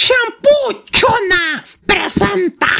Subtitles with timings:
[0.00, 0.82] Shampoo
[1.84, 2.68] presenta.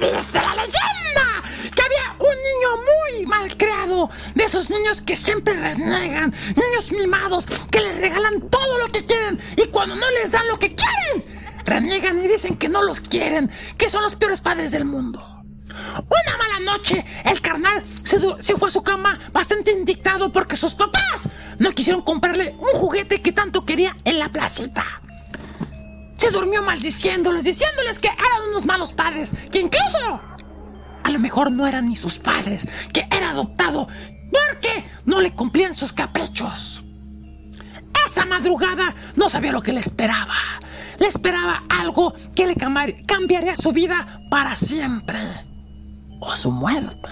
[0.00, 1.42] Dice la leyenda
[1.74, 7.44] que había un niño muy mal creado, de esos niños que siempre reniegan, niños mimados
[7.70, 11.22] que les regalan todo lo que quieren y cuando no les dan lo que quieren,
[11.66, 15.37] reniegan y dicen que no los quieren, que son los peores padres del mundo.
[16.68, 18.18] Noche, el carnal se,
[18.56, 23.32] fue a su cama bastante indignado porque sus papás no quisieron comprarle un juguete que
[23.32, 24.84] tanto quería en la placita.
[26.18, 30.20] Se durmió maldiciéndoles, diciéndoles que eran unos malos padres, que incluso
[31.02, 33.88] a lo mejor no eran ni sus padres, que era adoptado
[34.30, 36.84] porque no le cumplían sus caprichos.
[38.06, 40.34] Esa madrugada no sabía lo que le esperaba.
[40.98, 42.56] Le esperaba algo que le
[43.06, 45.48] cambiaría su vida para siempre.
[46.20, 47.08] O su muerte.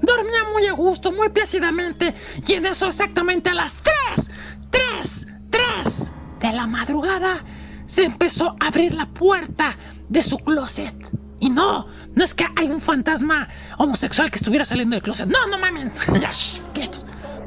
[0.00, 2.14] Dormía muy a gusto, muy plácidamente,
[2.46, 3.78] y en eso exactamente a las
[4.16, 4.30] 3,
[4.70, 7.44] 3, 3 de la madrugada
[7.84, 9.76] se empezó a abrir la puerta
[10.08, 10.94] de su closet.
[11.40, 15.28] Y no, no es que hay un fantasma homosexual que estuviera saliendo del closet.
[15.28, 15.92] No, no mamen.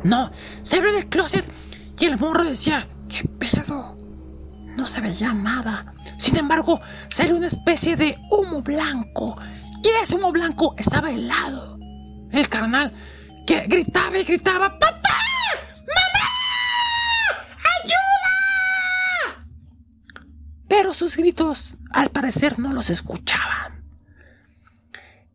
[0.04, 1.44] No, se abrió el closet
[1.98, 3.98] y el morro decía, ¿qué pedo?
[4.76, 5.94] No se veía nada.
[6.20, 9.36] Sin embargo, salió una especie de humo blanco.
[9.86, 11.78] Y ese humo blanco estaba helado.
[12.32, 12.92] El carnal
[13.46, 15.20] que gritaba y gritaba, ¡Papá!
[15.78, 16.28] ¡Mamá!
[17.84, 19.46] ¡Ayuda!
[20.68, 23.86] Pero sus gritos, al parecer, no los escuchaban.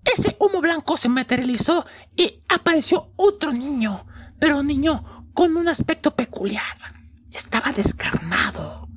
[0.03, 4.05] Ese humo blanco se materializó y apareció otro niño,
[4.41, 6.77] pero un niño con un aspecto peculiar.
[7.31, 8.89] Estaba descarnado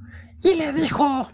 [0.41, 1.29] y le dijo,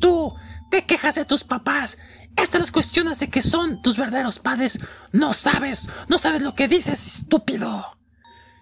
[0.00, 0.34] Tú
[0.72, 1.98] te quejas de tus papás.
[2.36, 4.78] Estas las cuestiones de que son tus verdaderos padres.
[5.12, 7.96] No sabes, no sabes lo que dices, estúpido.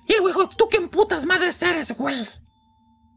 [0.07, 2.27] Y el güey ¿tú qué putas madres eres, güey?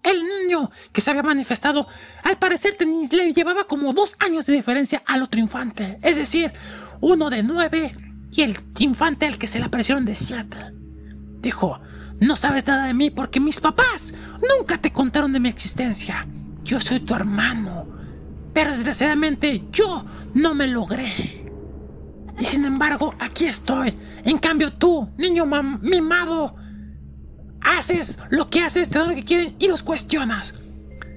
[0.03, 1.87] El niño que se había manifestado,
[2.23, 2.75] al parecer
[3.11, 5.99] le llevaba como dos años de diferencia al otro infante.
[6.01, 6.51] Es decir,
[6.99, 7.91] uno de nueve
[8.31, 10.57] y el infante al que se le aparecieron de siete.
[11.39, 11.79] Dijo,
[12.19, 14.13] no sabes nada de mí porque mis papás
[14.57, 16.27] nunca te contaron de mi existencia.
[16.63, 17.87] Yo soy tu hermano.
[18.53, 21.41] Pero desgraciadamente yo no me logré.
[22.39, 23.97] Y sin embargo, aquí estoy.
[24.23, 26.55] En cambio tú, niño mimado,
[27.61, 30.55] haces lo que haces, te dan lo que quieren y los cuestionas.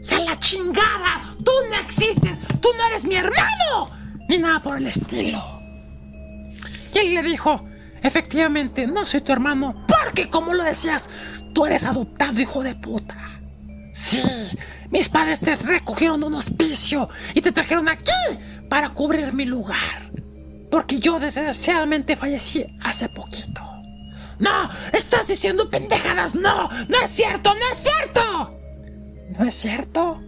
[0.00, 1.22] ¡Se la chingada!
[1.42, 2.38] ¡Tú no existes!
[2.60, 3.90] ¡Tú no eres mi hermano!
[4.28, 5.42] Ni nada por el estilo.
[6.94, 7.66] Y él le dijo,
[8.02, 11.08] efectivamente, no soy tu hermano, porque como lo decías,
[11.54, 13.40] tú eres adoptado, hijo de puta.
[13.94, 14.22] Sí,
[14.90, 18.10] mis padres te recogieron de un hospicio y te trajeron aquí
[18.68, 20.10] para cubrir mi lugar.
[20.70, 23.60] Porque yo desgraciadamente fallecí hace poquito.
[24.38, 28.58] No, estás diciendo pendejadas, no, no es cierto, no es cierto.
[29.38, 30.20] ¿No es cierto?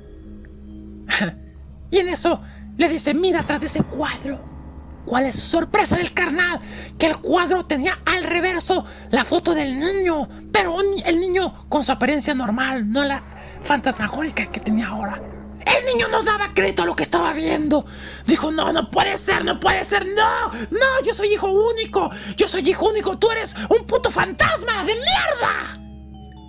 [1.91, 2.41] y en eso
[2.76, 4.56] le dice, mira atrás de ese cuadro.
[5.04, 6.60] ¿Cuál es su sorpresa del carnal?
[6.98, 11.92] Que el cuadro tenía al reverso la foto del niño, pero el niño con su
[11.92, 13.22] apariencia normal, no la
[13.62, 15.35] fantasmagórica que tenía ahora.
[15.66, 17.84] El niño no daba crédito a lo que estaba viendo.
[18.27, 22.49] Dijo, no, no puede ser, no puede ser, no, no, yo soy hijo único, yo
[22.49, 25.78] soy hijo único, tú eres un puto fantasma de mierda.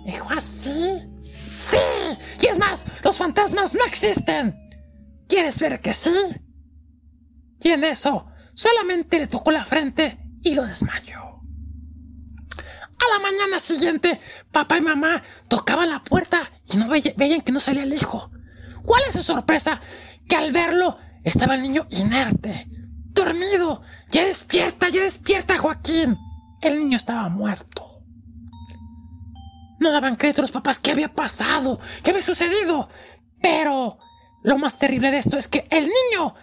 [0.06, 1.04] Dijo, ¿ah, sí?
[2.40, 4.56] Y es más, los fantasmas no existen.
[5.28, 6.14] ¿Quieres ver que sí?
[7.60, 11.18] Y en eso, solamente le tocó la frente y lo desmayó.
[13.00, 14.20] A la mañana siguiente,
[14.52, 18.30] papá y mamá tocaban la puerta y no veía- veían que no salía el hijo.
[18.88, 19.82] ¿Cuál es su sorpresa?
[20.26, 22.66] Que al verlo estaba el niño inerte,
[23.10, 23.82] dormido.
[24.10, 26.16] Ya despierta, ya despierta, Joaquín.
[26.62, 28.00] El niño estaba muerto.
[29.78, 32.88] No daban crédito a los papás qué había pasado, qué había sucedido.
[33.42, 33.98] Pero
[34.42, 36.34] lo más terrible de esto es que el niño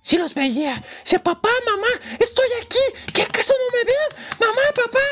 [0.00, 0.82] sí los veía.
[1.04, 1.88] Dice, papá, mamá,
[2.18, 3.12] estoy aquí.
[3.12, 4.38] ¿Qué acaso no me ven?
[4.40, 5.04] Mamá, papá.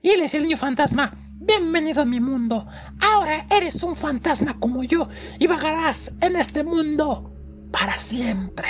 [0.00, 1.12] Y él es el niño fantasma.
[1.44, 2.68] Bienvenido a mi mundo.
[3.00, 5.08] Ahora eres un fantasma como yo
[5.40, 7.34] y vagarás en este mundo
[7.72, 8.68] para siempre.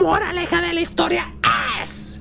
[0.00, 1.32] Moraleja de la historia
[1.80, 2.20] es...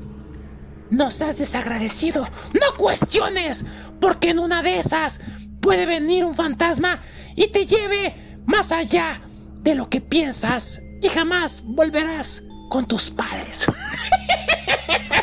[0.91, 3.65] No seas desagradecido, no cuestiones,
[3.99, 5.19] porque en una de esas
[5.61, 7.01] puede venir un fantasma
[7.35, 9.23] y te lleve más allá
[9.63, 13.65] de lo que piensas y jamás volverás con tus padres.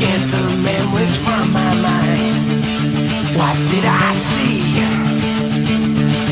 [0.00, 2.64] get the memories from my mind.
[3.36, 4.80] What did I see?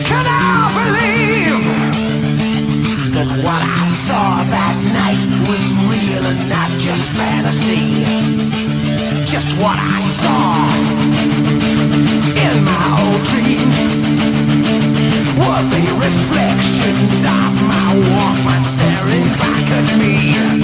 [0.08, 1.64] Can I believe
[3.12, 5.62] that what I saw that night was
[5.92, 8.08] real and not just fantasy?
[9.26, 10.48] Just what I saw
[12.44, 13.78] in my old dreams
[15.40, 20.57] were the reflections of my Walkman staring back at me.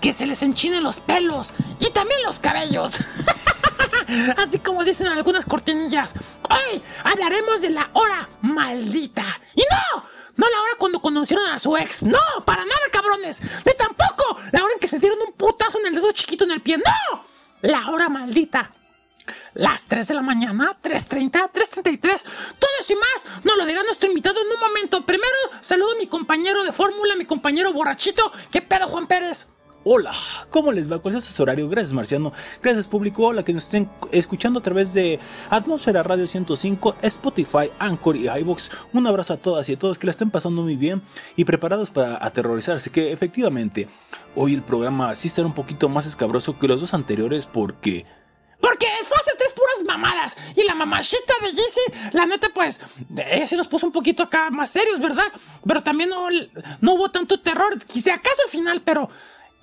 [0.00, 2.98] Que se les enchinen los pelos y también los cabellos.
[4.36, 5.63] Así como dicen algunas cortinillas.
[30.64, 30.98] ¿Cómo les va?
[30.98, 31.68] ¿Cuál es su horario?
[31.68, 32.32] Gracias, Marciano.
[32.62, 33.26] Gracias, público.
[33.26, 38.70] Hola, que nos estén escuchando a través de Atmósfera Radio 105, Spotify, Anchor y iBox.
[38.94, 41.02] Un abrazo a todas y a todos que la estén pasando muy bien
[41.36, 42.88] y preparados para aterrorizarse.
[42.88, 43.90] Que efectivamente,
[44.34, 48.06] hoy el programa sí será un poquito más escabroso que los dos anteriores porque.
[48.58, 50.34] Porque hace tres puras mamadas.
[50.56, 52.80] Y la mamachita de Jesse, la neta, pues,
[53.14, 55.26] ella sí nos puso un poquito acá más serios, ¿verdad?
[55.66, 56.28] Pero también no,
[56.80, 57.78] no hubo tanto terror.
[57.84, 59.10] Quizá acaso al final, pero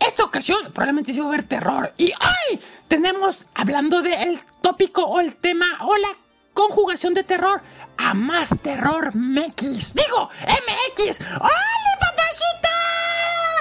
[0.01, 1.93] esta ocasión probablemente sí va a haber terror.
[1.97, 6.09] Y hoy tenemos, hablando del tópico o el tema o la
[6.53, 7.61] conjugación de terror,
[7.97, 9.93] a más terror MX.
[9.93, 11.21] Digo, MX.
[11.39, 12.69] ¡Hola, papachita!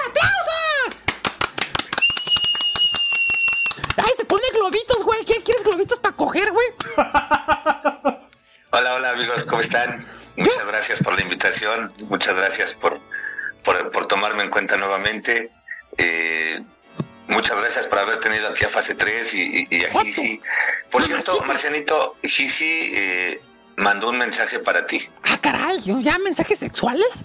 [0.07, 1.01] ¡Aplausos!
[3.97, 5.23] ¡Ay, se pone globitos, güey!
[5.25, 6.67] ¿Qué quieres globitos para coger, güey?
[8.71, 10.03] Hola, hola amigos, ¿cómo están?
[10.37, 12.99] Muchas gracias por la invitación, muchas gracias por,
[13.63, 15.51] por, por tomarme en cuenta nuevamente.
[15.97, 16.61] Eh,
[17.27, 20.41] muchas gracias por haber tenido aquí a Fase 3 y, y a Gisi.
[20.89, 23.41] Por cierto, Marcianito, Gisi eh,
[23.77, 25.07] mandó un mensaje para ti.
[25.23, 27.23] Ah, caray, ¿ya mensajes sexuales?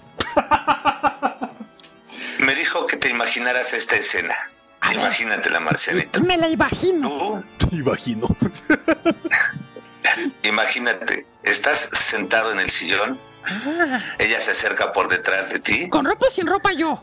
[2.39, 4.35] Me dijo que te imaginaras esta escena.
[4.81, 4.93] A.
[4.93, 6.21] Imagínatela, Marcianito.
[6.21, 7.43] Me la imagino.
[7.57, 8.27] Tú, Imagino.
[10.43, 13.19] imagínate, estás sentado en el sillón,
[13.49, 17.01] Ah, ella se acerca por detrás de ti, con ropa o sin ropa yo.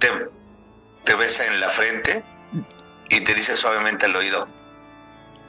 [0.00, 0.10] te,
[1.08, 2.22] te besa en la frente
[3.08, 4.46] y te dice suavemente al oído,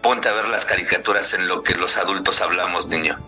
[0.01, 3.19] ponte a ver las caricaturas en lo que los adultos hablamos, niño.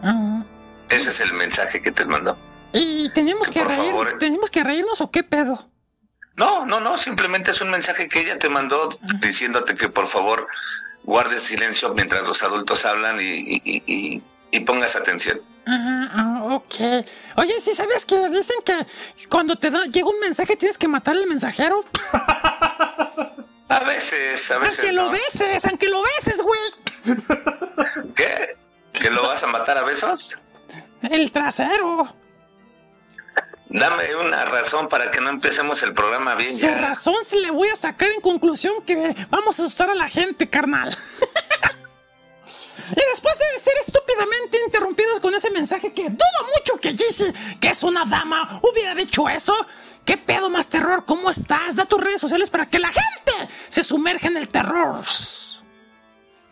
[0.00, 0.44] Ah,
[0.90, 2.38] Ese es el mensaje que te mandó.
[2.72, 4.16] ¿Y tenemos que reír, favor.
[4.20, 5.68] tenemos que reírnos o qué pedo?
[6.36, 8.88] No, no, no, simplemente es un mensaje que ella te mandó
[9.20, 10.46] diciéndote que por favor
[11.02, 15.40] guardes silencio mientras los adultos hablan y- y- y- y pongas atención.
[15.64, 16.74] Ajá, ah, ok.
[17.36, 18.74] Oye, ¿sí sabías que dicen que
[19.28, 21.84] cuando te da, llega un mensaje tienes que matar al mensajero?
[23.68, 24.80] A veces, a veces.
[24.80, 26.60] Aunque lo beses, aunque lo beses, güey.
[28.14, 28.48] ¿Qué?
[28.92, 30.38] ¿Que lo vas a matar a besos?
[31.00, 32.14] El trasero.
[33.70, 36.74] Dame una razón para que no empecemos el programa bien Su ya.
[36.74, 40.50] razón se le voy a sacar en conclusión que vamos a asustar a la gente,
[40.50, 40.94] carnal.
[42.92, 47.68] y después de ser estúpidamente interrumpidos con ese mensaje que dudo mucho que Gizzy, que
[47.68, 49.54] es una dama, hubiera dicho eso.
[50.04, 51.04] ¿Qué pedo más terror?
[51.06, 51.76] ¿Cómo estás?
[51.76, 55.04] Da tus redes sociales para que la gente se sumerja en el terror.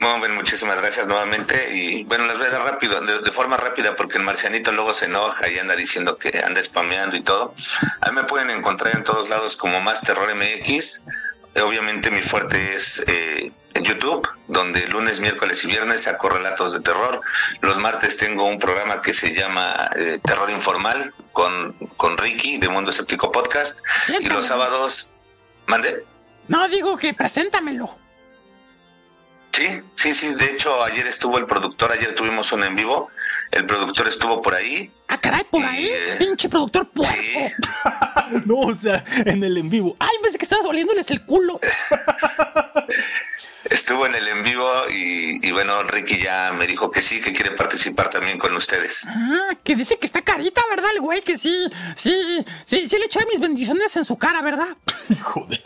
[0.00, 1.76] Muy bien, muchísimas gracias nuevamente.
[1.76, 4.94] Y bueno, las voy a dar rápido, de, de forma rápida, porque el marcianito luego
[4.94, 7.54] se enoja y anda diciendo que anda spameando y todo.
[8.00, 11.02] A mí me pueden encontrar en todos lados como Más Terror MX.
[11.56, 13.52] Obviamente mi fuerte es eh,
[13.82, 17.20] YouTube, donde lunes, miércoles y viernes saco relatos de terror.
[17.60, 22.68] Los martes tengo un programa que se llama eh, Terror Informal con, con Ricky de
[22.68, 23.80] Mundo Escéptico Podcast.
[24.20, 25.08] Y los sábados...
[25.66, 26.04] ¿Mande?
[26.48, 27.96] No, digo que preséntamelo.
[29.52, 30.34] Sí, sí, sí.
[30.34, 33.10] De hecho, ayer estuvo el productor, ayer tuvimos un en vivo.
[33.50, 34.90] El productor estuvo por ahí.
[35.08, 37.12] Ah, caray, por Y, ahí, eh, pinche productor puerco.
[37.14, 37.34] Sí.
[38.46, 39.96] No, o sea, en el en vivo.
[39.98, 41.58] Ay, pensé que estabas oliéndoles el culo.
[43.70, 47.32] Estuvo en el en vivo y, y bueno, Ricky ya me dijo que sí, que
[47.32, 49.06] quiere participar también con ustedes.
[49.08, 50.90] Ah, que dice que está carita, ¿verdad?
[50.94, 54.76] El güey que sí, sí, sí, sí le eché mis bendiciones en su cara, ¿verdad?
[55.08, 55.62] Hijo de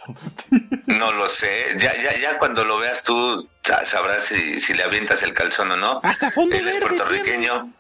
[0.87, 1.76] No lo sé.
[1.78, 5.73] Ya, ya, ya cuando lo veas tú sa- sabrás si, si le avientas el calzón
[5.73, 6.00] o no.
[6.02, 7.73] Hasta fondo Él es verde puertorriqueño.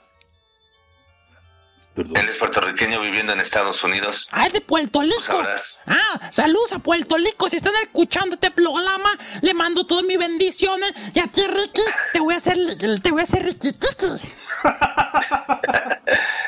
[1.94, 2.16] Perdón.
[2.16, 4.28] Él es puertorriqueño viviendo en Estados Unidos.
[4.32, 5.20] Ah, es de Puerto Rico.
[5.20, 5.80] sabrás.
[5.86, 7.48] Ah, saludos a Puerto Rico.
[7.48, 10.92] Si están escuchando este programa, le mando todas mis bendiciones.
[11.14, 11.82] Y a ti, Ricky,
[12.12, 12.56] te voy a hacer,
[13.00, 14.06] te voy a hacer Ricky Tiki.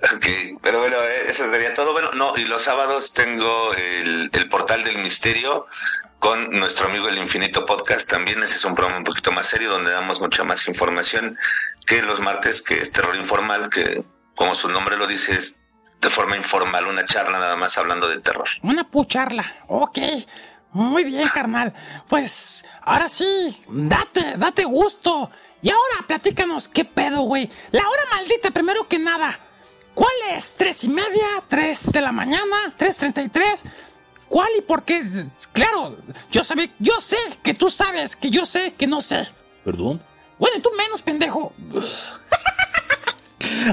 [0.00, 0.26] Ok,
[0.62, 1.92] pero bueno, eh, eso sería todo.
[1.92, 5.66] Bueno, no, y los sábados tengo el, el portal del misterio
[6.20, 8.08] con nuestro amigo El Infinito Podcast.
[8.08, 11.36] También ese es un programa un poquito más serio donde damos mucha más información
[11.88, 14.04] que los martes, que es terror informal, que
[14.34, 15.58] como su nombre lo dice es
[16.00, 18.46] de forma informal, una charla nada más hablando de terror.
[18.62, 19.64] Una pucharla.
[19.66, 19.98] Ok.
[20.72, 21.72] Muy bien, carnal.
[22.08, 25.30] Pues ahora sí, date, date gusto.
[25.62, 27.50] Y ahora platícanos qué pedo, güey.
[27.72, 29.40] La hora maldita, primero que nada.
[29.94, 30.54] ¿Cuál es?
[30.54, 31.26] ¿Tres y media?
[31.48, 32.74] ¿Tres de la mañana?
[32.76, 33.64] ¿Tres treinta y tres?
[34.28, 35.02] ¿Cuál y por qué?
[35.52, 35.96] Claro,
[36.30, 39.26] yo sabía, yo sé que tú sabes que yo sé que no sé.
[39.64, 40.00] ¿Perdón?
[40.38, 41.52] Bueno, y tú menos, pendejo.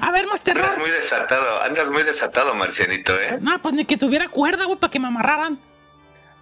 [0.01, 0.65] A ver, más terror.
[0.65, 3.37] Andas muy desatado, andas muy desatado, Marcianito, ¿eh?
[3.41, 5.59] No, pues ni que tuviera cuerda, güey, para que me amarraran.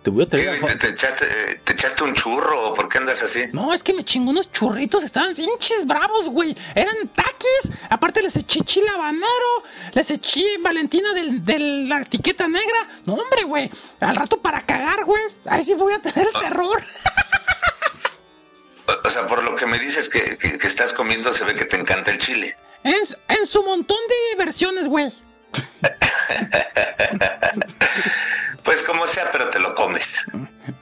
[0.04, 2.74] Te voy a ¿Qué, traer a te, te echaste, eh, ¿Te echaste un churro o
[2.74, 3.46] por qué andas así?
[3.54, 6.58] No, es que me chingó unos churritos, estaban pinches bravos, güey.
[6.76, 7.72] Eran taquis.
[7.90, 9.64] Aparte les eché chile habanero,
[9.94, 12.90] les eché Valentina del, de la etiqueta negra.
[13.06, 13.72] No, hombre, güey.
[14.02, 15.24] Al rato para cagar, güey.
[15.46, 16.84] Ahí sí voy a tener el terror.
[19.06, 21.66] O, sea, por lo que me dices que, que- que estás comiendo, se ve que
[21.66, 22.56] te encanta el chile.
[22.84, 22.96] En,
[23.30, 25.12] en su montón de versiones, güey.
[28.64, 30.20] Pues como sea, pero te lo comes.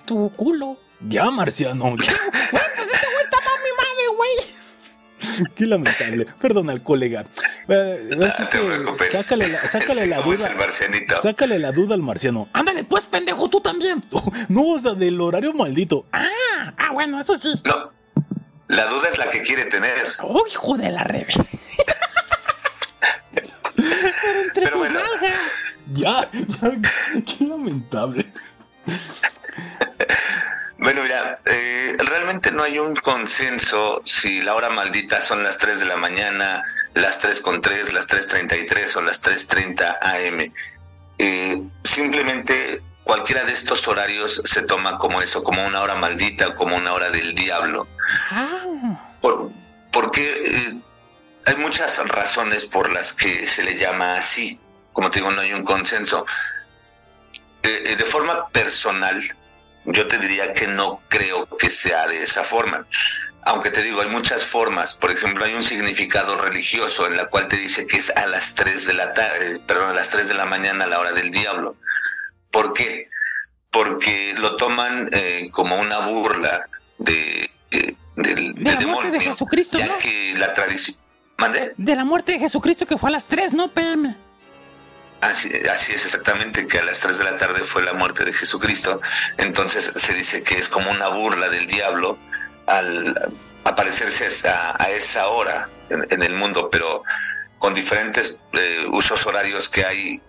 [0.06, 0.78] Tu culo.
[1.08, 1.96] Ya, marciano.
[1.98, 2.12] ya.
[2.52, 5.50] Güey, pues este güey está mami mami, güey.
[5.56, 6.28] Qué lamentable.
[6.40, 7.26] Perdona al colega.
[7.68, 9.12] Eh, así No te que preocupes.
[9.18, 10.48] sácale la, sácale Sí, la duda.
[10.48, 11.22] el marcianito.
[11.22, 12.50] Sácale la duda al marciano.
[12.54, 14.04] Ándale, pues, pendejo, tú también.
[14.50, 16.06] No, o sea, del horario maldito.
[16.12, 17.50] Ah, ah, bueno, eso sí.
[17.66, 17.92] No,
[18.72, 20.14] la duda es la que quiere tener.
[20.20, 21.34] Oh, hijo de la rebe.
[23.34, 25.00] Pero entre Pero tus bueno.
[25.00, 25.54] nalgas.
[25.94, 26.72] Ya, ya.
[27.26, 28.26] Qué lamentable.
[30.78, 35.80] Bueno, mira, eh, realmente no hay un consenso si la hora maldita son las 3
[35.80, 36.64] de la mañana,
[36.96, 40.52] las 3 con 3, las 3.33 o las 3.30 AM.
[41.20, 46.76] Eh, simplemente cualquiera de estos horarios se toma como eso, como una hora maldita como
[46.76, 47.88] una hora del diablo.
[48.30, 49.52] Ah, Por,
[49.92, 50.82] porque eh,
[51.46, 54.60] hay muchas razones por las que se le llama así.
[54.94, 56.26] Como te digo, no hay un consenso.
[57.64, 59.22] Eh, eh, de forma personal,
[59.86, 62.86] yo te diría que no creo que sea de esa forma.
[63.44, 64.96] Aunque te digo, hay muchas formas.
[64.96, 68.54] Por ejemplo, hay un significado religioso en la cual te dice que es a las
[68.54, 71.32] 3 de la tarde, perdón, a las 3 de la mañana a la hora del
[71.32, 71.76] diablo.
[72.52, 73.10] ¿Por qué?
[73.70, 79.78] Porque lo toman eh, como una burla de, eh, del, De la muerte de Jesucristo,
[79.78, 79.98] ya ¿no?
[79.98, 80.98] que la tradición...
[81.38, 81.74] ¿Mande?
[81.76, 84.16] de la muerte de Jesucristo que fue a las 3, ¿no, PM?
[85.22, 88.34] Así, así es exactamente, que a las 3 de la tarde fue la muerte de
[88.34, 89.02] Jesucristo.
[89.38, 92.18] Entonces se dice que es como una burla del diablo
[92.68, 93.34] al
[93.64, 97.04] aparecerse a, a esa hora en, en el mundo, pero
[97.62, 100.22] con diferentes eh, usos horarios que hay,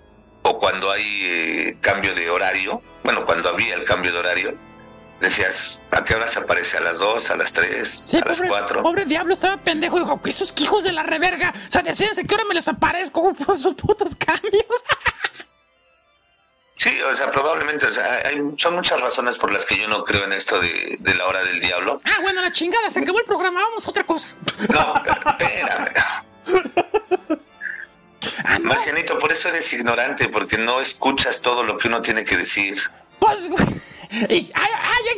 [0.43, 4.55] o cuando hay eh, cambio de horario, bueno, cuando había el cambio de horario,
[5.21, 6.77] decías, ¿a qué hora se aparece?
[6.79, 8.83] ¿A las 2, a las 3, Sí, a las pobre, 4?
[8.83, 9.99] pobre diablo, estaba pendejo.
[10.01, 11.53] Dijo, que esos hijos de la reverga.
[11.69, 14.65] O sea, decíanse que ahora me les aparezco por sus putos cambios.
[16.75, 20.03] Sí, o sea, probablemente, o sea, hay, son muchas razones por las que yo no
[20.03, 22.01] creo en esto de, de la hora del diablo.
[22.05, 23.61] ah, bueno, la chingada, se acabó el programa.
[23.61, 24.27] Vamos a otra cosa.
[24.69, 25.93] No, pero espérame.
[28.45, 28.69] Ah, no.
[28.71, 32.77] Marcianito, por eso eres ignorante, porque no escuchas todo lo que uno tiene que decir.
[33.19, 33.65] Pues, güey.
[34.29, 34.71] Ay, ay,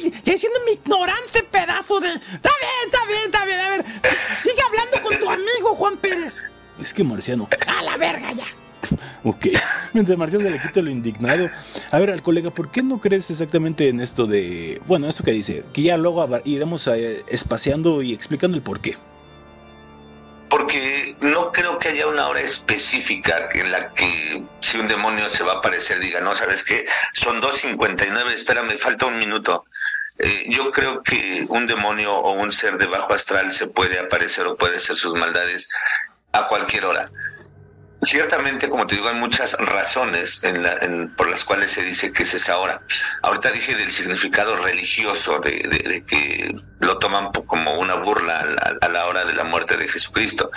[0.04, 2.08] ay, ya siendo mi ignorante pedazo de.
[2.08, 3.60] Está bien, está bien, está bien.
[3.60, 3.84] A ver,
[4.42, 6.42] si- sigue hablando con tu amigo Juan Pérez.
[6.80, 7.48] Es que marciano.
[7.66, 8.44] A la verga ya.
[9.24, 9.46] Ok.
[9.94, 11.48] Mientras Marciano le quita lo indignado.
[11.90, 14.82] A ver, al colega, ¿por qué no crees exactamente en esto de.
[14.86, 15.64] Bueno, esto que dice?
[15.72, 18.96] Que ya luego iremos eh, espaciando y explicando el por qué.
[20.56, 25.42] Porque no creo que haya una hora específica en la que si un demonio se
[25.42, 26.86] va a aparecer diga, no, ¿sabes qué?
[27.12, 29.64] Son 2.59, espérame, falta un minuto.
[30.16, 34.46] Eh, yo creo que un demonio o un ser de bajo astral se puede aparecer
[34.46, 35.70] o puede hacer sus maldades
[36.30, 37.10] a cualquier hora.
[38.04, 42.12] Ciertamente, como te digo, hay muchas razones en la- en- por las cuales se dice
[42.12, 42.82] que es esa hora.
[43.22, 48.44] Ahorita dije del significado religioso, de, de- de que lo toman como una burla a
[48.46, 50.50] la, a la hora de la muerte de Jesucristo,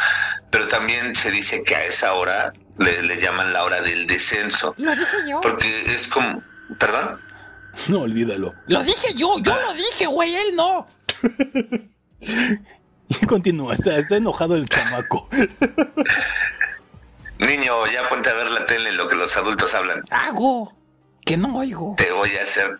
[0.51, 4.75] pero también se dice que a esa hora le, le llaman la hora del descenso,
[4.77, 5.39] Lo dije yo.
[5.41, 6.43] porque es como,
[6.79, 7.19] perdón,
[7.87, 8.55] No, olvídalo.
[8.67, 10.87] Lo dije yo, yo lo dije, güey, él no.
[13.09, 15.29] Y continúa, está, está enojado el chamaco.
[17.39, 20.03] niño, ya ponte a ver la tele lo que los adultos hablan.
[20.09, 20.73] Hago.
[21.25, 21.95] Que no oigo.
[21.97, 22.79] Te voy a hacer,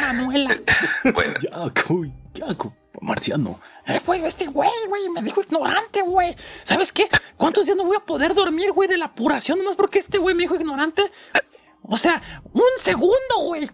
[0.00, 0.56] Manuela.
[1.14, 3.60] bueno, Ya, cuy, ya, cu- marciano.
[3.86, 6.34] Eh, güey, este güey, güey, me dijo ignorante, güey.
[6.64, 7.08] ¿Sabes qué?
[7.36, 10.34] ¿Cuántos días no voy a poder dormir, güey, de la apuración nomás porque este güey
[10.34, 11.02] me dijo ignorante?
[11.82, 12.20] O sea,
[12.52, 13.68] un segundo, güey.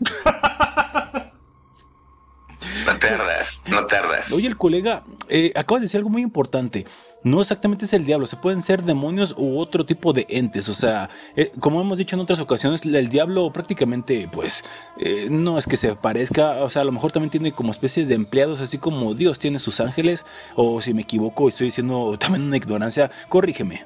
[2.87, 4.33] No tardas, no tardas.
[4.33, 6.87] Oye, el colega, eh, acabas de decir algo muy importante.
[7.23, 10.69] No exactamente es el diablo, se pueden ser demonios u otro tipo de entes.
[10.69, 14.65] O sea, eh, como hemos dicho en otras ocasiones, el diablo prácticamente, pues,
[14.99, 16.63] eh, no es que se parezca.
[16.63, 19.59] O sea, a lo mejor también tiene como especie de empleados, así como Dios tiene
[19.59, 20.25] sus ángeles.
[20.57, 23.85] O si me equivoco y estoy diciendo también una ignorancia, corrígeme.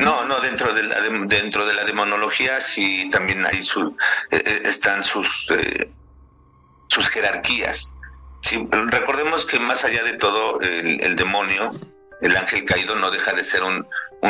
[0.00, 3.96] No, no, dentro de la, dentro de la demonología sí también hay su,
[4.30, 5.88] eh, eh, están sus, eh,
[6.88, 7.92] sus jerarquías.
[8.42, 11.72] Sí, recordemos que más allá de todo, el, demonio,
[12.20, 13.86] el ángel caído, no deja de ser un,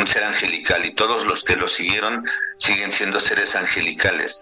[0.07, 2.25] ser angelical y todos los que lo siguieron
[2.57, 4.41] siguen siendo seres angelicales,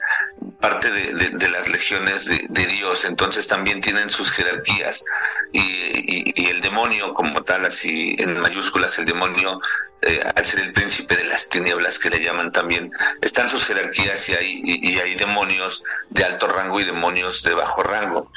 [0.60, 5.04] parte de, las legiones de, Dios, entonces también tienen sus jerarquías
[5.52, 9.60] y, y, el demonio como tal, así en mayúsculas, el demonio
[10.04, 14.28] eh, al ser el príncipe de las tinieblas que le llaman también, están sus jerarquías
[14.30, 18.32] y hay, y, hay demonios de alto rango y demonios de bajo rango.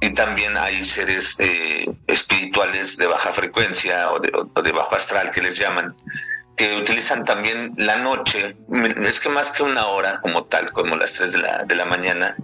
[0.00, 5.30] Y también hay seres eh, espirituales de baja frecuencia o de, o de bajo astral
[5.32, 5.96] que les llaman,
[6.56, 8.56] que utilizan también la noche,
[9.04, 11.84] es que más que una hora como tal, como las 3 de la, de la
[11.84, 12.36] mañana,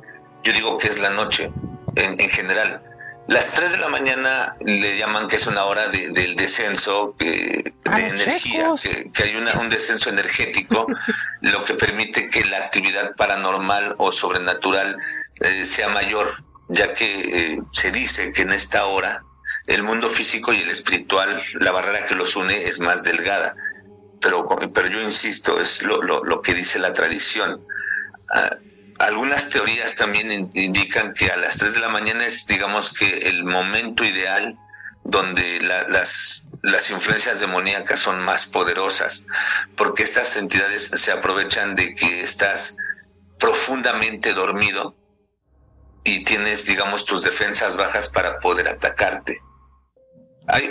[0.43, 1.53] yo digo que es la noche
[1.97, 2.83] en, en general.
[3.27, 8.73] Las 3 de la mañana le llaman que es una hora del descenso de energía,
[8.83, 10.87] que, hay un descenso energético,
[11.41, 14.99] lo que permite que la actividad paranormal o sobrenatural
[15.41, 16.35] eh, sea mayor,
[16.69, 19.23] ya que eh, se dice que en esta hora
[19.67, 23.57] el mundo físico y el espiritual, la barrera que los une es más delgada.
[24.21, 27.65] Pero, pero yo insisto, es lo, lo, lo que dice la tradición.
[28.35, 28.57] Ah,
[28.99, 33.45] algunas teorías también indican que a las 3 de la mañana es, digamos que, el
[33.45, 34.57] momento ideal
[35.03, 39.27] donde las, las influencias demoníacas son más poderosas,
[39.77, 42.77] porque estas entidades se aprovechan de que estás
[43.39, 44.97] profundamente dormido
[46.05, 49.41] y tienes, digamos, tus defensas bajas para poder atacarte.
[50.47, 50.71] Hay,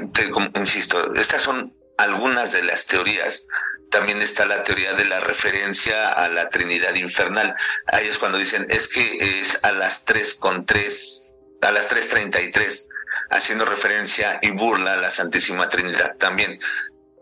[0.56, 3.46] insisto, estas son algunas de las teorías
[3.94, 7.54] también está la teoría de la referencia a la Trinidad infernal.
[7.86, 12.88] Ahí es cuando dicen, es que es a las 3 con 3, a las 3.33,
[13.30, 16.58] haciendo referencia y burla a la Santísima Trinidad también.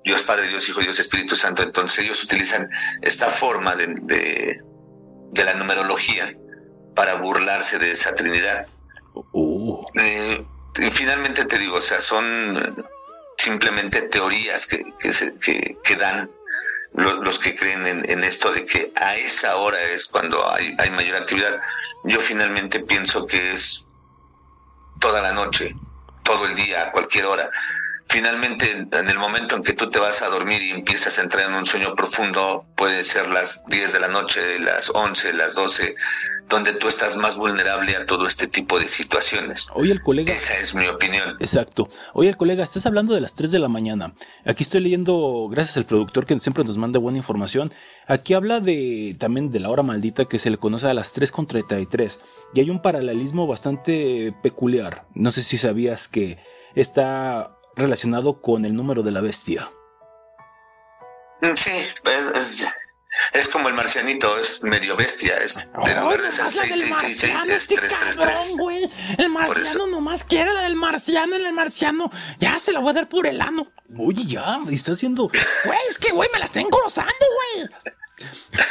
[0.06, 1.62] Dios Padre, Dios Hijo, Dios Espíritu Santo.
[1.62, 2.69] Entonces ellos utilizan
[3.02, 3.93] esta forma de,
[5.34, 6.34] de, la numerología
[6.95, 8.67] para burlarse de esa Trinidad.
[9.13, 9.82] Uh.
[9.95, 10.45] Eh,
[10.80, 12.75] y finalmente te digo, o sea, son
[13.38, 16.30] simplemente teorías que, que, se, que, que dan
[16.93, 21.15] los que creen en, esto de que a esa hora es cuando hay, hay mayor
[21.15, 21.60] actividad.
[22.04, 23.86] Yo finalmente pienso que es
[24.99, 25.75] toda la noche,
[26.23, 27.49] todo el día, a cualquier hora.
[28.12, 31.50] Finalmente, en el momento en que tú te vas a dormir y empiezas a entrar
[31.50, 35.95] en un sueño profundo, puede ser las 10 de la noche, las 11, las 12,
[36.50, 39.69] donde tú estás más vulnerable a todo este tipo de situaciones.
[39.76, 40.34] Oye, el colega.
[40.34, 41.38] Esa es mi opinión.
[41.39, 41.88] Exacto.
[42.12, 44.13] Oye, el colega, estás hablando de las 3 de la mañana.
[44.45, 47.71] Aquí estoy leyendo, gracias al productor que siempre nos manda buena información.
[48.08, 52.17] Aquí habla de también de la hora maldita que se le conoce a las 3.33.
[52.54, 55.06] Y hay un paralelismo bastante peculiar.
[55.15, 56.39] No sé si sabías que
[56.76, 59.72] está relacionado con el número de la bestia.
[61.42, 62.68] Mm, sí, es,
[63.34, 69.18] es, como el marcianito, es medio bestia, es de lugar de ser 6666 es 333.
[69.18, 73.10] El marciano nomás quiere la del marciano, el marciano ya se la voy a dar
[73.10, 73.72] por el ano.
[73.98, 75.32] Oye, ya, me está haciendo.
[75.66, 77.12] Güey, es que güey, me la estén gozando,
[77.56, 77.70] güey.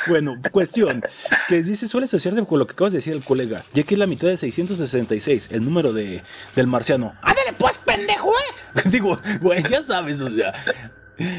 [0.06, 1.02] Bueno, cuestión
[1.48, 3.98] que dice suele asociarte con lo que acabas de decir el colega, ya que es
[3.98, 6.22] la mitad de 666, el número de,
[6.54, 7.14] del marciano.
[7.22, 8.59] ¡Ándale pues, pendejo, eh!
[8.90, 10.52] Digo, güey, ya sabes, o sea.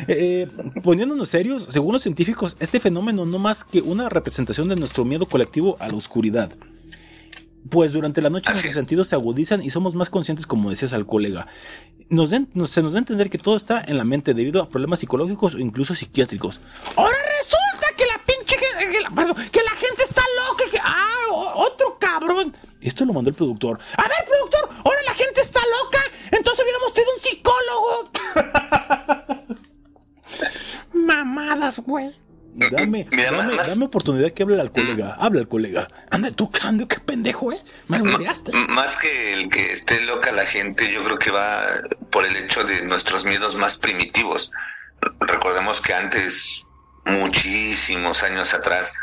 [0.07, 0.47] Eh,
[0.83, 5.25] poniéndonos serios, según los científicos, este fenómeno no más que una representación de nuestro miedo
[5.25, 6.51] colectivo a la oscuridad.
[7.69, 11.05] Pues durante la noche nuestros sentidos se agudizan y somos más conscientes, como decías al
[11.05, 11.47] colega.
[12.09, 14.99] Nos se nos da a entender que todo está en la mente debido a problemas
[14.99, 16.59] psicológicos o incluso psiquiátricos.
[16.95, 20.63] Ahora resulta que la pinche que, perdón, que la gente está loca.
[20.71, 22.55] Que, ah, otro cabrón.
[22.81, 23.79] Esto lo mandó el productor.
[23.95, 25.30] A ver, productor, ahora la gente.
[26.31, 28.11] Entonces hubiéramos tenido un psicólogo.
[30.93, 32.15] Mamadas, güey.
[32.53, 35.15] Dame, dame, dame, oportunidad que hable al colega.
[35.17, 35.87] Habla al colega.
[36.09, 37.59] Anda, tú, Cando, qué pendejo, ¿eh?
[37.87, 42.35] Me Más que el que esté loca la gente, yo creo que va por el
[42.35, 44.51] hecho de nuestros miedos más primitivos.
[45.19, 46.67] Recordemos que antes,
[47.05, 48.93] muchísimos años atrás,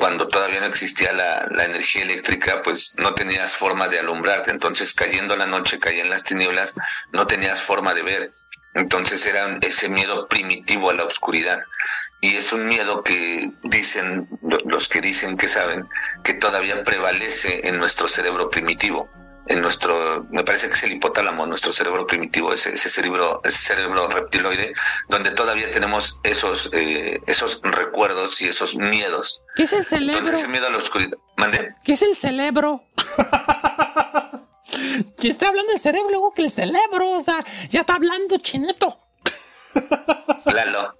[0.00, 4.50] cuando todavía no existía la, energía eléctrica, pues no tenías forma de alumbrarte.
[4.50, 6.74] Entonces, cayendo la noche, caían las tinieblas,
[7.12, 8.32] no tenías forma de ver.
[8.72, 11.62] Entonces era ese miedo primitivo a la oscuridad
[12.20, 14.28] y es un miedo que dicen
[14.64, 15.86] los que dicen que saben
[16.22, 19.10] que todavía prevalece en nuestro cerebro primitivo
[19.46, 23.58] en nuestro, me parece que es el hipotálamo, nuestro cerebro primitivo, ese, ese cerebro, ese
[23.58, 24.72] cerebro reptiloide,
[25.08, 29.42] donde todavía tenemos esos, eh, esos recuerdos y esos miedos.
[29.56, 30.18] ¿Qué es el cerebro?
[30.18, 31.18] Entonces, el miedo a la oscuridad.
[31.36, 31.74] ¿Mande?
[31.84, 32.84] ¿Qué es el cerebro?
[35.18, 38.98] que está hablando del cerebro, luego que el cerebro, o sea, ya está hablando chineto.
[40.44, 40.94] Lalo.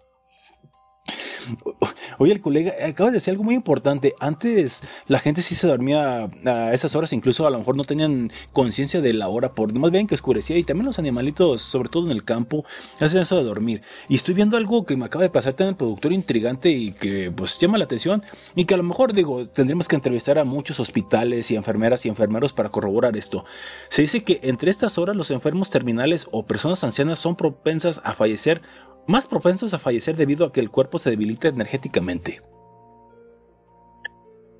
[2.22, 4.14] Oye, el colega acaba de decir algo muy importante.
[4.20, 8.30] Antes la gente sí se dormía a esas horas, incluso a lo mejor no tenían
[8.52, 10.58] conciencia de la hora, por más bien que oscurecía.
[10.58, 12.66] Y también los animalitos, sobre todo en el campo,
[12.98, 13.80] hacen eso de dormir.
[14.10, 17.58] Y estoy viendo algo que me acaba de pasar el productor intrigante y que pues
[17.58, 18.22] llama la atención.
[18.54, 22.10] Y que a lo mejor, digo, tendremos que entrevistar a muchos hospitales y enfermeras y
[22.10, 23.46] enfermeros para corroborar esto.
[23.88, 28.12] Se dice que entre estas horas los enfermos terminales o personas ancianas son propensas a
[28.12, 28.60] fallecer
[29.10, 32.40] más propensos a fallecer debido a que el cuerpo se debilita energéticamente.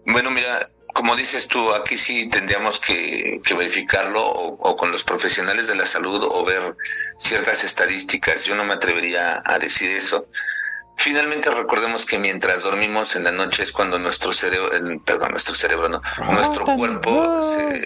[0.07, 5.77] Bueno, mira, como dices tú, aquí sí tendríamos que, verificarlo o, con los profesionales de
[5.77, 6.77] la salud o ver
[7.17, 8.45] ciertas estadísticas.
[8.45, 10.27] Yo no me atrevería a decir eso.
[10.97, 14.71] Finalmente recordemos que mientras dormimos en la noche es cuando nuestro cerebro,
[15.05, 17.41] perdón, nuestro cerebro no, nuestro cuerpo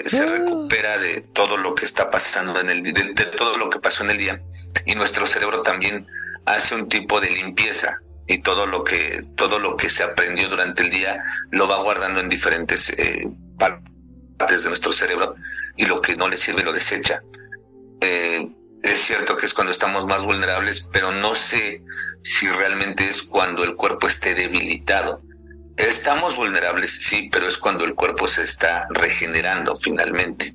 [0.04, 4.02] se, recupera de todo lo que está pasando en el de todo lo que pasó
[4.02, 4.42] en el día
[4.84, 6.08] y nuestro cerebro también
[6.46, 10.82] hace un tipo de limpieza y todo lo que todo lo que se aprendió durante
[10.82, 13.28] el día lo va guardando en diferentes eh,
[13.58, 15.34] partes de nuestro cerebro
[15.76, 17.22] y lo que no le sirve lo desecha.
[18.00, 18.48] Eh,
[18.82, 21.82] es cierto que es cuando estamos más vulnerables, pero no sé
[22.22, 25.22] si realmente es cuando el cuerpo esté debilitado.
[25.76, 30.54] Estamos vulnerables, sí, pero es cuando el cuerpo se está regenerando finalmente.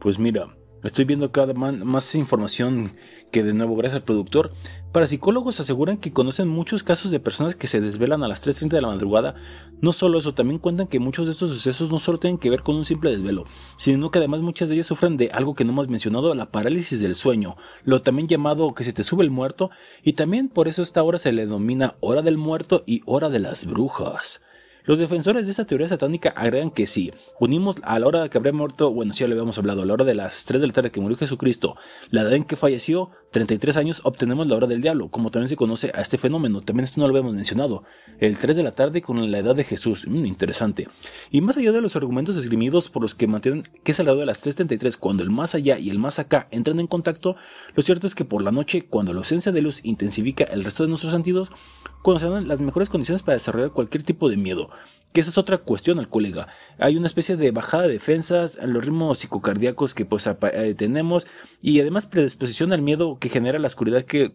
[0.00, 0.48] Pues mira,
[0.82, 2.96] estoy viendo cada más información
[3.36, 4.52] que de nuevo gracias al productor,
[4.92, 8.80] parapsicólogos aseguran que conocen muchos casos de personas que se desvelan a las 3.30 de
[8.80, 9.34] la madrugada.
[9.82, 12.62] No solo eso, también cuentan que muchos de estos sucesos no solo tienen que ver
[12.62, 13.44] con un simple desvelo,
[13.76, 17.02] sino que además muchas de ellas sufren de algo que no hemos mencionado, la parálisis
[17.02, 19.68] del sueño, lo también llamado que se te sube el muerto,
[20.02, 23.40] y también por eso esta hora se le denomina hora del muerto y hora de
[23.40, 24.40] las brujas.
[24.86, 28.52] Los defensores de esta teoría satánica agregan que si unimos a la hora que habría
[28.52, 30.72] muerto, bueno, si ya lo habíamos hablado, a la hora de las 3 de la
[30.72, 31.74] tarde que murió Jesucristo,
[32.10, 35.56] la edad en que falleció, 33 años, obtenemos la hora del diablo, como también se
[35.56, 37.84] conoce a este fenómeno, también esto no lo habíamos mencionado,
[38.18, 40.88] el 3 de la tarde con la edad de Jesús, mm, interesante.
[41.30, 44.12] Y más allá de los argumentos esgrimidos por los que mantienen que es a la
[44.12, 47.36] hora de las 3.33 cuando el más allá y el más acá entran en contacto,
[47.74, 50.84] lo cierto es que por la noche, cuando la ausencia de luz intensifica el resto
[50.84, 51.50] de nuestros sentidos,
[52.02, 54.70] conocerán las mejores condiciones para desarrollar cualquier tipo de miedo.
[55.16, 56.46] Que esa es otra cuestión al colega.
[56.78, 61.26] Hay una especie de bajada de defensas, en los ritmos psicocardíacos que pues eh, tenemos
[61.62, 64.34] y además predisposición al miedo que genera la oscuridad que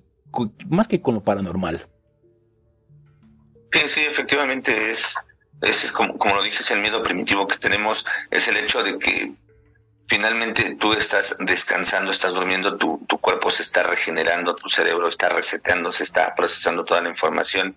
[0.67, 1.87] más que con lo paranormal.
[3.71, 5.13] Sí, sí, efectivamente es,
[5.61, 8.97] es como, como lo dije, es el miedo primitivo que tenemos, es el hecho de
[8.97, 9.33] que
[10.07, 15.29] finalmente tú estás descansando, estás durmiendo, tu, tu cuerpo se está regenerando, tu cerebro está
[15.29, 17.75] reseteando, se está procesando toda la información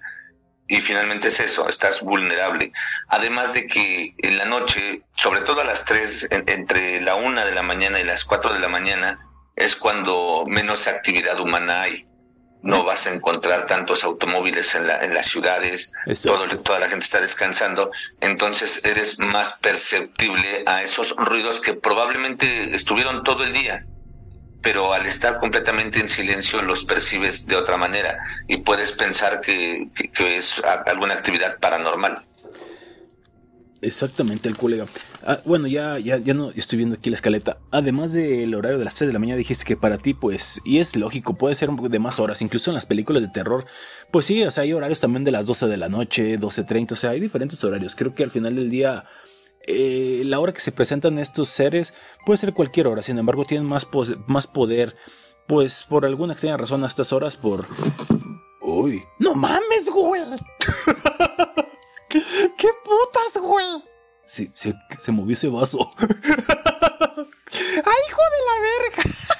[0.66, 2.72] y finalmente es eso, estás vulnerable.
[3.08, 7.52] Además de que en la noche, sobre todo a las 3, entre la 1 de
[7.52, 9.18] la mañana y las 4 de la mañana,
[9.56, 12.06] es cuando menos actividad humana hay.
[12.62, 17.04] No vas a encontrar tantos automóviles en, la, en las ciudades, todo, toda la gente
[17.04, 23.84] está descansando, entonces eres más perceptible a esos ruidos que probablemente estuvieron todo el día
[24.64, 29.90] pero al estar completamente en silencio los percibes de otra manera y puedes pensar que,
[30.18, 32.18] es alguna actividad paranormal.
[33.82, 34.86] Exactamente, el colega.
[35.26, 37.58] Ah, bueno, ya, ya, ya no estoy viendo aquí la escaleta.
[37.70, 40.78] Además del horario de las 3 de la mañana, dijiste que para ti, pues, y
[40.78, 43.66] es lógico, puede ser de más horas, incluso en las películas de terror.
[44.10, 46.96] Pues sí, o sea, hay horarios también de las 12 de la noche, 12.30, o
[46.96, 47.94] sea, hay diferentes horarios.
[47.94, 49.04] Creo que al final del día
[49.66, 51.94] eh, la hora que se presentan estos seres
[52.26, 53.88] puede ser cualquier hora, sin embargo tienen más,
[54.26, 54.96] más poder,
[55.46, 57.66] pues por alguna extraña razón a estas horas por...
[58.60, 59.02] Uy.
[59.18, 60.22] No mames, güey.
[62.08, 63.66] ¿Qué, putas, güey?
[64.24, 65.92] Sí, se, se movió ese vaso.
[65.98, 66.08] ¡Ay,
[68.08, 69.16] hijo de la verga!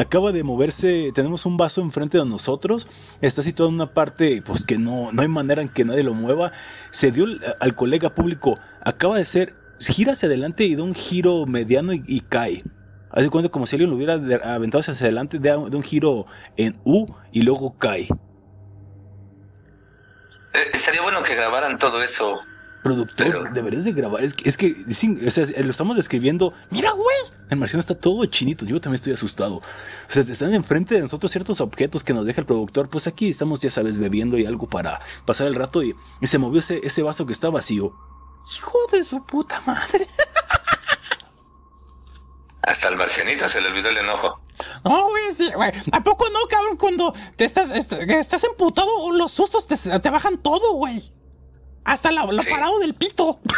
[0.00, 2.86] acaba de moverse, tenemos un vaso enfrente de nosotros,
[3.20, 6.14] está situado en una parte pues que no, no hay manera en que nadie lo
[6.14, 6.52] mueva,
[6.90, 7.26] se dio
[7.60, 8.58] al colega público,
[8.88, 12.62] acaba de ser, gira hacia adelante y da un giro mediano y, cae.
[13.10, 14.14] Hace cuenta como si alguien lo hubiera
[14.54, 18.08] aventado hacia adelante, da, un giro en U y luego cae.
[20.54, 22.40] Eh, estaría bueno que grabaran todo eso
[22.82, 24.22] Productor, Pero- deberías de grabar.
[24.22, 26.54] Es que, es que sí, o sea, lo estamos describiendo.
[26.70, 27.16] Mira, güey.
[27.50, 28.64] El marciano está todo chinito.
[28.64, 29.56] Yo también estoy asustado.
[29.56, 29.62] O
[30.08, 32.88] sea, te están enfrente de nosotros ciertos objetos que nos deja el productor.
[32.88, 35.82] Pues aquí estamos, ya sabes, bebiendo y algo para pasar el rato.
[35.82, 37.94] Y, y se movió ese, ese vaso que está vacío.
[38.56, 40.06] Hijo de su puta madre.
[42.62, 44.42] Hasta al marcianito se le olvidó el enojo.
[44.84, 45.70] No, güey, sí, güey.
[45.92, 46.76] ¿A poco no, cabrón?
[46.76, 51.12] Cuando te estás, est- estás emputado, los sustos te, te bajan todo, güey.
[51.84, 52.50] Hasta la- Sí.
[52.50, 53.40] parado del pito.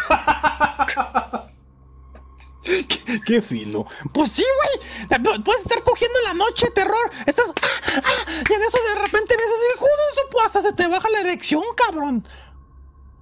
[2.62, 3.86] Qué, qué fino.
[4.12, 5.18] Pues sí, güey.
[5.22, 7.10] Pu- Puedes estar cogiendo en la noche, terror.
[7.26, 7.48] Estás.
[7.48, 8.10] ah, ah,
[8.48, 11.20] y en eso de repente ves así, joder, eso pues, hasta se te baja la
[11.20, 12.28] erección, cabrón.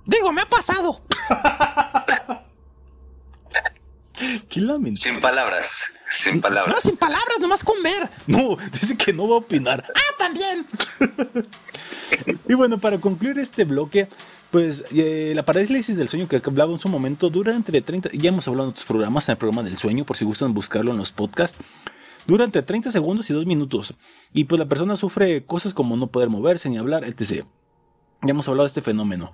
[0.09, 1.03] Digo, me ha pasado.
[4.49, 4.97] Qué lamentable.
[4.97, 5.77] Sin palabras,
[6.11, 6.83] sin No, palabras.
[6.83, 8.11] sin palabras, nomás con ver.
[8.27, 9.85] No, dice que no va a opinar.
[9.95, 10.67] Ah, también.
[12.49, 14.09] Y bueno, para concluir este bloque,
[14.51, 18.31] pues eh, la parálisis del sueño que hablaba en su momento dura entre 30, ya
[18.31, 20.97] hemos hablado en otros programas, en el programa del sueño, por si gustan buscarlo en
[20.97, 21.59] los podcasts,
[22.27, 23.95] dura entre 30 segundos y 2 minutos.
[24.33, 27.45] Y pues la persona sufre cosas como no poder moverse ni hablar, etc.
[28.23, 29.33] Ya hemos hablado de este fenómeno.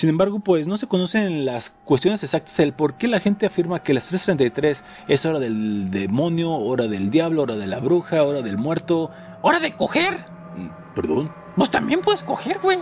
[0.00, 3.82] Sin embargo, pues no se conocen las cuestiones exactas del por qué la gente afirma
[3.82, 8.40] que las 3.33 es hora del demonio, hora del diablo, hora de la bruja, hora
[8.40, 9.10] del muerto.
[9.42, 10.24] Hora de coger.
[10.56, 11.30] Mm, Perdón.
[11.54, 12.78] Vos también puedes coger, güey.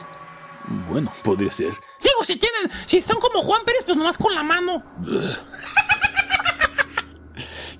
[0.89, 1.73] Bueno, podría ser.
[2.01, 4.85] Digo, si tienen, si son como Juan Pérez, pues nomás con la mano.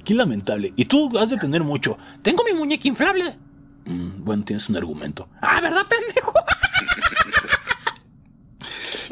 [0.05, 0.73] Qué lamentable.
[0.75, 1.97] Y tú has de tener mucho.
[2.23, 3.39] Tengo mi muñeca inflable.
[3.85, 5.29] Mm, bueno, tienes un argumento.
[5.41, 6.33] Ah, ¿verdad, pendejo?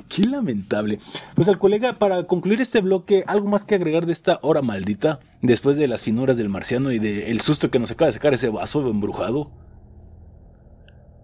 [0.08, 1.00] Qué lamentable.
[1.34, 5.18] Pues al colega, para concluir este bloque, algo más que agregar de esta hora maldita,
[5.42, 8.48] después de las finuras del marciano y del susto que nos acaba de sacar ese
[8.48, 9.50] vaso embrujado.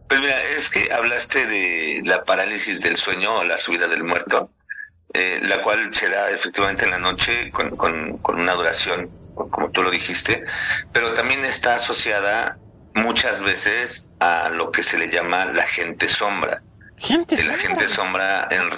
[0.08, 4.50] Pues mira, es que hablaste de la parálisis del sueño o la subida del muerto,
[5.14, 9.70] eh, la cual se da efectivamente en la noche con, con- con una duración, como
[9.70, 10.44] tú lo dijiste,
[10.92, 12.58] pero también está asociada
[12.94, 16.62] muchas veces a lo que se le llama la gente sombra.
[16.98, 17.68] Gente, De la sombra.
[17.68, 18.70] gente sombra en,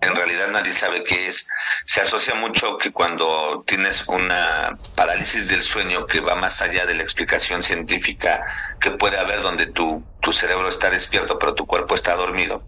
[0.00, 1.46] en realidad nadie sabe qué es.
[1.86, 6.94] Se asocia mucho que cuando tienes una parálisis del sueño que va más allá de
[6.94, 8.42] la explicación científica
[8.80, 12.62] que puede haber donde tu, tu cerebro está despierto pero tu cuerpo está dormido.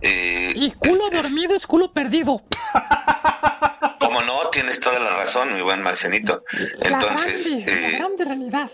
[0.00, 2.42] eh, Y culo es- dormido es culo perdido.
[4.00, 6.42] Como no, tienes toda la razón, mi buen Marcianito.
[6.80, 8.70] Entonces, la grande, la eh, grande realidad.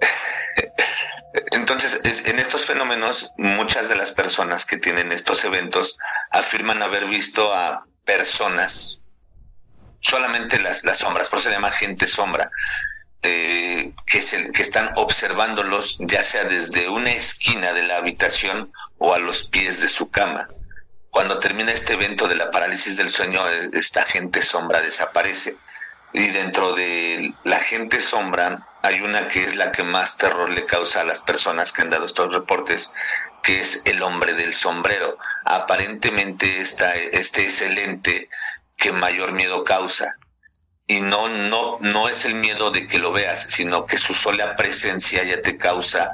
[1.52, 5.96] Entonces, es- en estos fenómenos, muchas de las personas que tienen estos eventos
[6.30, 9.00] afirman haber visto a personas,
[10.00, 12.50] solamente las, las sombras, por eso se llama gente sombra,
[13.22, 19.14] eh, que, se, que están observándolos ya sea desde una esquina de la habitación o
[19.14, 20.48] a los pies de su cama.
[21.10, 25.56] Cuando termina este evento de la parálisis del sueño, eh, esta gente sombra desaparece.
[26.12, 30.64] Y dentro de la gente sombra hay una que es la que más terror le
[30.64, 32.92] causa a las personas que han dado estos reportes,
[33.42, 35.18] que es el hombre del sombrero.
[35.44, 38.28] Aparentemente esta, este es el ente
[38.76, 40.16] que mayor miedo causa.
[40.86, 44.56] Y no, no, no es el miedo de que lo veas, sino que su sola
[44.56, 46.10] presencia ya te causa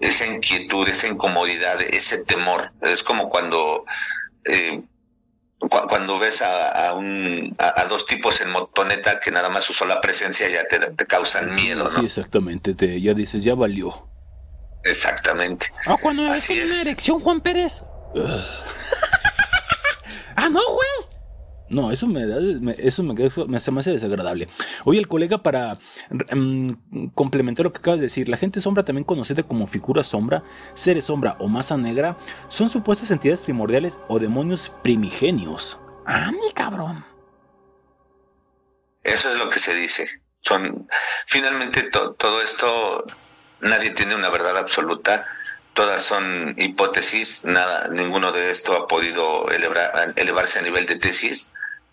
[0.00, 2.72] esa inquietud, esa incomodidad, ese temor.
[2.82, 3.84] Es como cuando
[4.44, 4.82] eh,
[5.68, 9.72] cuando ves a, a un, a, a dos tipos en motoneta que nada más su
[9.74, 12.02] sola presencia ya te, te causan miedo, Sí, ¿no?
[12.06, 12.74] exactamente.
[12.74, 14.08] Te, ya dices, ya valió.
[14.84, 15.70] Exactamente.
[15.86, 17.82] O cuando me ves con una erección, Juan Pérez.
[20.36, 21.19] ah, no, güey.
[21.70, 24.48] No, eso me da, me- eso me, me, me hace desagradable.
[24.84, 25.78] Oye, el colega, para
[26.34, 26.72] mm,
[27.14, 30.42] complementar lo que acabas de decir, la gente sombra, también conocida como figura sombra,
[30.74, 32.18] seres sombra o masa negra,
[32.48, 35.78] son supuestas entidades primordiales o demonios primigenios.
[36.06, 37.04] Ah, mi cabrón.
[39.04, 40.08] Eso es lo que se dice.
[40.40, 40.88] Son,
[41.26, 43.04] finalmente to- todo esto,
[43.60, 45.24] nadie tiene una verdad absoluta.
[45.74, 47.44] Todas son hipótesis.
[47.44, 51.50] Nada, ninguno de esto ha podido elevar- elevarse a nivel de tesis,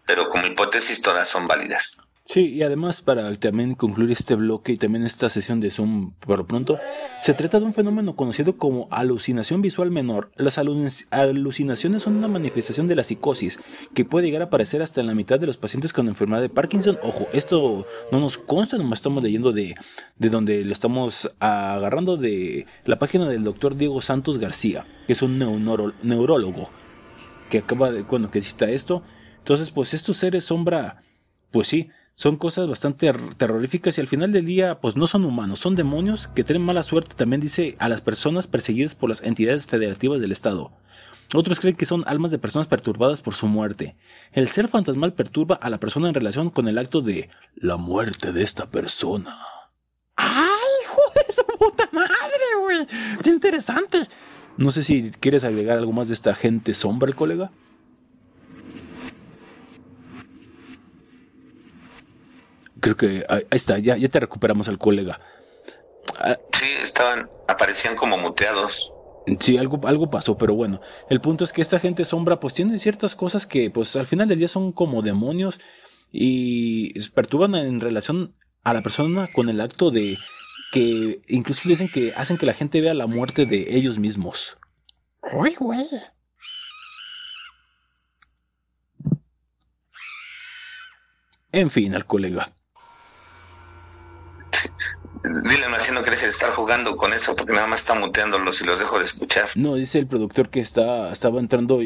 [0.08, 2.00] pero como hipótesis todas son válidas.
[2.30, 6.46] Sí, y además para también concluir este bloque y también esta sesión de Zoom por
[6.46, 6.78] pronto,
[7.24, 10.30] se trata de un fenómeno conocido como alucinación visual menor.
[10.36, 13.60] Las alu- alucinaciones son una manifestación de la psicosis
[13.94, 16.50] que puede llegar a aparecer hasta en la mitad de los pacientes con enfermedad de
[16.50, 17.00] Parkinson.
[17.02, 19.76] Ojo, esto no nos consta, nomás estamos leyendo de,
[20.18, 25.22] de donde lo estamos agarrando de la página del doctor Diego Santos García, que es
[25.22, 26.70] un neuro- neurólogo
[27.50, 29.02] que acaba de, bueno, que cita esto.
[29.48, 31.04] Entonces, pues estos seres sombra,
[31.52, 35.60] pues sí, son cosas bastante terroríficas y al final del día, pues no son humanos,
[35.60, 39.66] son demonios que traen mala suerte, también dice, a las personas perseguidas por las entidades
[39.66, 40.74] federativas del Estado.
[41.34, 43.96] Otros creen que son almas de personas perturbadas por su muerte.
[44.34, 48.34] El ser fantasmal perturba a la persona en relación con el acto de la muerte
[48.34, 49.40] de esta persona.
[50.18, 52.08] ¡Ay, hijo de su puta madre,
[52.60, 52.86] güey!
[53.24, 54.10] ¡Qué interesante!
[54.58, 57.50] No sé si quieres agregar algo más de esta gente sombra, colega.
[62.80, 65.20] Creo que ahí está, ya, ya te recuperamos al colega.
[66.20, 68.94] Ah, Sí, estaban, aparecían como muteados.
[69.40, 72.78] Sí, algo, algo pasó, pero bueno, el punto es que esta gente sombra pues tiene
[72.78, 75.60] ciertas cosas que pues al final del día son como demonios
[76.12, 80.18] y perturban en relación a la persona con el acto de
[80.72, 84.58] que inclusive dicen que hacen que la gente vea la muerte de ellos mismos.
[85.34, 85.86] ¡Uy, güey!
[91.52, 92.57] En fin, al colega.
[95.24, 98.66] Dile marciano que deje de estar jugando con eso porque nada más está muteándolos y
[98.66, 99.50] los dejo de escuchar.
[99.56, 101.80] No, dice el productor que está, estaba entrando,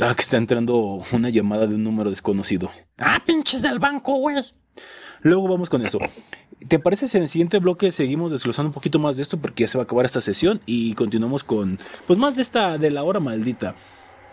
[0.00, 2.70] ah, que está entrando una llamada de un número desconocido.
[2.98, 4.44] ¡Ah, pinches del banco, güey!
[5.20, 5.98] Luego vamos con eso.
[6.66, 9.38] ¿Te parece si en el siguiente bloque seguimos desglosando un poquito más de esto?
[9.38, 12.78] Porque ya se va a acabar esta sesión y continuamos con, pues más de esta,
[12.78, 13.74] de la hora maldita.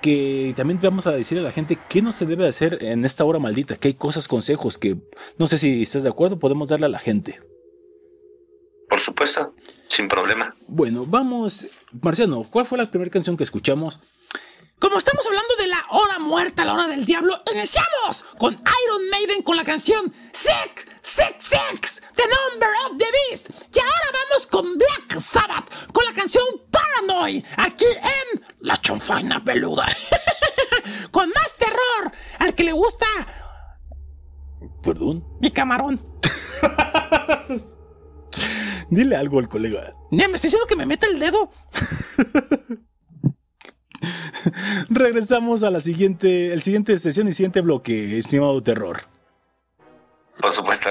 [0.01, 3.23] Que también vamos a decirle a la gente qué no se debe hacer en esta
[3.25, 4.97] hora maldita, que hay cosas, consejos que,
[5.37, 7.39] no sé si estás de acuerdo, podemos darle a la gente.
[9.15, 9.55] Por supuesto,
[9.87, 10.53] sin problema.
[10.67, 11.67] Bueno, vamos,
[12.01, 13.99] Marciano, ¿cuál fue la primera canción que escuchamos?
[14.77, 19.41] Como estamos hablando de la hora muerta, la hora del diablo, iniciamos con Iron Maiden
[19.41, 23.49] con la canción Six, Six, Six, The Number of the Beast.
[23.73, 29.85] Y ahora vamos con Black Sabbath con la canción Paranoid, aquí en La Chonfaina Peluda.
[31.11, 33.05] con más terror, al que le gusta
[34.83, 35.25] Perdón.
[35.39, 36.05] mi camarón.
[38.95, 39.93] Dile algo al colega.
[40.11, 41.49] Ya me está diciendo que me meta el dedo.
[44.89, 49.01] Regresamos a la siguiente, el siguiente sesión y siguiente bloque, estimado terror.
[50.39, 50.89] Por supuesto,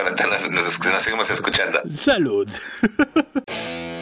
[0.51, 1.81] nos- nos seguimos escuchando.
[1.91, 2.49] Salud.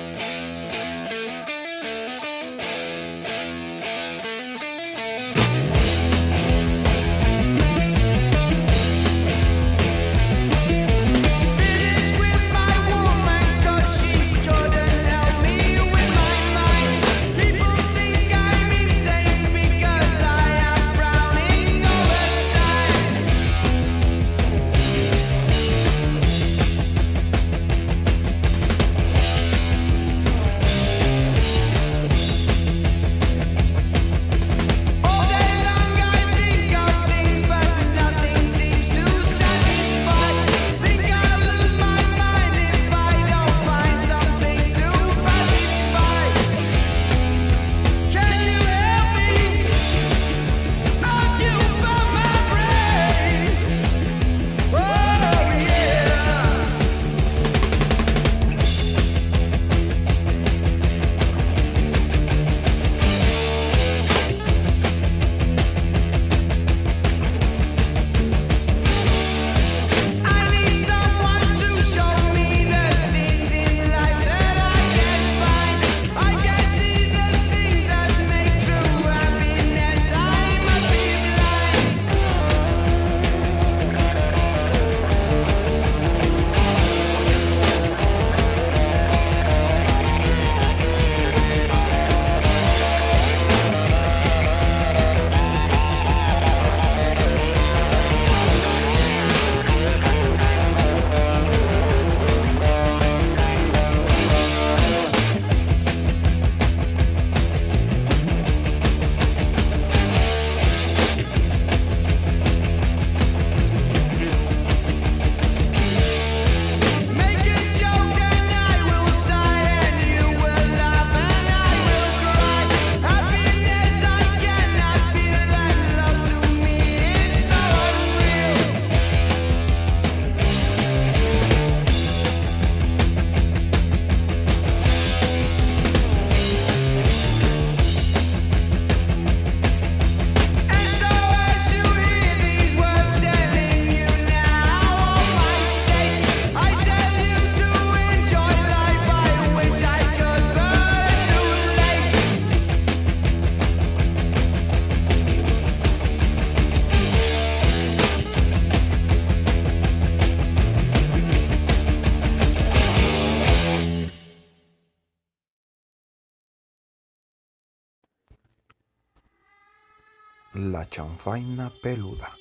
[171.33, 172.37] Chanfaina peluda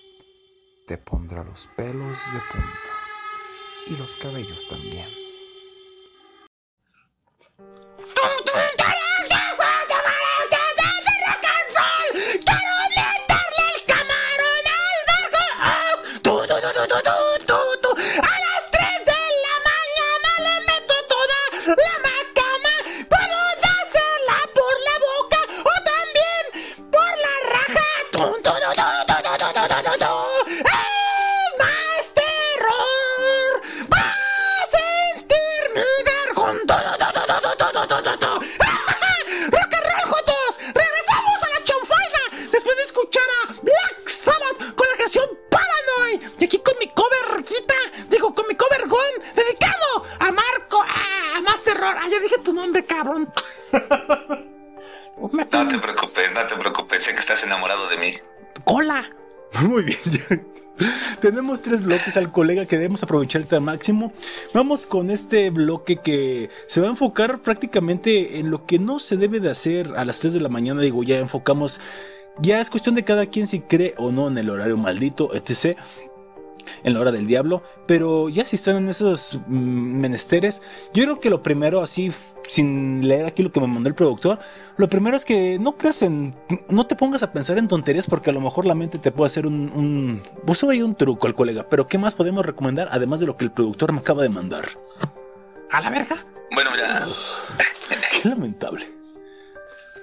[0.86, 2.92] te pondrá los pelos de punta
[3.88, 5.08] y los cabellos también.
[62.12, 64.12] Bloques al colega que debemos aprovechar al máximo.
[64.54, 69.16] Vamos con este bloque que se va a enfocar prácticamente en lo que no se
[69.16, 70.82] debe de hacer a las 3 de la mañana.
[70.82, 71.80] Digo, ya enfocamos.
[72.42, 75.78] Ya es cuestión de cada quien si cree o no en el horario maldito, etc.
[76.84, 77.64] En la hora del diablo.
[77.88, 80.62] Pero ya si están en esos mm, menesteres,
[80.94, 82.12] yo creo que lo primero, así,
[82.52, 84.38] sin leer aquí lo que me mandó el productor,
[84.76, 86.36] lo primero es que no creas en.
[86.68, 89.28] No te pongas a pensar en tonterías porque a lo mejor la mente te puede
[89.28, 89.72] hacer un.
[89.74, 91.70] un puso ahí un truco el colega.
[91.70, 94.68] Pero ¿qué más podemos recomendar además de lo que el productor me acaba de mandar?
[95.72, 96.26] ¿A la verga?
[96.54, 97.08] Bueno, mira,
[98.22, 98.86] Qué lamentable.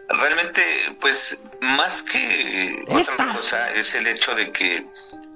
[0.08, 0.62] realmente,
[1.02, 3.12] pues, más que Esta.
[3.12, 4.86] otra cosa, es el hecho de que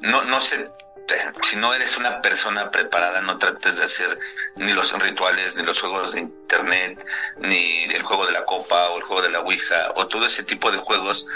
[0.00, 0.66] no, no sé,
[1.42, 4.18] si no eres una persona preparada, no trates de hacer
[4.56, 7.04] ni los rituales, ni los juegos de internet,
[7.38, 10.42] ni el juego de la copa o el juego de la ouija, o todo ese
[10.42, 11.26] tipo de juegos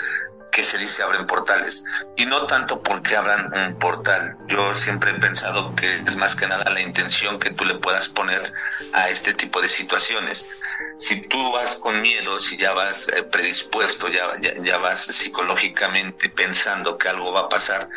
[0.57, 1.85] que se dice abren portales.
[2.17, 4.39] Y no tanto porque abran un portal.
[4.49, 8.09] Yo siempre he pensado que es más que nada la intención que tú le puedas
[8.09, 8.55] poner
[8.95, 10.49] a este tipo de situaciones.
[10.97, 16.31] Si tú vas con miedo, si ya vas eh, predispuesto, ya, ya, ya vas psicológicamente
[16.31, 17.91] pensando que algo va a pasar,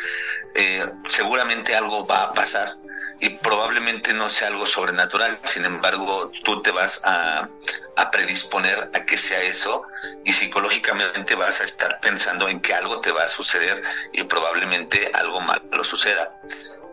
[0.54, 2.76] eh, seguramente algo va a pasar
[3.20, 5.38] y probablemente no sea algo sobrenatural.
[5.44, 7.48] Sin embargo, tú te vas a,
[7.96, 9.82] a predisponer a que sea eso
[10.24, 13.82] y psicológicamente vas a estar pensando en que algo te va a suceder
[14.12, 16.34] y probablemente algo malo suceda.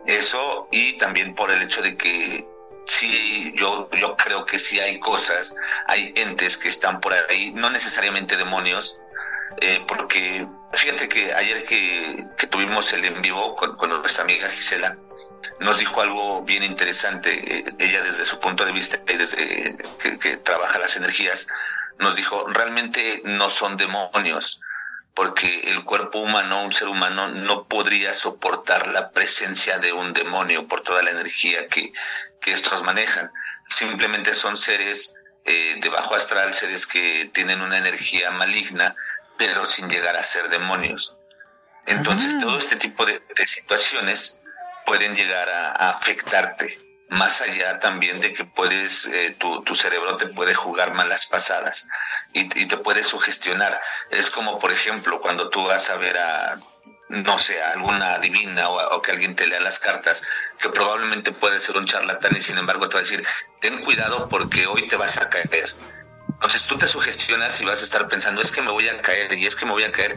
[0.06, 2.46] Eso y también por el hecho de que
[2.88, 5.54] sí, yo, yo creo que sí hay cosas,
[5.86, 8.98] hay entes que están por ahí, no necesariamente demonios,
[9.60, 14.48] eh, porque fíjate que ayer que, que tuvimos el en vivo con, con nuestra amiga
[14.50, 14.96] Gisela,
[15.60, 17.58] nos dijo algo bien interesante.
[17.58, 21.46] Eh, ella desde su punto de vista y desde que, que trabaja las energías,
[21.98, 24.60] nos dijo, realmente no son demonios,
[25.14, 30.68] porque el cuerpo humano, un ser humano, no podría soportar la presencia de un demonio
[30.68, 31.92] por toda la energía que,
[32.40, 33.30] que estos manejan.
[33.68, 38.94] Simplemente son seres eh, de bajo astral, seres que tienen una energía maligna,
[39.38, 41.14] pero sin llegar a ser demonios.
[41.86, 42.40] Entonces, Ah.
[42.42, 44.38] todo este tipo de, de situaciones
[44.84, 46.78] pueden llegar a, a afectarte.
[47.10, 51.86] Más allá también de que puedes, eh, tu, tu cerebro te puede jugar malas pasadas
[52.34, 53.80] y, y te puede sugestionar.
[54.10, 56.58] Es como, por ejemplo, cuando tú vas a ver a,
[57.08, 60.22] no sé, a alguna divina o, a- o que alguien te lea las cartas,
[60.58, 63.24] que probablemente puede ser un charlatán y sin embargo te va a decir,
[63.62, 65.74] ten cuidado porque hoy te vas a caer.
[66.38, 69.32] Entonces tú te sugestionas y vas a estar pensando, es que me voy a caer
[69.32, 70.16] y es que me voy a caer.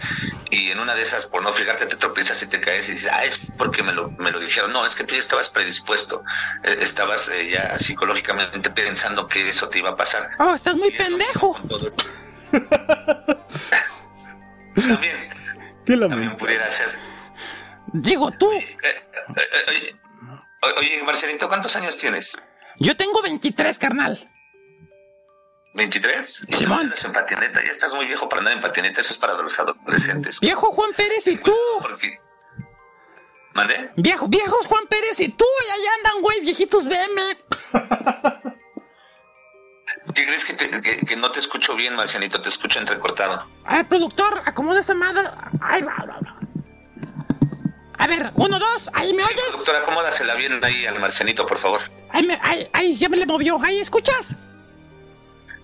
[0.52, 3.10] Y en una de esas, por no fijarte, te tropiezas y te caes y dices,
[3.12, 4.72] ah, es porque me lo, me lo dijeron.
[4.72, 6.24] No, es que tú ya estabas predispuesto.
[6.64, 10.30] Eh, estabas eh, ya psicológicamente pensando que eso te iba a pasar.
[10.38, 11.60] Oh, estás muy Y pendejo.
[14.76, 15.30] también,
[15.86, 16.90] también pudiera ser.
[17.94, 18.52] Digo tú.
[18.52, 19.98] Eh,
[20.78, 22.40] oye, Marcelito, ¿cuántos años tienes?
[22.80, 24.31] Yo tengo 23, carnal.
[25.74, 26.46] ¿23?
[26.50, 26.90] ¿Y Simón.
[26.90, 27.62] no en patineta?
[27.64, 29.02] Ya estás muy viejo para andar en patineta.
[29.02, 30.40] Eso es para los adolescentes.
[30.42, 31.56] Viejo Juan Pérez y tú.
[31.82, 32.20] Porque...
[33.54, 33.92] ¿Mandé?
[33.98, 35.46] Viejo, viejos Juan Pérez y tú.
[35.68, 37.22] Y allá andan, güey, viejitos BM.
[40.14, 42.42] ¿Qué crees que, te- que- que no te escucho bien, Marcianito?
[42.42, 43.46] Te escucho entrecortado.
[43.66, 45.22] A ver, productor, acomoda esa madre.
[45.62, 46.38] Ahí va, va, va.
[47.98, 49.52] A ver, uno, dos, ahí me Sí, oyes.
[49.52, 51.82] doctora, acomódasela bien ahí al Marcianito, por favor.
[52.10, 53.60] Ahí, me, ahí, ahí ya me le movió.
[53.64, 54.36] Ahí escuchas.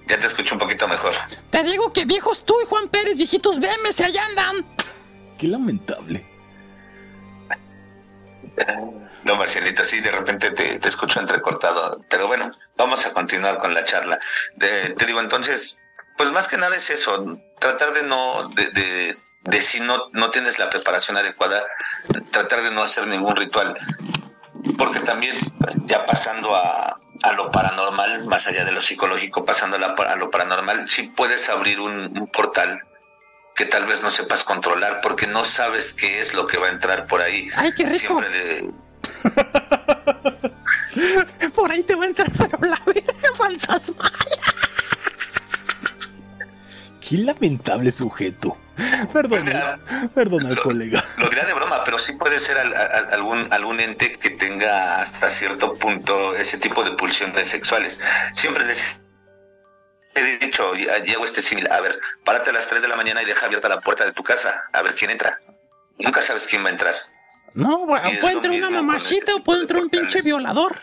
[0.07, 1.13] Ya te escucho un poquito mejor.
[1.49, 4.65] Te digo que viejos tú y Juan Pérez, viejitos BM, se allá andan.
[5.37, 6.25] Qué lamentable.
[9.23, 12.01] No, Marcianito, sí, de repente te, te escucho entrecortado.
[12.09, 14.19] Pero bueno, vamos a continuar con la charla.
[14.55, 15.79] De- te digo, entonces,
[16.17, 20.31] pues más que nada es eso, tratar de no, de, de- de si no, no
[20.31, 21.63] tienes la preparación adecuada,
[22.31, 23.77] tratar de no hacer ningún ritual.
[24.77, 25.37] Porque también,
[25.85, 30.87] ya pasando a, a lo paranormal, más allá de lo psicológico, pasando a, lo paranormal,
[30.89, 32.81] sí puedes abrir un, un portal
[33.55, 36.71] que tal vez no sepas controlar porque no sabes qué es lo que va a
[36.71, 37.49] entrar por ahí.
[37.55, 38.21] Ay, qué rico.
[38.21, 38.69] Siempre le-
[41.55, 44.11] Por ahí te va a entrar, pero la verga fantasmal.
[47.07, 48.57] Qué lamentable sujeto.
[49.13, 49.79] Perdón, Mira,
[50.13, 51.03] perdón al lo- colega.
[51.17, 55.01] Lo dirá de broma, pero sí puede ser al- al- algún, algún ente que tenga
[55.01, 57.99] hasta cierto punto ese tipo de pulsiones sexuales.
[58.33, 58.99] Siempre les
[60.15, 62.95] he dicho, y, y hago este símil, a ver, párate a las 3 de la
[62.95, 65.39] mañana y deja abierta la puerta de tu casa, a ver quién entra.
[65.99, 66.95] Nunca sabes quién va a entrar.
[67.53, 70.77] No, bueno, puede entrar una mamachita este o puede entrar un pinche violador.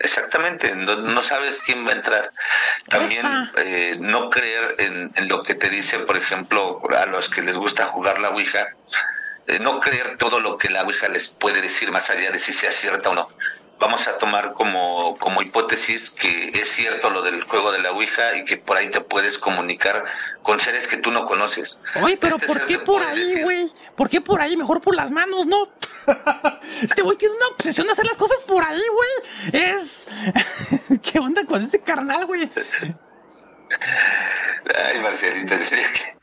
[0.00, 2.32] Exactamente, no, no sabes quién va a entrar.
[2.88, 3.26] También
[3.56, 7.56] eh, no creer en, en lo que te dice, por ejemplo, a los que les
[7.56, 8.68] gusta jugar la Ouija,
[9.48, 12.52] eh, no creer todo lo que la Ouija les puede decir más allá de si
[12.52, 13.28] sea cierta o no.
[13.80, 18.36] Vamos a tomar como, como hipótesis que es cierto lo del juego de la Ouija
[18.36, 20.04] y que por ahí te puedes comunicar
[20.42, 21.78] con seres que tú no conoces.
[22.02, 23.72] Oye, pero Este ¿por qué por ahí, güey?
[23.94, 24.56] ¿Por qué por ahí?
[24.56, 25.68] Mejor por las manos, ¿no?
[26.82, 29.62] Este güey tiene una obsesión de hacer las cosas por ahí, güey.
[29.62, 30.08] Es...
[31.02, 32.50] ¿Qué onda con ese carnal, güey?
[34.74, 36.18] Ay, Marcelita, en serio que-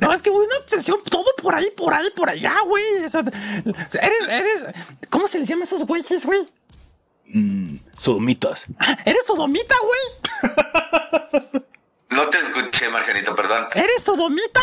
[0.00, 3.04] No, es que, güey, una obsesión, todo por ahí, por ahí, por allá, güey.
[3.04, 3.22] O sea,
[4.00, 4.66] eres, eres...
[5.10, 6.46] ¿Cómo se les llama a esos güeyes, güey?
[7.26, 8.66] Mm, sodomitas.
[9.04, 11.62] Eres sodomita, güey.
[12.10, 13.66] No te escuché, Marcianito, perdón.
[13.74, 14.60] Eres sodomita.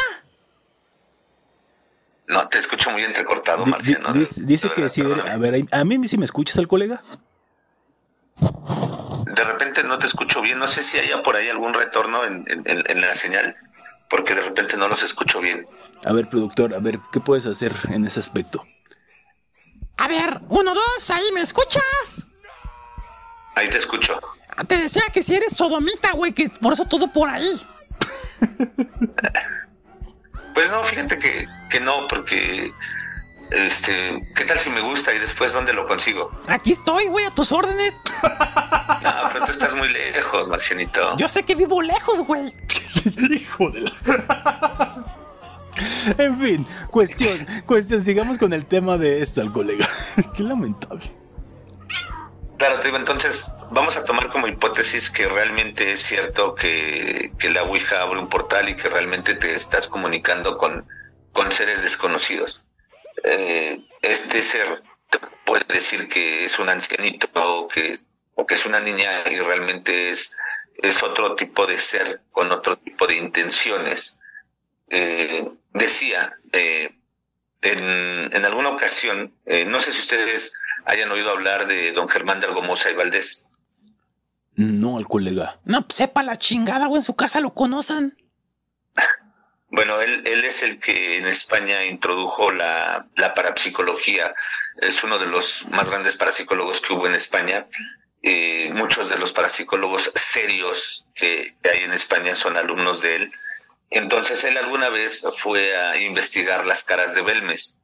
[2.27, 4.13] No, te escucho muy entrecortado, Marciano.
[4.13, 5.01] de- dice dice que sí.
[5.01, 5.29] perdóname.
[5.31, 7.01] A ver, a mí si me escuchas al colega.
[9.25, 10.59] De repente no te escucho bien.
[10.59, 13.55] No sé si haya por ahí algún retorno en, en- en- en la señal,
[14.09, 15.65] porque de repente no los escucho bien.
[16.05, 18.63] A ver, productor, a ver, ¿qué puedes hacer en ese aspecto?
[19.97, 22.25] A ver, uno, dos, ahí, ¿me escuchas?
[23.59, 24.17] Ahí te escucho.
[24.69, 27.61] Te decía que si eres sodomita, güey, que por eso todo por ahí.
[30.51, 32.73] Pues no, fíjate que, que no, porque,
[33.51, 36.31] este, ¿qué tal si me gusta y después dónde lo consigo?
[36.47, 37.95] Aquí estoy, güey, a tus órdenes.
[39.01, 41.15] No, pero tú estás muy lejos, Marcianito.
[41.15, 42.53] Yo sé que vivo lejos, güey.
[43.31, 45.05] Hijo de la...
[46.17, 49.87] en fin, cuestión, cuestión, sigamos con el tema de esto al colega.
[50.35, 51.18] Qué lamentable.
[52.59, 57.49] Claro, te digo, entonces vamos a tomar como hipótesis que realmente es cierto que, que
[57.49, 60.85] la Ouija abre un portal y que realmente te estás comunicando con,
[61.31, 62.65] con seres desconocidos.
[63.23, 67.97] Eh, este ser te puede decir que es un ancianito o que,
[68.35, 70.35] o que es una niña y realmente es,
[70.83, 74.19] es otro tipo de ser con otro tipo de intenciones.
[74.89, 76.93] Eh, decía, eh,
[77.61, 80.51] en, en alguna ocasión, no sé si ustedes
[80.89, 83.45] hayan oído hablar de don Germán de Argomosa y Valdés.
[84.55, 85.59] No al colega.
[85.63, 88.17] No, pues, sepa la chingada, güey, en su casa lo conocen.
[89.71, 94.33] Bueno, él, él es el que en España introdujo la, la parapsicología.
[94.81, 97.67] Es uno de los más grandes parapsicólogos que hubo en España.
[98.23, 103.31] Eh, muchos de los parapsicólogos serios que, que hay en España son alumnos de él.
[103.91, 107.75] Entonces él alguna vez fue a investigar las caras de Belmes,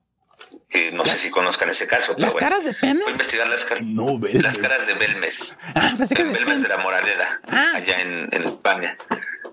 [0.70, 2.14] que no sé si conozcan ese caso.
[2.16, 2.48] pero ¿Las bueno.
[2.48, 3.08] caras de Fue a penes?
[3.08, 4.42] investigar las, caras No, Belmes.
[4.44, 5.58] las caras de Belmes.
[5.76, 7.72] Ah, pensé que en de Belmes de la Moraleda, Ah.
[7.76, 8.98] allá en, en España,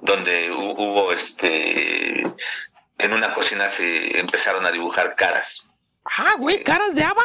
[0.02, 2.22] donde hu- hubo este
[2.98, 5.68] en una cocina se empezaron a dibujar caras,
[6.04, 7.22] Ah, güey, caras de haba.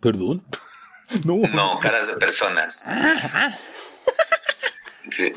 [0.00, 0.44] Perdón.
[1.24, 1.38] No.
[1.48, 2.86] no caras de personas.
[2.88, 3.58] Ah, ah.
[5.10, 5.32] Sí.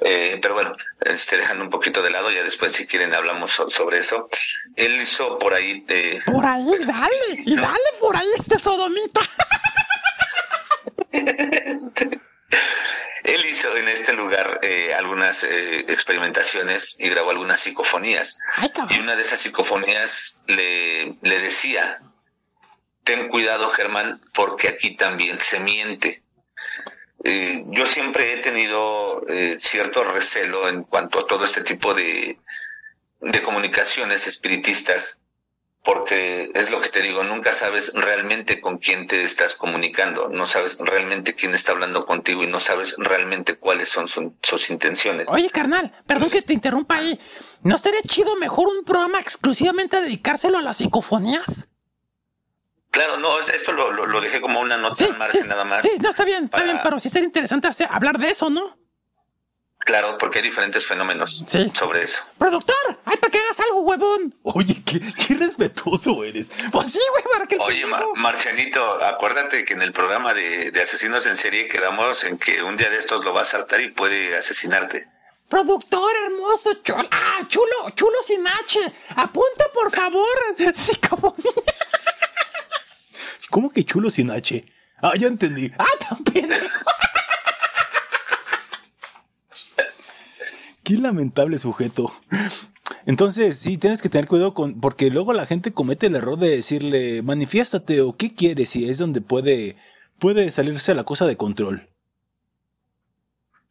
[0.00, 3.70] Eh, pero bueno, este, dejando un poquito de lado, ya después si quieren hablamos so-
[3.70, 4.28] sobre eso.
[4.76, 7.42] Él hizo por ahí, eh, Por ahí, dale.
[7.44, 9.20] Y dale por ahí este sodomita.
[13.24, 18.38] él hizo en este lugar eh, algunas eh, experimentaciones y grabó algunas psicofonías.
[18.56, 22.00] Ay, Y una de esas psicofonías le, le decía,
[23.04, 26.22] ten cuidado Germán, porque aquí también se miente.
[27.24, 32.38] Eh, yo siempre he tenido eh, cierto recelo en cuanto a todo este tipo de,
[33.20, 35.18] de comunicaciones espiritistas,
[35.84, 40.46] porque es lo que te digo, nunca sabes realmente con quién te estás comunicando, no
[40.46, 45.28] sabes realmente quién está hablando contigo y no sabes realmente cuáles son su- sus intenciones.
[45.28, 47.18] Oye, carnal, perdón que te interrumpa ahí.
[47.62, 51.68] ¿No estaría chido mejor un programa exclusivamente dedicárselo a las psicofonías?
[52.92, 55.48] Claro, no, es- esto lo, lo- lo dejé como una nota Sí, al margen sí,
[55.48, 55.82] nada más.
[55.82, 58.48] sí, no, está bien, está para- bien, pero sí sería interesante hacer- hablar de eso,
[58.50, 58.78] ¿no?
[59.84, 61.72] Claro, porque hay diferentes fenómenos Sí.
[61.74, 62.20] sobre eso.
[62.38, 64.32] Productor, ay, para que hagas algo, huevón.
[64.44, 66.52] Oye, qué, qué respetuoso eres.
[66.70, 70.82] Pues sí, güey, para que Oye, Ma- Marcianito, acuérdate que en el programa de, de
[70.82, 73.88] asesinos en serie quedamos en que un día de estos lo va a saltar y
[73.88, 75.08] puede asesinarte.
[75.48, 77.08] Productor hermoso, chulo.
[77.10, 78.78] Ah, chulo, chulo sin H.
[79.16, 80.28] Apunta, por favor.
[80.76, 81.34] Sí, como.
[83.52, 84.64] ¿Cómo que chulo sin H?
[85.02, 85.70] Ah, ya entendí.
[85.78, 86.64] Ah, tan pendejo.
[90.82, 92.14] Qué lamentable sujeto.
[93.04, 96.48] Entonces, sí, tienes que tener cuidado con, porque luego la gente comete el error de
[96.48, 99.76] decirle, manifiéstate o qué quieres, y es donde puede,
[100.18, 101.90] puede salirse la cosa de control.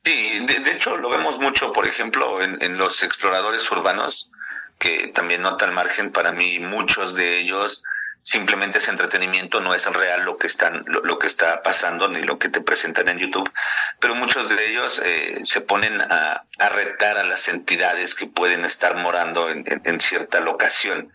[0.05, 4.29] Sí, de, de hecho lo vemos mucho, por ejemplo, en, en los exploradores urbanos,
[4.77, 7.81] que también nota al margen, para mí muchos de ellos
[8.23, 12.21] simplemente es entretenimiento, no es real lo que están, lo, lo que está pasando ni
[12.21, 13.51] lo que te presentan en YouTube,
[13.99, 18.63] pero muchos de ellos eh, se ponen a, a retar a las entidades que pueden
[18.65, 21.11] estar morando en, en- en cierta locación.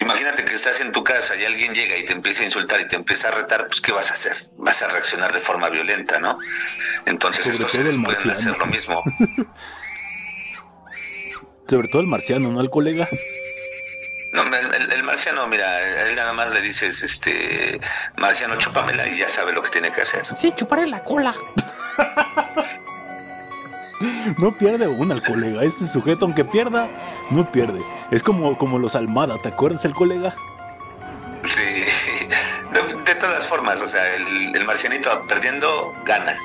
[0.00, 2.86] Imagínate que estás en tu casa y alguien llega y te empieza a insultar y
[2.86, 4.36] te empieza a retar, pues ¿qué vas a hacer?
[4.56, 6.38] Vas a reaccionar de forma violenta, ¿no?
[7.04, 8.32] Entonces Sobre estos el pueden marciano.
[8.32, 9.02] hacer lo mismo.
[11.68, 12.60] Sobre todo el marciano, ¿no?
[12.60, 13.08] Al colega.
[14.32, 17.80] No, el, el- el marciano, mira, a él nada más le dices, este,
[18.16, 20.24] marciano, chúpamela y ya sabe lo que tiene que hacer.
[20.34, 21.34] Sí, chuparle la cola.
[24.38, 25.64] No pierde una al colega.
[25.64, 26.86] Este sujeto, aunque pierda,
[27.30, 27.82] no pierde.
[28.12, 30.36] Es como, como los Almada, ¿te acuerdas el colega?
[31.48, 31.62] Sí,
[32.72, 36.36] de, de todas formas, o sea, el, el marcianito perdiendo gana.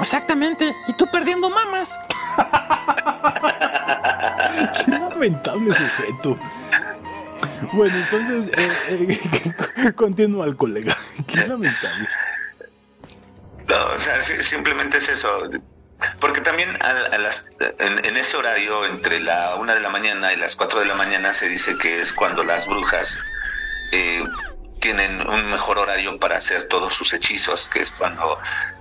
[0.00, 0.74] Exactamente.
[0.88, 2.00] Y tú perdiendo mamas.
[5.22, 6.36] Lamentable sujeto.
[7.74, 9.20] Bueno, entonces, eh,
[9.76, 10.96] eh, continúa el colega.
[11.28, 12.08] Qué lamentable.
[13.68, 15.48] No, o sea, simplemente es eso.
[16.18, 17.48] Porque también a, a las,
[17.78, 20.96] en, en ese horario, entre la una de la mañana y las 4 de la
[20.96, 23.16] mañana, se dice que es cuando las brujas
[23.92, 24.24] eh,
[24.80, 28.40] tienen un mejor horario para hacer todos sus hechizos, que es cuando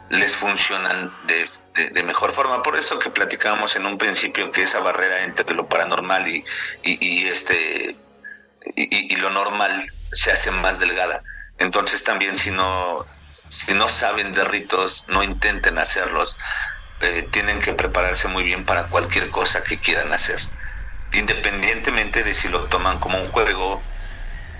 [0.10, 2.62] les funcionan de, de- mejor forma.
[2.64, 6.44] Por eso que platicábamos en un principio que esa barrera entre lo paranormal y,
[6.84, 7.96] y, este
[8.76, 11.22] y lo normal se hace más delgada.
[11.58, 13.06] Entonces también si no
[13.50, 16.38] si no saben de ritos, no intenten hacerlos.
[17.02, 20.40] Eh, tienen que prepararse muy bien para cualquier cosa que quieran hacer.
[21.14, 23.82] Independientemente de si lo toman como un juego,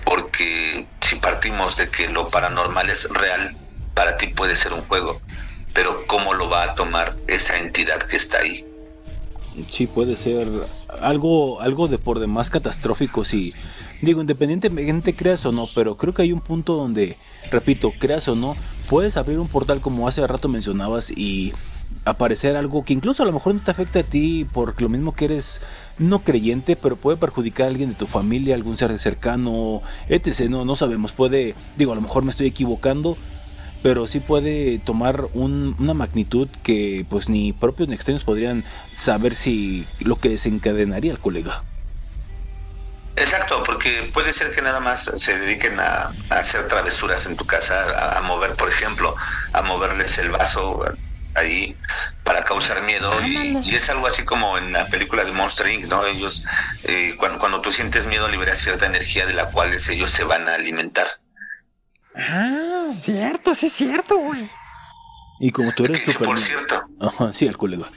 [0.04, 3.56] porque si partimos de que lo paranormal es real,
[3.94, 5.20] para ti puede ser un juego,
[5.72, 8.64] pero ¿cómo lo va a tomar esa entidad que está ahí?
[9.68, 10.48] Sí, puede ser
[11.00, 13.52] algo, algo de por demás catastrófico si,
[14.00, 17.18] digo, independientemente creas o no, pero creo que hay un punto donde,
[17.50, 18.56] repito, creas o no,
[18.88, 21.52] puedes abrir un portal como hace rato mencionabas y
[22.04, 25.14] aparecer algo que incluso a lo mejor no te afecta a ti por lo mismo
[25.14, 25.60] que eres
[25.98, 30.48] no creyente, pero puede perjudicar a alguien de tu familia, algún ser cercano, etc.
[30.48, 33.16] No, no sabemos, puede, digo, a lo mejor me estoy equivocando,
[33.82, 38.64] pero sí puede tomar un- una magnitud que pues ni propios ni extraños podrían
[38.94, 41.64] saber si lo que desencadenaría al colega.
[43.14, 47.44] Exacto, porque puede ser que nada más se dediquen a, a hacer travesuras en tu
[47.46, 49.14] casa, a, a mover, por ejemplo,
[49.52, 50.82] a moverles el vaso
[51.34, 51.76] ahí
[52.24, 55.86] para causar miedo y, y es algo así como en la película de Monster Inc.,
[55.88, 56.06] ¿no?
[56.06, 56.42] Ellos,
[56.84, 60.48] eh, cuando, cuando tú sientes miedo liberas cierta energía de la cual ellos se van
[60.48, 61.21] a alimentar.
[62.14, 64.48] Ah, cierto, sí es cierto, güey.
[65.40, 66.26] Y como tú eres Que, super...
[66.26, 67.90] por cierto, Ajá, sí, el colega.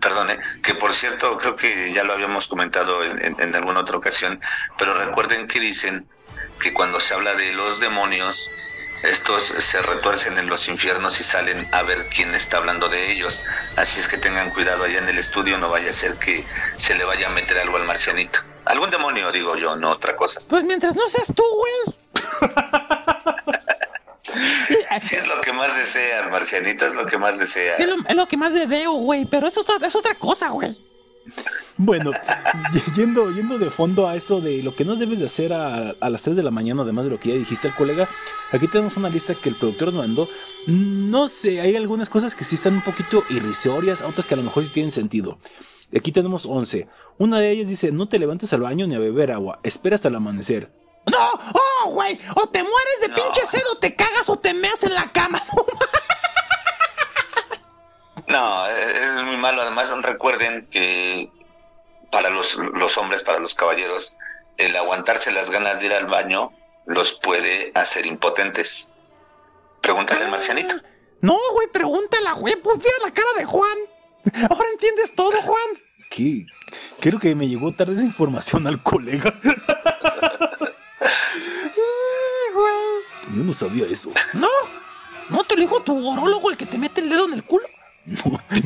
[0.00, 3.96] perdone, que por cierto, creo que ya lo habíamos comentado en, en- en alguna otra
[3.96, 4.40] ocasión,
[4.78, 6.06] pero recuerden que dicen
[6.60, 8.48] que cuando se habla de los demonios,
[9.02, 13.42] estos se retuercen en los infiernos y salen a ver quién está hablando de ellos.
[13.76, 16.44] Así es que tengan cuidado allá en el estudio, no vaya a ser que
[16.78, 18.38] se le vaya a meter algo al marcianito.
[18.64, 20.40] Algún demonio, digo yo, no otra cosa.
[20.48, 21.98] Pues mientras no seas tú, güey.
[25.00, 27.76] Si es lo que más deseas, marcianito, es lo que más deseas.
[27.76, 29.24] Sí, es lo, es lo que más le veo, güey.
[29.24, 30.76] Pero eso es, es otra cosa, güey.
[31.76, 32.12] Bueno,
[32.94, 36.10] yendo, yendo de fondo a esto de lo que no debes de hacer a, a
[36.10, 38.08] las 3 de la mañana, además de lo que ya dijiste al colega,
[38.52, 40.28] aquí tenemos una lista que el productor nos mandó.
[40.66, 44.44] No sé, hay algunas cosas que sí están un poquito irrisorias, otras que a lo
[44.44, 45.38] mejor sí tienen sentido.
[45.96, 46.86] Aquí tenemos 11.
[47.18, 50.08] Una de ellas dice, no te levantes al baño ni a beber agua, espera hasta
[50.08, 50.70] el amanecer.
[51.10, 52.18] No, oh, güey.
[52.34, 53.14] O te mueres de No.
[53.14, 55.42] pinche sed o te cagas o te meas en la cama.
[58.26, 59.62] No, es muy malo.
[59.62, 61.30] Además, recuerden que
[62.10, 64.16] para los, los hombres, para los caballeros,
[64.56, 66.50] el aguantarse las ganas de ir al baño
[66.86, 68.88] los puede hacer impotentes.
[69.82, 70.74] Pregúntale al marcianito.
[71.20, 72.56] No, güey, pregúntala, güey.
[72.56, 73.78] Pues mira la cara de Juan.
[74.50, 75.64] Ahora entiendes todo, Juan.
[76.10, 76.46] ¿Qué?
[77.00, 79.34] Creo que me llegó tarde esa información al colega.
[83.34, 84.12] Yo no sabía eso.
[84.32, 84.48] No,
[85.30, 87.64] no te lo dijo tu orólogo el que te mete el dedo en el culo.
[88.06, 88.22] No,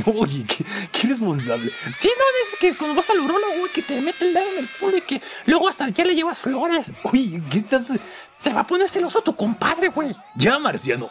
[0.06, 1.70] no, oye, qué, qué responsable.
[1.94, 4.58] Sí, no, dices que cuando vas al urólogo, güey, que te mete el dedo en
[4.58, 6.90] el culo y que luego hasta ya le llevas flores.
[7.04, 7.92] Oye, ¿qué estás?
[8.36, 10.14] Se va a poner celoso tu compadre, güey.
[10.36, 11.08] Ya, marciano.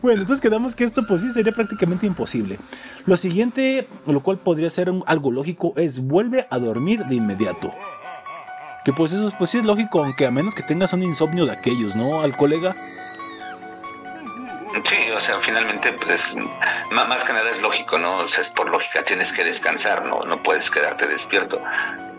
[0.00, 2.58] Bueno, entonces quedamos que esto pues sí sería prácticamente imposible.
[3.06, 7.72] Lo siguiente, lo cual podría ser un- algo lógico, es vuelve a dormir de inmediato.
[8.84, 11.52] Que pues eso pues sí es lógico, aunque a menos que tengas un insomnio de
[11.52, 12.20] aquellos, ¿no?
[12.20, 12.74] Al colega.
[14.84, 16.34] Sí, o sea, finalmente, pues,
[16.90, 18.18] más que nada es lógico, ¿no?
[18.18, 20.24] O sea, es por lógica, tienes que descansar, ¿no?
[20.24, 21.62] No puedes quedarte despierto.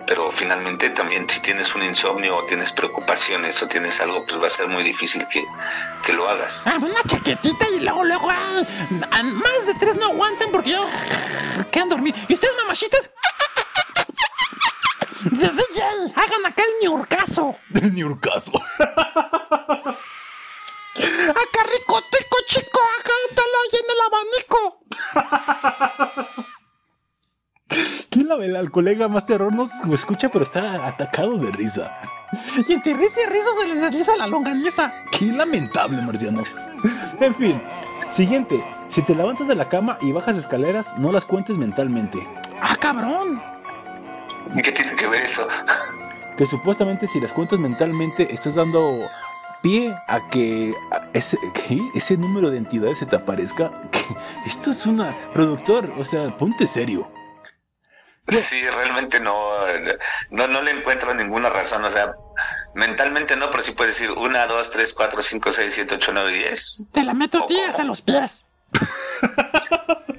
[0.05, 4.47] Pero finalmente también si tienes un insomnio o tienes preocupaciones o tienes algo, pues va
[4.47, 5.43] a ser muy difícil que,
[6.05, 6.61] que lo hagas.
[6.65, 8.61] Ah, una chaquetita y luego, luego, ah,
[9.11, 10.81] ah, más de tres no aguantan porque ya
[11.71, 12.19] quedan dormidos.
[12.27, 13.09] ¿Y ustedes, mamachitas?
[15.23, 15.83] De DJ,
[16.15, 17.55] hagan acá el ñurcaso.
[17.69, 18.51] Ni un caso.
[20.95, 24.59] Acá rico, tico, chico, acá te lo en el abanico.
[28.09, 28.55] ¿Quién la ve?
[28.55, 31.99] Al colega más terror no se escucha, pero está atacado de risa.
[32.67, 34.93] Y entre risa y risa se les desliza la longaniza.
[35.11, 36.43] Qué lamentable, marciano.
[37.19, 37.61] En fin,
[38.09, 38.63] siguiente.
[38.87, 42.27] Si te levantas de la cama y bajas escaleras, no las cuentes mentalmente.
[42.61, 43.41] Ah, cabrón.
[44.63, 45.47] ¿Qué tiene que ver eso?
[46.37, 49.09] Que supuestamente si las cuentas mentalmente estás dando
[49.61, 51.79] pie a que a ese, ¿qué?
[51.95, 53.71] ese número de entidades se te aparezca.
[53.91, 54.03] ¿Qué?
[54.45, 55.15] Esto es una...
[55.31, 57.09] Productor, o sea, ponte serio.
[58.27, 59.51] Sí, realmente no,
[60.31, 61.83] no, no le encuentro ninguna razón.
[61.83, 62.15] O sea,
[62.73, 66.33] mentalmente no, pero sí puedes decir una, dos, tres, cuatro, cinco, seis, siete, ocho, nueve,
[66.33, 66.83] diez.
[66.91, 68.45] Te la meto a ti hasta los pies.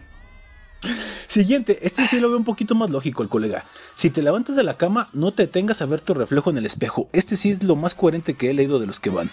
[1.35, 3.65] Siguiente, este sí lo veo un poquito más lógico el colega.
[3.95, 6.65] Si te levantas de la cama, no te tengas a ver tu reflejo en el
[6.65, 7.09] espejo.
[7.13, 9.33] Este sí es lo más coherente que he leído de los que van.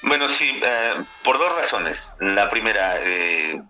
[0.00, 2.14] Bueno, sí, eh, por dos razones.
[2.18, 3.62] La primera, eh,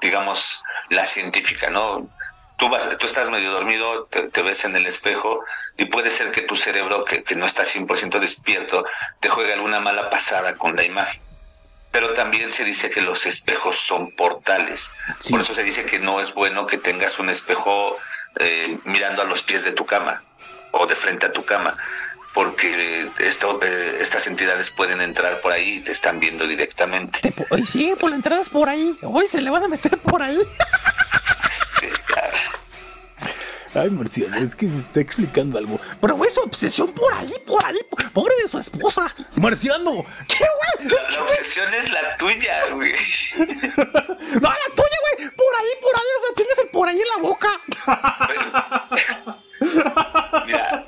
[0.00, 2.10] digamos, la científica, ¿no?
[2.58, 5.44] Tú, vas, estás medio dormido, te, te ves en el espejo
[5.78, 8.84] y puede ser que tu cerebro, que, que no está 100% despierto,
[9.20, 11.29] te juegue alguna mala pasada con la imagen.
[11.92, 14.90] Pero también se dice que los espejos son portales.
[15.20, 15.32] Sí.
[15.32, 17.96] Por eso se dice que no es bueno que tengas un espejo
[18.38, 20.22] eh, mirando a los pies de tu cama
[20.70, 21.76] o de frente a tu cama,
[22.32, 27.34] porque esto, eh, estas entidades pueden entrar por ahí y te están viendo directamente.
[27.50, 28.96] Hoy sí, por la entrada es por ahí.
[29.02, 30.38] Hoy se le van a meter por ahí.
[31.82, 32.30] Ya.
[33.74, 35.78] Ay, Marciano, es que se está explicando algo.
[36.00, 37.78] Pero güey, su obsesión por ahí, por ahí.
[38.12, 39.14] Pobre de su esposa.
[39.36, 40.04] ¡Marciano!
[40.26, 40.44] ¿Qué,
[40.80, 40.88] güey?
[40.88, 42.92] Es La, que, la obsesión es la tuya, güey.
[43.38, 45.30] No, la tuya, güey.
[45.30, 46.10] Por ahí, por ahí.
[46.16, 47.60] O sea, tienes el por ahí en la boca.
[50.46, 50.86] Mira,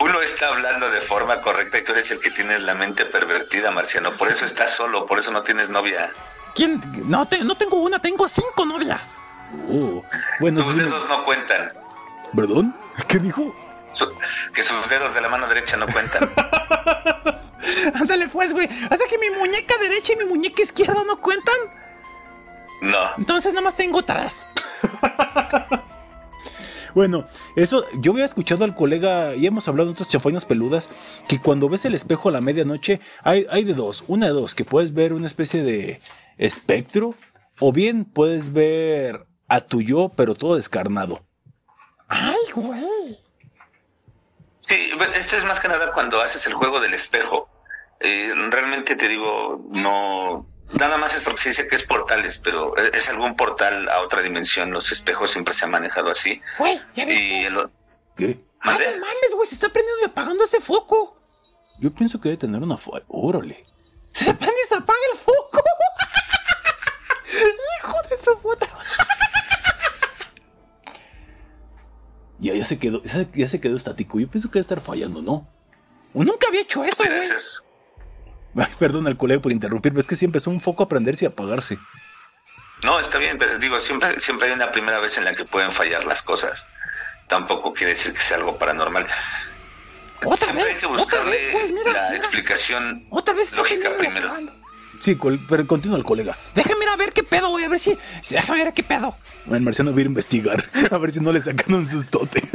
[0.00, 3.70] uno está hablando de forma correcta y tú eres el que tienes la mente pervertida,
[3.70, 4.12] Marciano.
[4.12, 6.12] Por eso estás solo, por eso no tienes novia.
[6.54, 6.80] ¿Quién?
[7.08, 9.18] No, te- no tengo una, tengo cinco novias.
[9.68, 10.04] Oh,
[10.40, 11.72] bueno, Tus dedos no cuentan.
[12.34, 12.74] ¿Perdón?
[13.08, 13.54] ¿Qué dijo?
[13.92, 14.12] Su-
[14.52, 16.28] que sus dedos de la mano derecha no cuentan.
[17.94, 18.66] Ándale, pues, güey.
[18.66, 21.54] O sea que mi muñeca derecha y mi muñeca izquierda no cuentan.
[22.82, 22.98] No.
[23.18, 24.44] Entonces nada más tengo tres.
[26.94, 27.26] Bueno,
[27.56, 30.88] eso, yo había escuchado al colega y hemos hablado de otras chafainas peludas
[31.26, 34.54] que cuando ves el espejo a la medianoche hay, hay de dos, una de dos,
[34.54, 36.00] que puedes ver una especie de
[36.38, 37.16] espectro
[37.58, 41.22] o bien puedes ver a tu yo pero todo descarnado.
[42.14, 43.18] Ay, güey.
[44.60, 47.48] Sí, esto es más que nada cuando haces el juego del espejo.
[48.00, 50.46] Eh, realmente te digo, no.
[50.72, 54.22] Nada más es porque se dice que es portales, pero es algún portal a otra
[54.22, 54.70] dimensión.
[54.70, 56.40] Los espejos siempre se han manejado así.
[56.58, 57.20] Güey, ya ves.
[57.20, 57.68] Y el,
[58.16, 58.40] ¿Qué?
[58.64, 59.46] No mames, güey.
[59.46, 61.20] Se está prendiendo y apagando ese foco.
[61.80, 62.78] Yo pienso que debe tener una...
[63.08, 63.64] Órale.
[64.12, 65.62] Se prende y se apaga el foco.
[67.82, 68.66] Hijo de su puta.
[72.44, 74.20] Ya, ya se quedó, ya se, quedó estático.
[74.20, 75.48] Yo pienso que debe estar fallando, ¿no?
[76.12, 78.66] Nunca había hecho eso, güey.
[78.66, 81.28] Ay, perdón al colega por interrumpirme, es que sí empezó un foco a prenderse y
[81.28, 81.78] apagarse.
[82.82, 85.72] No, está bien, pero digo, siempre, siempre hay una primera vez en la que pueden
[85.72, 86.68] fallar las cosas.
[87.28, 89.06] Tampoco quiere decir que sea algo paranormal.
[90.22, 92.16] Otra siempre vez, hay que otra buscarle vez, güey, mira, la mira.
[92.16, 94.30] explicación Otra vez está lógica y primero.
[95.00, 96.36] Sí, col- pero continúa el colega.
[96.54, 97.64] Déjame ir a ver qué pedo, güey.
[97.64, 97.96] A ver si.
[98.22, 99.16] si- Déjame ver qué pedo.
[99.50, 102.40] El marciano va a ir a investigar, a ver si no le sacan un sustote.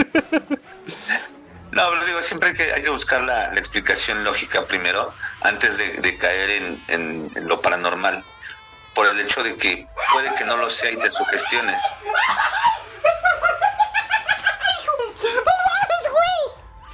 [1.71, 5.77] No, pero digo, siempre hay que, hay que buscar la, la explicación lógica primero, antes
[5.77, 8.23] de, de caer en, en- en lo paranormal.
[8.95, 11.79] por el hecho de que puede que no lo sea y te sugestiones.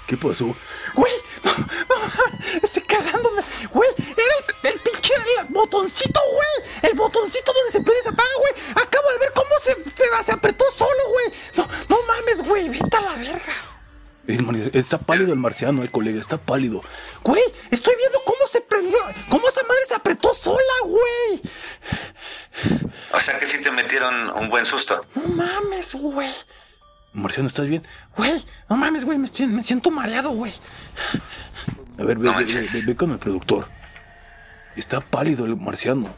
[0.07, 0.55] ¿Qué pasó?
[0.93, 1.95] Güey, no, no,
[2.61, 3.41] estoy cagándome.
[3.71, 6.69] Güey, era el, el pinche el botoncito, güey.
[6.83, 8.53] El botoncito donde se prende y se apaga, güey.
[8.75, 11.33] Acabo de ver cómo se, se, se apretó solo, güey.
[11.55, 12.69] No, no mames, güey.
[12.69, 13.53] Vete a la verga.
[14.73, 16.81] Está pálido el marciano, el colega, está pálido.
[17.23, 18.97] Güey, estoy viendo cómo se prendió.
[19.29, 21.41] Cómo esa madre se apretó sola, güey.
[23.13, 25.05] O sea que sí te metieron un buen susto.
[25.15, 26.33] No mames, güey.
[27.15, 27.83] Marciano, ¿estás bien?
[28.17, 29.17] Güey, no mames, güey.
[29.17, 30.53] Me, estoy- me siento mareado, güey.
[31.97, 32.73] A ver, ve, No ve- manches.
[32.73, 33.67] ve- ve con el productor.
[34.75, 36.13] Está pálido el marciano.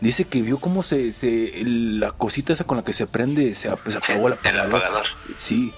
[0.00, 3.68] Dice que vio cómo se, se la cosita esa con la que se prende se,
[3.70, 4.74] ap- se apagó el El apagador.
[4.76, 5.06] apagador.
[5.36, 5.72] Sí.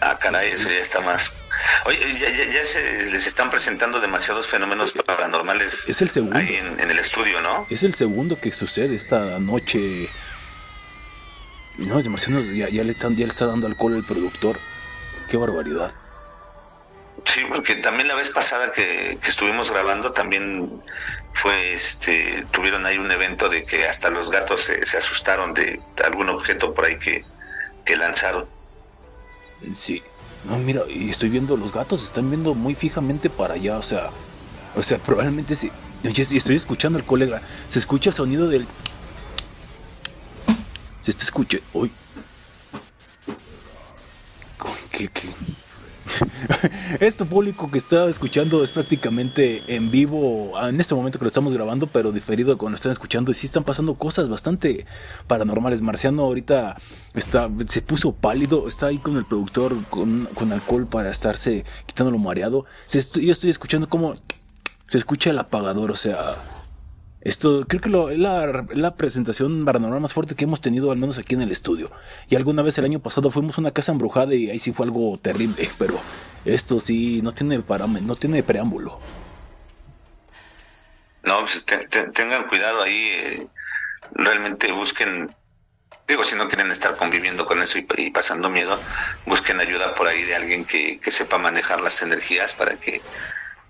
[0.00, 1.32] Ah, caray, eso ya está más.
[1.86, 6.36] Oye, ya, ya- ya se les están presentando demasiados fenómenos paranormales Es el segundo.
[6.38, 7.66] ahí en, en el estudio, ¿no?
[7.70, 10.08] Es el segundo que sucede esta noche.
[11.78, 14.58] No, el marciano ya, ya le están, ya le está dando alcohol al productor.
[15.30, 15.92] Qué barbaridad.
[17.24, 20.82] Sí, porque también la vez pasada que, que estuvimos grabando también
[21.34, 25.80] fue, este, tuvieron ahí un evento de que hasta los gatos se, se asustaron de
[26.04, 27.24] algún objeto por ahí que,
[27.84, 28.46] que lanzaron.
[29.76, 30.02] Sí.
[30.48, 34.10] No, mira, y estoy viendo, los gatos están viendo muy fijamente para allá, o sea,
[34.76, 35.72] o sea, probablemente sí.
[36.04, 38.66] Yo estoy escuchando al colega, se escucha el sonido del...
[41.06, 41.62] Se está escuche.
[41.72, 41.88] Uy.
[44.90, 45.28] ¿Qué, qué?
[47.06, 51.52] Esto público que está escuchando es prácticamente en vivo en este momento que lo estamos
[51.52, 53.30] grabando, pero diferido cuando están escuchando.
[53.30, 54.84] Y sí están pasando cosas bastante
[55.28, 55.80] paranormales.
[55.80, 56.76] Marciano ahorita
[57.14, 62.18] está, se puso pálido, está ahí con el productor con, con alcohol para estarse quitándolo
[62.18, 62.64] mareado.
[62.86, 64.16] Se yo estoy escuchando como
[64.88, 66.34] se escucha el apagador, o sea.
[67.26, 71.18] Esto creo que es la, la presentación paranormal más fuerte que hemos tenido, al menos
[71.18, 71.90] aquí en el estudio.
[72.28, 74.86] Y alguna vez el año pasado fuimos a una casa embrujada y ahí sí fue
[74.86, 75.98] algo terrible, pero
[76.44, 77.60] esto sí no tiene
[78.02, 79.00] no tiene preámbulo.
[81.24, 83.46] No, pues te- tengan cuidado ahí, eh,
[84.12, 85.28] realmente busquen,
[86.06, 88.78] digo, si no quieren estar conviviendo con eso y, y pasando miedo,
[89.26, 93.02] busquen ayuda por ahí de alguien que, que sepa manejar las energías para que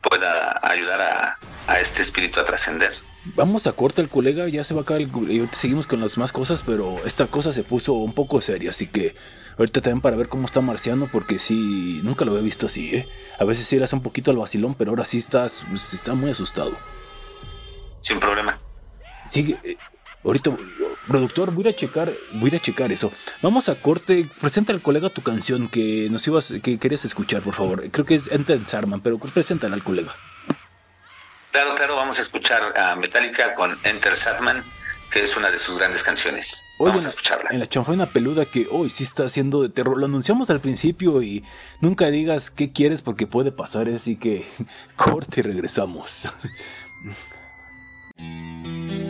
[0.03, 2.93] pueda ayudar a, a este espíritu a trascender.
[3.35, 6.17] Vamos a corte el colega, ya se va a acabar el, y seguimos con las
[6.17, 9.17] más cosas, pero esta cosa se puso un poco seria, así que
[9.59, 13.09] ahorita también para ver cómo está Marciano, porque sí, nunca lo había visto así, ¿eh?
[13.41, 16.77] A veces sí hace un poquito al vacilón, pero ahora sí está, está muy asustado.
[18.01, 18.61] Sin problema.
[19.29, 19.77] Sigue, eh,
[20.25, 20.57] ahorita,
[21.07, 23.13] productor, voy a checar, voy a checar eso.
[23.43, 27.55] Vamos a corte, presenta al colega tu canción que nos ibas, que querías escuchar, por
[27.55, 27.89] favor.
[27.91, 30.15] Creo que es Enter Sarman, pero preséntala al colega.
[31.53, 34.63] Claro, claro, vamos a escuchar a Metallica con Enter Satman,
[35.11, 36.63] que es una de sus grandes canciones.
[36.79, 37.51] Oye, Vamos en a la- escucharla.
[37.51, 39.97] En la chanfaina peluda que hoy sí está haciendo de terror.
[39.97, 41.45] Lo anunciamos al principio y
[41.81, 44.47] nunca digas qué quieres porque puede pasar, así que
[44.97, 46.29] corte y regresamos.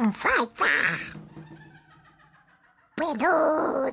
[0.00, 0.64] chanfata.
[2.94, 3.92] Peluda.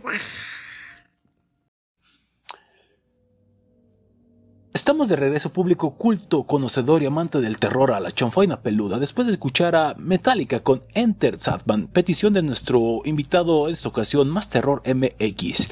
[4.73, 9.27] Estamos de regreso público culto, conocedor y amante del terror a la chanfaina peluda después
[9.27, 14.49] de escuchar a Metallica con Enter Satman, petición de nuestro invitado en esta ocasión, Más
[14.49, 15.67] Terror MX.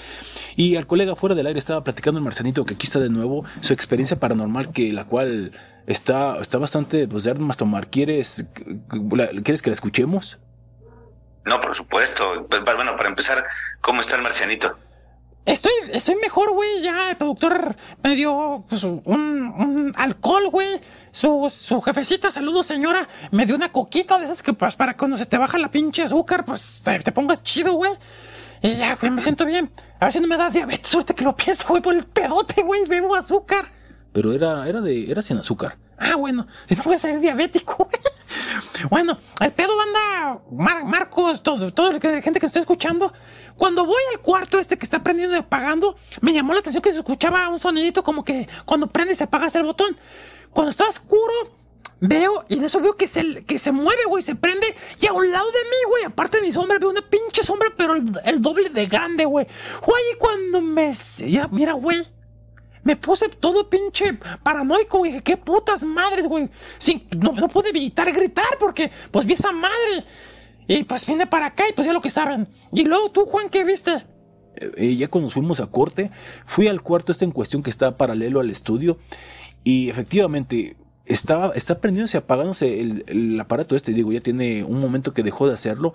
[0.57, 3.45] Y al colega fuera del aire estaba platicando el marcianito que aquí está de nuevo
[3.61, 5.53] su experiencia paranormal que la cual
[5.87, 7.87] está, está bastante pues de armas tomar.
[7.89, 8.45] ¿Quieres,
[9.11, 10.39] la- ¿Quieres que la escuchemos?
[11.45, 12.47] No, por supuesto.
[12.49, 13.43] Pero, Bueno, para empezar,
[13.81, 14.77] ¿cómo está el marcianito?
[15.45, 16.81] Estoy, estoy mejor, güey.
[16.81, 20.81] Ya el productor me dio pues, un, un alcohol, güey.
[21.11, 23.07] Su, su jefecita, saludos, señora.
[23.31, 26.01] Me dio una coquita de esas que, pues, para cuando se te baja la pinche
[26.01, 27.91] azúcar, pues te, te pongas chido, güey.
[28.63, 29.71] Y ya, güey, me siento bien.
[29.99, 32.63] A ver si no me da diabetes, ahorita que lo pienso, güey, por el pedote,
[32.63, 32.83] güey.
[32.85, 33.65] Bebo azúcar.
[34.15, 35.77] Pero era, era de, era sin azúcar.
[35.97, 37.89] Ah, bueno, no voy a ser diabético.
[38.89, 43.11] bueno, el pedo anda, Mar- Marcos, todo, todo la gente que está escuchando.
[43.57, 46.93] Cuando voy al cuarto este que está prendiendo y apagando, me llamó la atención que
[46.93, 49.97] se escuchaba un sonidito como que cuando prende y se apaga el botón.
[50.51, 51.33] Cuando está oscuro,
[51.99, 55.11] veo y en eso veo que se, que se mueve, güey, se prende y a
[55.13, 58.41] un lado de mí, güey, aparte de mi sombra, veo una pinche sombra, pero el,
[58.41, 59.45] doble de grande, güey.
[59.85, 60.93] Güey, cuando me...
[61.17, 62.14] Ya, mira, güey.
[62.85, 65.19] Me puse todo pinche paranoico, güey.
[65.21, 66.49] ¿Qué putas madres, güey?
[66.77, 70.05] Sin, no, no pude evitar gritar porque, pues, vi esa madre.
[70.67, 72.47] Y pues vine para acá y pues ya lo que saben.
[72.71, 74.05] Y luego tú, Juan, ¿qué viste?
[74.55, 76.11] Eh, ya cuando fuimos a corte,
[76.45, 78.97] fui al cuarto este en cuestión que está paralelo al estudio
[79.63, 85.13] y efectivamente estaba, está prendiéndose apagándose el, el aparato este, digo, ya tiene un momento
[85.13, 85.93] que dejó de hacerlo,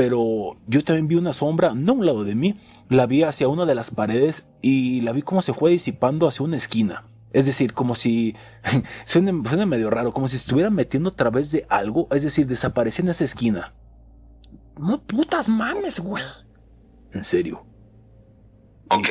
[0.00, 2.58] pero yo también vi una sombra, no a un lado de mí,
[2.88, 6.42] la vi hacia una de las paredes y la vi como se fue disipando hacia
[6.42, 7.04] una esquina.
[7.34, 8.34] Es decir, como si,
[9.04, 12.46] suena, suena medio raro, como si se estuviera metiendo a través de algo, es decir,
[12.46, 13.74] desaparecía en esa esquina.
[14.78, 16.24] No putas mames, güey.
[17.12, 17.66] En serio.
[18.88, 19.08] Ok,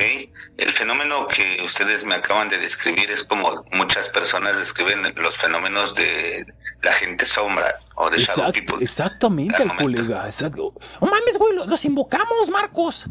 [0.56, 5.94] el fenómeno que ustedes me acaban de describir es como muchas personas describen los fenómenos
[5.94, 6.44] de
[6.82, 8.84] la gente sombra o de shadow Exact- people.
[8.84, 10.26] exactamente, Al colega.
[10.26, 10.74] Exacto.
[11.00, 13.06] No mames, güey, lo- los invocamos, Marcos.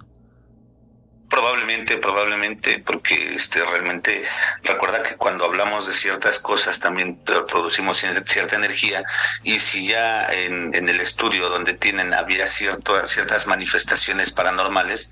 [1.30, 4.24] Probablemente, probablemente, porque este realmente
[4.64, 9.04] recuerda que cuando hablamos de ciertas cosas también producimos cier- cierta energía
[9.44, 15.12] y si ya en, en el estudio donde tienen había cierto, ciertas manifestaciones paranormales,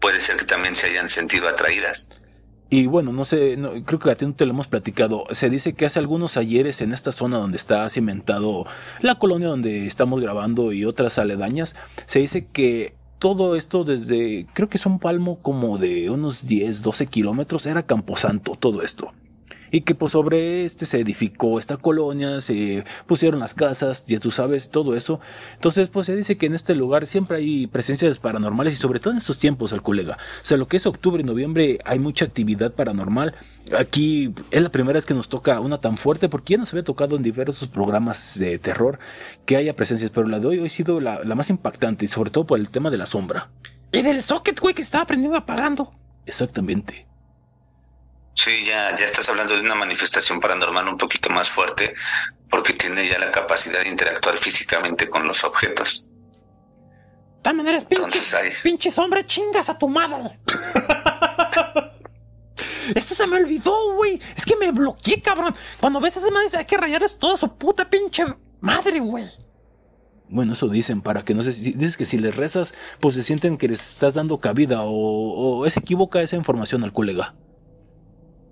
[0.00, 2.08] puede ser que también se hayan sentido atraídas.
[2.70, 5.24] Y bueno, no sé, no, creo que a ti no te lo hemos platicado.
[5.30, 8.66] Se dice que hace algunos ayeres en esta zona donde está cimentado
[9.00, 14.68] la colonia donde estamos grabando y otras aledañas, se dice que todo esto desde, creo
[14.68, 19.12] que es un palmo como de unos 10, 12 kilómetros, era Camposanto, todo esto.
[19.70, 24.30] Y que pues sobre este se edificó esta colonia, se pusieron las casas, ya tú
[24.30, 25.20] sabes, todo eso.
[25.54, 29.12] Entonces pues se dice que en este lugar siempre hay presencias paranormales y sobre todo
[29.12, 30.18] en estos tiempos, al colega.
[30.42, 33.34] O sea, lo que es octubre y noviembre hay mucha actividad paranormal.
[33.76, 36.84] Aquí es la primera vez que nos toca una tan fuerte porque ya nos había
[36.84, 38.98] tocado en diversos programas de terror
[39.44, 42.30] que haya presencias, pero la de hoy ha sido la, la más impactante y sobre
[42.30, 43.50] todo por el tema de la sombra.
[43.92, 45.92] Y del socket, güey, que estaba prendiendo y apagando.
[46.26, 47.06] Exactamente.
[48.38, 51.94] Sí, ya, ya estás hablando de una manifestación paranormal un poquito más fuerte
[52.48, 56.04] porque tiene ya la capacidad de interactuar físicamente con los objetos.
[56.04, 58.52] De todas maneras, pinche, ahí.
[58.62, 60.38] pinche sombra, chingas a tu madre.
[62.94, 64.20] Esto se me olvidó, güey.
[64.36, 65.52] Es que me bloqueé, cabrón.
[65.80, 68.24] Cuando ves a esa madre, hay que rayarles toda su puta pinche
[68.60, 69.26] madre, güey.
[70.28, 73.24] Bueno, eso dicen para que no sé si dices que si les rezas, pues se
[73.24, 77.34] sienten que les estás dando cabida o, o es equivoca esa información al colega.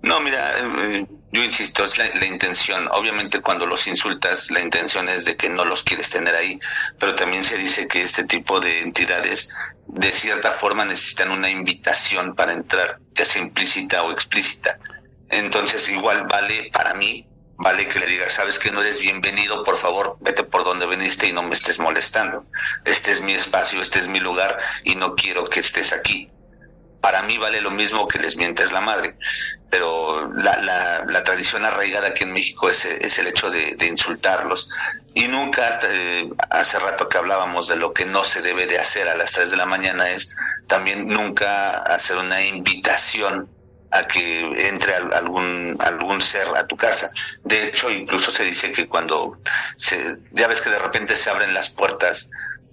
[0.01, 2.87] No, mira, eh, yo insisto, es la, la intención.
[2.91, 6.59] Obviamente cuando los insultas, la intención es de que no los quieres tener ahí,
[6.99, 9.49] pero también se dice que este tipo de entidades
[9.87, 14.79] de cierta forma necesitan una invitación para entrar, ya sea implícita o explícita.
[15.29, 19.77] Entonces igual vale para mí, vale que le digas, sabes que no eres bienvenido, por
[19.77, 22.45] favor, vete por donde veniste y no me estés molestando.
[22.85, 26.29] Este es mi espacio, este es mi lugar y no quiero que estés aquí
[27.07, 29.15] para mí vale lo mismo que les mientes la madre,
[29.69, 34.69] pero la, la, la tradición arraigada aquí en México es, el hecho de, insultarlos.
[35.13, 39.07] Y nunca, eh, hace rato que hablábamos de lo que no se debe de hacer
[39.07, 40.35] a las 3 de la mañana, es
[40.67, 43.49] también nunca hacer una invitación
[43.91, 47.09] a que entre al- algún algún ser a tu casa.
[47.45, 49.37] De hecho, incluso se dice que cuando
[49.77, 52.29] se, ya ves que de repente se abren las puertas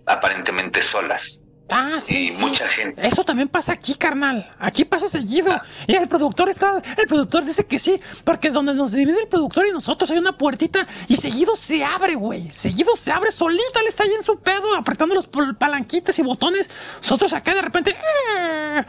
[0.06, 1.38] aparentemente solas
[1.70, 2.44] Ah, sí, y sí.
[2.44, 3.06] mucha gente.
[3.06, 4.54] Eso también pasa aquí, carnal.
[4.58, 5.58] Aquí pasa seguido.
[5.86, 6.82] Y el productor está.
[6.98, 8.00] El productor dice que sí.
[8.22, 10.86] Porque donde nos divide el productor y nosotros hay una puertita.
[11.08, 12.52] Y seguido se abre, güey.
[12.52, 13.80] Seguido se abre solita.
[13.80, 16.68] Él está ahí en su pedo, apretando los pal- palanquitas y botones.
[16.98, 17.96] Nosotros acá de repente.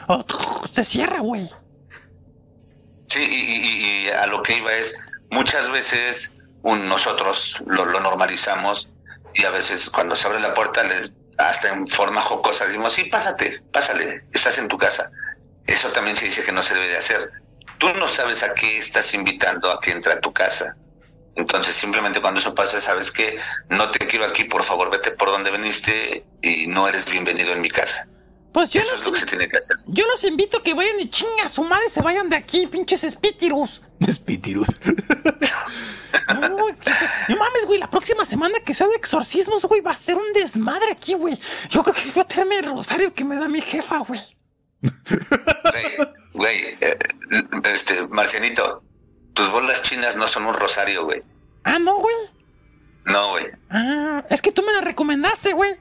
[0.09, 0.25] oh,
[0.69, 1.49] se cierra, güey.
[3.07, 4.97] Sí, y, y- y a lo que iba es,
[5.31, 6.33] muchas veces
[6.63, 8.89] un- nosotros lo, lo normalizamos
[9.33, 13.05] y a veces cuando se abre la puerta, les- hasta en forma jocosa, decimos, sí,
[13.05, 15.11] pásate, pásale, estás en tu casa.
[15.67, 17.31] Eso también se dice que no se debe de hacer.
[17.77, 20.77] Tú no sabes a qué estás invitando a que entre a tu casa.
[21.35, 23.37] Entonces, simplemente cuando eso pasa, sabes que
[23.69, 27.61] no te quiero aquí, por favor, vete por donde viniste y no eres bienvenido en
[27.61, 28.07] mi casa.
[28.55, 29.75] Pues yo Eso es lo que los, se tiene que hacer.
[29.85, 32.67] yo los invito a que vayan y chinga a su madre se vayan de aquí,
[32.67, 33.81] pinches espíritus.
[34.09, 34.67] Spítirus.
[36.39, 36.91] No, es que-
[37.33, 40.31] no mames, güey, la próxima semana que sea de exorcismos, güey, va a ser un
[40.33, 41.37] desmadre aquí, güey.
[41.69, 44.21] Yo creo que sí voy a traerme el rosario que me da mi jefa, güey.
[44.81, 45.97] Güey,
[46.33, 46.97] güey, eh,
[47.65, 48.81] este, Marcianito,
[49.33, 51.21] tus bolas chinas no son un rosario, güey.
[51.65, 52.15] Ah, no, güey.
[53.05, 53.45] No, güey.
[53.69, 55.71] Ah, es que tú me la recomendaste, güey.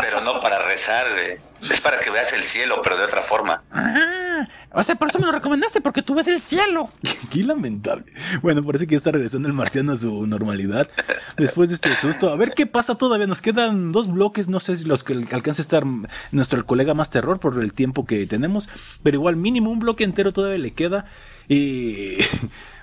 [0.00, 1.38] Pero no para rezar, güey.
[1.72, 3.64] Es para que veas el cielo, pero de otra forma.
[3.72, 6.88] Ah, o sea, por eso me lo recomendaste, porque tú ves el cielo.
[7.32, 8.04] Qué lamentable.
[8.42, 10.88] Bueno, parece que ya está regresando el marciano a su normalidad
[11.36, 12.30] después de este susto.
[12.30, 13.26] A ver qué pasa todavía.
[13.26, 14.48] Nos quedan dos bloques.
[14.48, 15.82] No sé si los que alcance a estar
[16.30, 18.68] nuestro colega más terror por el tiempo que tenemos.
[19.02, 21.06] Pero igual, mínimo un bloque entero todavía le queda.
[21.48, 22.18] Y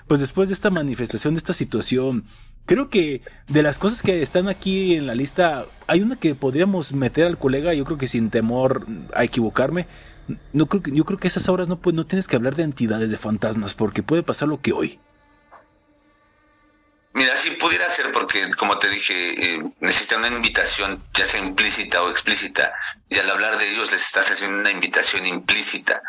[0.06, 2.26] pues después de esta manifestación, de esta situación,
[2.66, 6.92] creo que de las cosas que están aquí en la lista, hay una que podríamos
[6.92, 7.72] meter al colega.
[7.74, 9.86] Yo creo que sin temor a equivocarme.
[10.52, 12.64] No creo que, yo creo que esas horas no, pu- no tienes que hablar de
[12.64, 14.98] entidades, de fantasmas, porque puede pasar lo que hoy.
[17.14, 22.02] Mira, si pudiera ser, porque como te dije, eh, necesitan una invitación, ya sea implícita
[22.02, 22.74] o explícita,
[23.08, 26.02] y al hablar de ellos les estás haciendo una invitación implícita.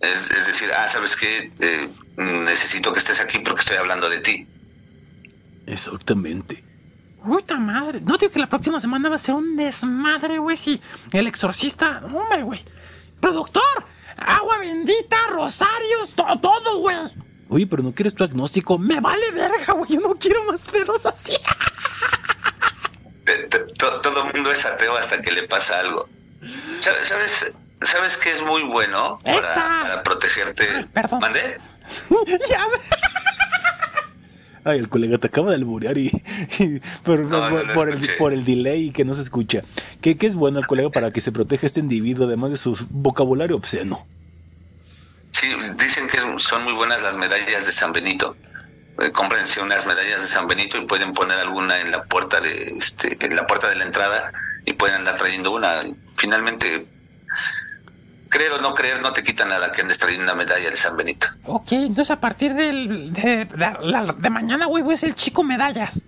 [0.00, 1.50] Es, es decir, ah, ¿sabes qué?
[1.58, 4.46] Eh, necesito que estés aquí porque estoy hablando de ti.
[5.66, 6.64] Exactamente.
[7.24, 8.00] Puta madre.
[8.00, 10.56] No digo que la próxima semana va a ser un desmadre, güey.
[10.56, 10.80] Si
[11.12, 12.00] el exorcista.
[12.04, 12.64] Hombre, güey.
[13.20, 13.62] Productor.
[14.16, 16.96] Agua bendita, rosarios, to- todo, güey.
[17.48, 18.78] Oye, pero no quieres tu agnóstico.
[18.78, 19.92] Me vale verga, güey.
[19.92, 21.34] Yo no quiero más pedos así.
[23.78, 26.08] Todo el mundo es ateo hasta que le pasa algo.
[26.80, 29.54] ¿Sabes, sabes, qué es muy bueno para, Esta.
[29.82, 30.68] para protegerte?
[30.70, 31.20] Ay, perdón.
[31.20, 31.58] ¿Mandé?
[32.48, 32.64] ya.
[34.68, 36.10] Ay, el colega te acaba de alburear y,
[36.58, 39.62] y- por, No, por- no lo por el, por el delay que no se escucha.
[40.00, 42.76] ¿Qué, qué es bueno el colega para que se proteja este individuo, además de su
[42.90, 44.06] vocabulario obsceno?
[45.30, 45.48] Sí,
[45.78, 48.36] dicen que son muy buenas las medallas de San Benito.
[48.98, 52.64] Eh, cómprense unas medallas de San Benito y pueden poner alguna en la puerta de
[52.78, 54.32] este, en la puerta de la entrada
[54.64, 55.82] y pueden andar trayendo una.
[56.16, 56.86] Finalmente,
[58.36, 60.96] creer o no creer no te quita nada que andes trayendo una medalla de San
[60.96, 61.26] Benito.
[61.44, 65.14] Ok, entonces a partir del, de, de, la- de mañana, güey, voy a ser el
[65.14, 66.02] chico medallas.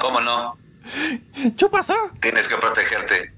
[0.00, 0.56] ¿Cómo no?
[1.56, 1.94] ¿Qué pasó?
[2.20, 3.32] Tienes que protegerte.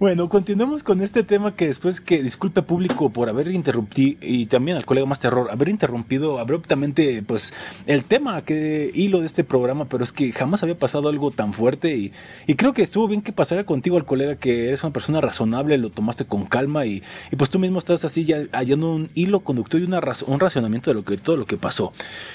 [0.00, 4.76] Bueno, continuemos con este tema que después que disculpe público por haber interrumpido y también
[4.76, 7.54] al colega más terror, haber interrumpido abruptamente pues
[7.86, 11.52] el tema que hilo de este programa, pero es que jamás había pasado algo tan
[11.52, 12.12] fuerte y,
[12.48, 15.78] y creo que estuvo bien que pasara contigo al colega que eres una persona razonable,
[15.78, 19.40] lo tomaste con calma y, y pues tú mismo estás así ya hallando un hilo
[19.40, 21.92] conductor y una un racionamiento de lo que todo lo que pasó.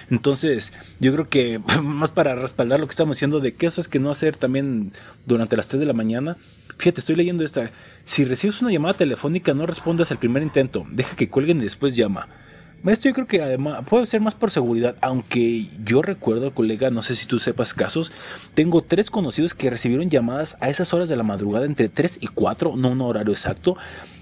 [0.10, 0.72] Entonces,
[1.02, 4.12] yo creo que más para respaldar lo que estamos diciendo de qué es que no
[4.12, 4.94] hacer también
[5.26, 6.38] durante las 3 de la mañana.
[6.78, 7.44] Fíjate, estoy leyendo
[8.04, 10.86] Si recibes una llamada telefónica, no respondas al primer intento.
[10.92, 12.28] Deja que cuelguen y después llama.
[12.86, 17.04] Esto yo creo que además puede ser más por seguridad, aunque yo recuerdo colega, no
[17.04, 18.10] sé si tú sepas casos,
[18.54, 22.28] tengo tres conocidos que recibieron llamadas a esas horas de la madrugada entre 3 y
[22.28, 23.76] 4, no un horario exacto,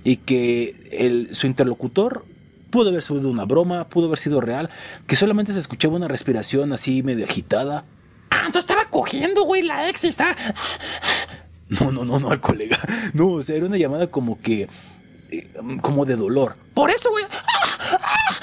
[0.03, 2.25] y que su interlocutor
[2.71, 4.71] pudo haber sido una broma, pudo haber sido real,
[5.05, 7.85] que solamente se escuchaba una respiración así medio agitada.
[8.31, 10.35] Ah, entonces estaba cogiendo, güey, la ex y está.
[11.69, 12.77] No, no, no, no, al colega.
[13.13, 14.69] No, o sea, era una llamada como que.
[15.31, 15.47] eh,
[15.81, 16.55] como de dolor.
[16.73, 17.25] Por eso, güey.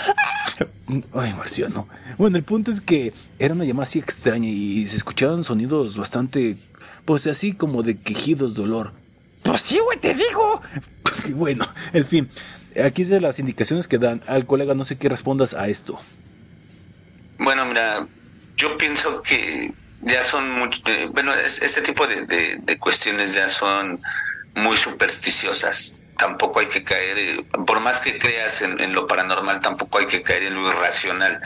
[1.14, 1.88] Ay, Marciano.
[2.18, 6.56] Bueno, el punto es que era una llamada así extraña y se escuchaban sonidos bastante.
[7.04, 8.92] Pues así como de quejidos, dolor.
[9.42, 10.60] Pues sí, güey, te digo.
[11.30, 12.28] Bueno, en fin.
[12.82, 15.98] Aquí es de las indicaciones que dan al colega, no sé qué respondas a esto.
[17.38, 18.06] Bueno, mira,
[18.56, 19.72] yo pienso que
[20.04, 24.00] ya son mucho, eh, bueno, es- este tipo de, de- de cuestiones ya son
[24.54, 25.96] muy supersticiosas.
[26.16, 30.06] Tampoco hay que caer, eh, por más que creas en, en lo paranormal, tampoco hay
[30.06, 31.40] que caer en lo irracional.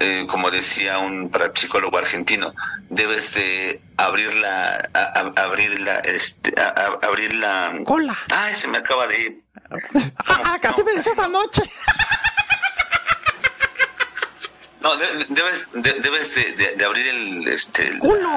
[0.00, 2.54] eh, como decía un parapsicólogo argentino,
[2.88, 7.72] debes de abrir la, a- a- abrir la, este, a- abrir la...
[7.84, 8.16] Cola.
[8.32, 9.32] Ay, se me acaba de ir.
[10.44, 11.62] Ah, casi me decías anoche.
[14.80, 18.30] No, de- debes, de- debes de, de- de abrir el, este, el- Culo.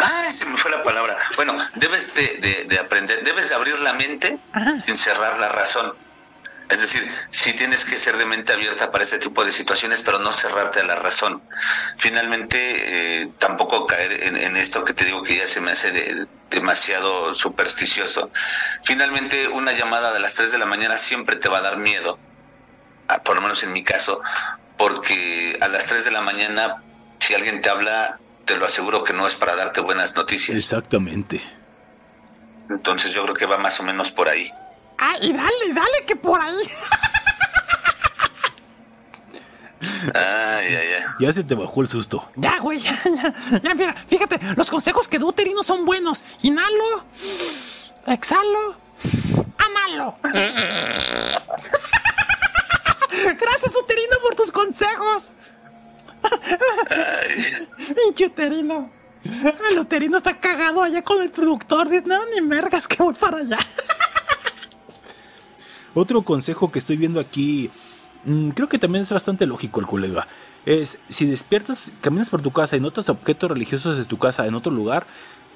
[0.00, 1.16] Ay, se me fue la palabra.
[1.36, 4.74] Bueno, debes de, de- de aprender, debes de abrir la mente Ajá.
[4.76, 5.94] sin cerrar la razón.
[6.68, 10.18] Es decir, sí tienes que ser de mente abierta para este tipo de situaciones, pero
[10.18, 11.40] no cerrarte a la razón.
[11.96, 15.92] Finalmente, eh, tampoco caer en, en esto que te digo que ya se me hace
[15.92, 18.32] de- demasiado supersticioso.
[18.82, 22.18] Finalmente, una llamada de las 3 de la mañana siempre te va a dar miedo,
[23.06, 24.20] ah, por lo menos en mi caso,
[24.76, 26.82] porque a las 3 de la mañana,
[27.18, 30.56] si alguien te habla, te lo aseguro que no es para darte buenas noticias.
[30.56, 31.42] Exactamente.
[32.68, 34.50] Entonces yo creo que va más o menos por ahí.
[34.98, 36.54] Ah, y dale, dale, que por ahí.
[40.14, 41.02] Ay, ay, ay.
[41.20, 42.28] Ya se te bajó el susto.
[42.36, 43.60] Ya, güey, ya, ya.
[43.60, 46.22] Ya, mira, fíjate, los consejos que da Uterino son buenos.
[46.42, 47.04] Inhalo,
[48.06, 48.76] exhalo,
[49.58, 50.16] amalo.
[53.40, 55.32] Gracias, Uterino, por tus consejos.
[57.94, 58.90] Pinche Uterino.
[59.70, 61.88] El Uterino está cagado allá con el productor.
[61.88, 63.58] Dice, no, ni mergas que voy para allá.
[65.94, 67.70] Otro consejo que estoy viendo aquí,
[68.24, 70.28] mm, creo que también es bastante lógico el colega,
[70.66, 74.54] es si despiertas, caminas por tu casa y notas objetos religiosos de tu casa en
[74.54, 75.06] otro lugar,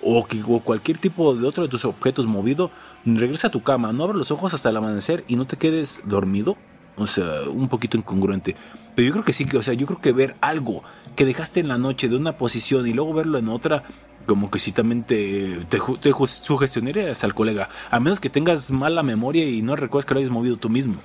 [0.03, 2.71] o, que, o cualquier tipo de otro de tus objetos movido,
[3.05, 6.01] regresa a tu cama, no abras los ojos hasta el amanecer y no te quedes
[6.05, 6.57] dormido.
[7.01, 8.57] Un poquito incongruente.
[8.95, 10.83] Pero yo creo que sí, que, o sea, yo creo que ver algo
[11.17, 13.85] que dejaste en la noche de una posición y luego verlo en otra,
[14.27, 17.69] como que sí también te, te, te sugestionarías al colega.
[17.91, 21.01] A menos que tengas mala memoria y no recuerdes que lo hayas movido tú mismo.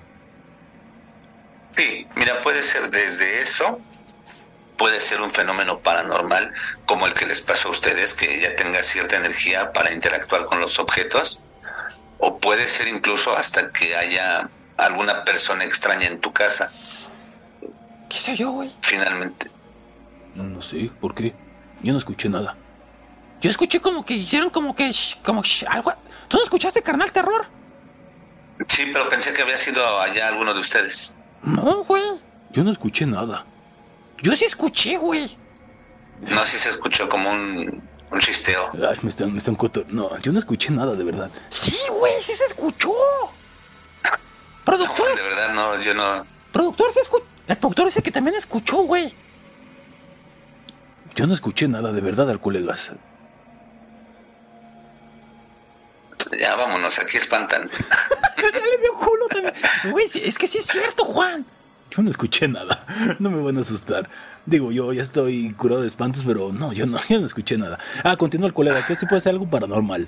[1.78, 3.80] Sí, mira, puede ser desde eso,
[4.78, 6.54] puede ser un fenómeno paranormal
[6.86, 10.62] como el que les pasó a ustedes, que ya tenga cierta energía para interactuar con
[10.62, 11.42] los objetos,
[12.18, 16.70] o puede ser incluso hasta que haya alguna persona extraña en tu casa,
[18.10, 18.74] ¿Qué soy yo, güey?
[18.82, 19.50] finalmente.
[20.36, 21.34] No sé, ¿por qué?
[21.82, 22.56] Yo no escuché nada.
[23.42, 25.94] Yo escuché como que hicieron como que, sh- como sh- algo.
[26.28, 27.46] ¿Tú no escuchaste, carnal, terror?
[28.68, 31.16] Sí, pero pensé que había sido allá alguno de ustedes.
[31.44, 32.04] No, güey.
[32.52, 33.46] Yo no escuché nada.
[34.22, 35.38] Yo sí escuché, güey.
[36.22, 38.72] No sé si se escuchó como un, un chisteo.
[38.74, 41.30] Ay, me están, me están coto- No, yo no escuché nada, de verdad.
[41.50, 42.94] Sí, güey, sí se escuchó.
[44.66, 46.26] No, Productor, de verdad, no, yo no.
[46.52, 47.26] productor, se escuchó.
[47.48, 49.14] El productor dice que también escuchó, güey.
[51.16, 52.92] Yo no escuché nada, de verdad, al colegas.
[56.40, 57.70] Ya vámonos, aquí espantan.
[58.38, 59.54] ya le dio culo también.
[59.92, 61.46] Güey, es que sí es cierto, Juan.
[61.92, 62.84] Yo no escuché nada.
[63.20, 64.10] No me van a asustar.
[64.46, 67.78] Digo, yo ya estoy curado de espantos, pero no, yo no, yo no escuché nada.
[68.04, 70.08] Ah, continúa el colega, que sí puede ser algo paranormal.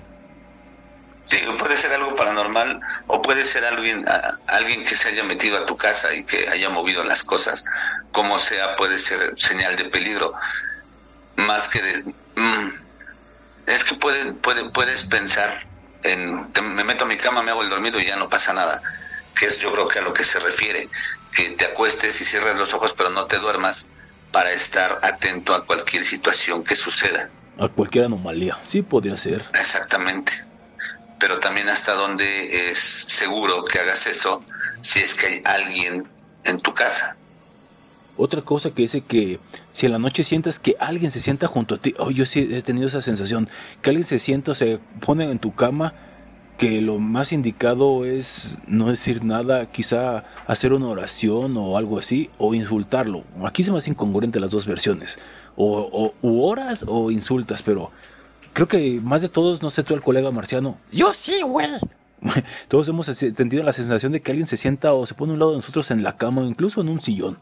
[1.27, 5.57] Sí, puede ser algo paranormal o puede ser alguien, a- alguien que se haya metido
[5.57, 7.65] a tu casa y que haya movido las cosas.
[8.13, 10.31] Como sea, puede ser señal de peligro.
[11.35, 12.03] Más que de...
[12.35, 12.69] mm,
[13.65, 15.65] es que puede, puede, puedes pensar
[16.03, 16.47] en...
[16.53, 18.81] te- me meto a mi cama, me hago el dormido y ya no pasa nada.
[19.37, 20.87] Que es yo creo que a lo que se refiere.
[21.35, 23.89] Que te acuestes y cierres los ojos pero no te duermas
[24.31, 27.29] para estar atento a cualquier situación que suceda.
[27.59, 28.57] A cualquier anomalía.
[28.65, 29.43] Sí, podría ser.
[29.53, 30.46] Exactamente.
[31.19, 34.43] Pero también hasta dónde es seguro que hagas eso
[34.81, 36.07] si es que hay alguien
[36.43, 37.15] en tu casa.
[38.17, 39.39] Otra cosa que dice que
[39.71, 42.49] si en la noche sientas que alguien se sienta junto a ti, oh, yo sí
[42.51, 43.47] he tenido esa sensación,
[43.81, 45.93] que alguien se sienta se pone en tu cama,
[46.57, 52.31] que lo más indicado es no decir nada, quizá hacer una oración o algo así,
[52.39, 53.23] o insultarlo.
[53.45, 55.19] Aquí se me hace incongruente las dos versiones,
[55.55, 57.91] o, o u oras o insultas, pero
[58.57, 61.67] creo que más de todos, no sé tú, el colega marciano, Yo sí, güey.
[62.67, 63.05] todos hemos
[63.35, 65.57] tenido la sensación de que alguien se sienta o se pone a un lado de
[65.57, 67.37] nosotros en la cama o incluso en un sillón.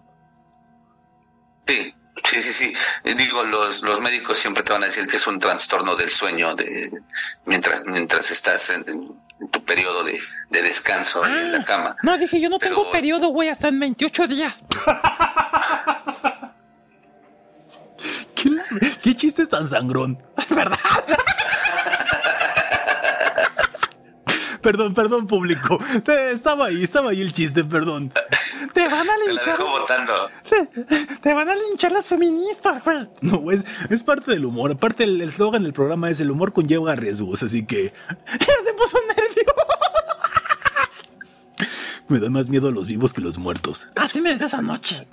[1.66, 1.94] Sí,
[2.26, 2.74] sí, sí, sí.
[3.06, 6.10] Eh, Digo, los, los médicos siempre te van a decir que es un trastorno del
[6.10, 6.92] sueño de
[7.46, 10.20] mientras mientras estás en, en tu periodo de,
[10.50, 11.96] de descanso en la cama.
[12.04, 14.64] No, dije, yo no Pero- tengo periodo, güey, hasta en 28 días.
[18.36, 18.50] ¿Qué,
[19.02, 20.22] qué chiste tan sangrón?
[20.50, 20.78] ¿Verdad?
[24.62, 25.78] Perdón, perdón, público.
[26.08, 28.12] Eh, Estaba ahí, estaba ahí el chiste, perdón.
[28.74, 29.60] Te van a linchar.
[29.60, 30.30] votando.
[30.50, 30.66] Te,
[31.22, 33.08] te van a linchar las feministas, güey.
[33.22, 34.72] No, es, es parte del humor.
[34.72, 37.94] Aparte, el eslogan del programa es el humor conlleva riesgos, así que
[38.40, 39.56] Ya se puso nervioso.
[42.08, 43.88] me dan más miedo los vivos que los muertos.
[43.96, 45.08] Así me decías anoche.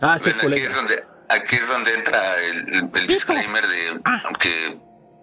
[0.00, 4.22] Ah, sí, Bueno, aquí es donde, aquí es donde entra el, el- disclaimer de Ah.
[4.38, 4.78] que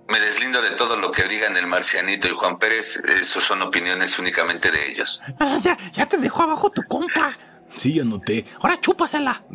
[0.09, 4.17] me deslindo de todo lo que digan el Marcianito y Juan Pérez, eso son opiniones
[4.19, 5.21] únicamente de ellos.
[5.39, 7.37] Ah, ya, ya te dejó abajo tu compa.
[7.75, 8.45] Sí, ya noté.
[8.61, 9.43] Ahora chúpasela.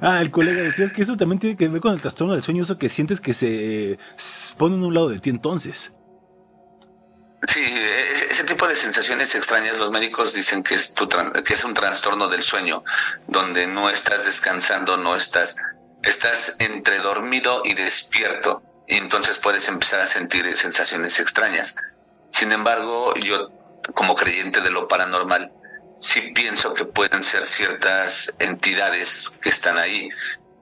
[0.00, 2.62] Ah, el colega decías que eso también tiene que ver con el trastorno del sueño,
[2.62, 3.98] eso que sientes que se eh,
[4.56, 5.92] pone en un lado de ti entonces.
[7.46, 11.64] Sí, ese, ese tipo de sensaciones extrañas, los médicos dicen que es, tu que es
[11.64, 12.82] un trastorno del sueño,
[13.28, 15.56] donde no estás descansando, no estás,
[16.02, 21.76] estás entre dormido y despierto, y entonces puedes empezar a sentir sensaciones extrañas.
[22.30, 23.50] Sin embargo, yo,
[23.94, 25.52] como creyente de lo paranormal,
[26.00, 30.08] sí pienso que pueden ser ciertas entidades que están ahí.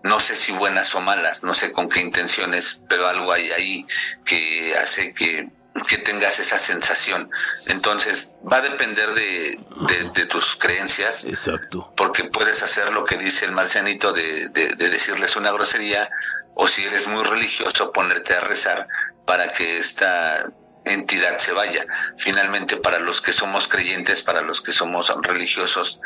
[0.03, 3.87] No sé si buenas o malas, no sé con qué intenciones, pero algo hay ahí
[4.25, 5.49] que hace que,
[5.89, 7.31] que tengas esa sensación.
[7.69, 9.59] Entonces, va a depender de,
[9.89, 11.93] de- de tus creencias, Exacto.
[11.97, 16.09] porque puedes hacer lo que dice el marcianito de, de- de decirles una grosería,
[16.55, 18.89] o si eres muy religioso, ponerte a rezar
[19.27, 20.47] para que esta
[20.85, 21.85] entidad se vaya.
[22.17, 26.01] Finalmente, para los que somos creyentes, para los que somos religiosos,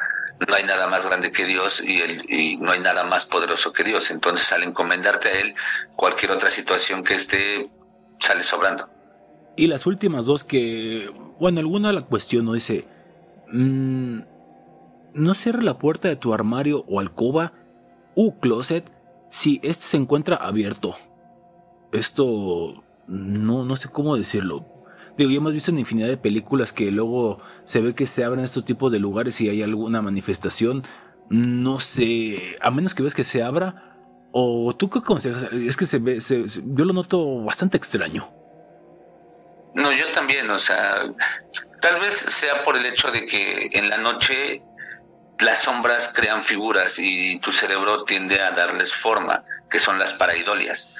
[0.49, 3.73] no hay nada más grande que Dios y, el, y no hay nada más poderoso
[3.75, 4.11] que Dios.
[4.11, 5.55] Entonces, al encomendarte a Él,
[5.97, 7.69] cualquier otra situación que esté,
[8.19, 8.89] sale sobrando.
[9.57, 12.87] Y las últimas dos que, bueno, alguna la cuestiono, dice,
[13.53, 14.21] mm,
[15.15, 17.53] no cierre la puerta de tu armario o alcoba
[18.15, 18.91] u closet
[19.29, 20.95] si este se encuentra abierto.
[21.93, 24.67] Esto, no, no sé cómo decirlo.
[25.17, 28.45] Digo, ya hemos visto en infinidad de películas que luego se ve que se abren
[28.45, 30.83] estos tipos de lugares y hay alguna manifestación.
[31.29, 33.97] No sé, a menos que ves que se abra.
[34.33, 35.53] ¿O tú qué aconsejas?
[35.53, 38.29] Es que se ve, yo lo noto bastante extraño.
[39.75, 41.03] No, yo también, o sea,
[41.81, 44.63] tal vez sea por el hecho de que en la noche
[45.39, 50.97] las sombras crean figuras y tu cerebro tiende a darles forma, que son las paraidolias.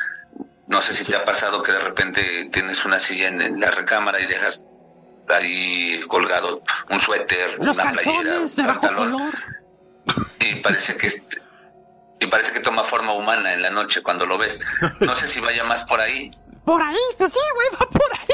[0.67, 4.21] No sé si te ha pasado que de repente tienes una silla en, la recámara
[4.21, 4.63] y dejas
[5.29, 9.35] ahí colgado un suéter, Los una playera, calzones un pantalón, color.
[10.41, 11.09] y parece que
[12.21, 14.61] y parece que toma forma humana en la noche cuando lo ves.
[15.01, 16.31] No sé si vaya más por ahí.
[16.65, 18.29] Por ahí, pues sí, güey, va por ahí.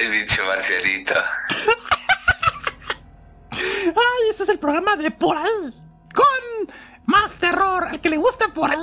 [0.00, 1.14] Ay, bicho Marcialito.
[3.52, 5.44] Ay, este es el programa de Por ahí.
[6.14, 6.74] Con
[7.04, 8.78] más terror, al que le gusta por ahí.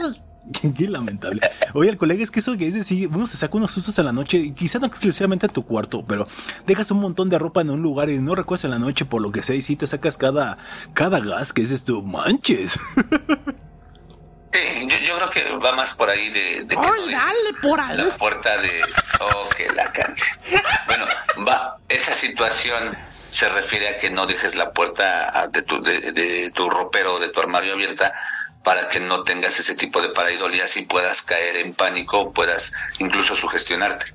[0.54, 1.42] Qué, qué lamentable.
[1.74, 4.06] Oye, el colega, es que eso que dice, sí, uno se saca unos sustos en
[4.06, 6.28] la noche, y quizá no exclusivamente en tu cuarto, pero
[6.68, 9.22] dejas un montón de ropa en un lugar y no recuerdas en la noche por
[9.22, 10.58] lo que sea, y sí te sacas cada,
[10.94, 12.80] cada gas que dices tú, manches.
[14.54, 17.54] Sí, yo, yo creo que va más por ahí de, de que no Ay, dale
[17.62, 17.98] por ahí.
[17.98, 18.82] la puerta de
[19.20, 20.38] oh que la canción.
[20.88, 21.06] Bueno,
[21.48, 22.98] va esa situación
[23.30, 27.16] se refiere a que no dejes la puerta a- de tu de, de tu ropero
[27.16, 28.14] o de tu armario abierta
[28.64, 33.36] para que no tengas ese tipo de paraidolias y puedas caer en pánico, puedas incluso
[33.36, 34.14] sugestionarte.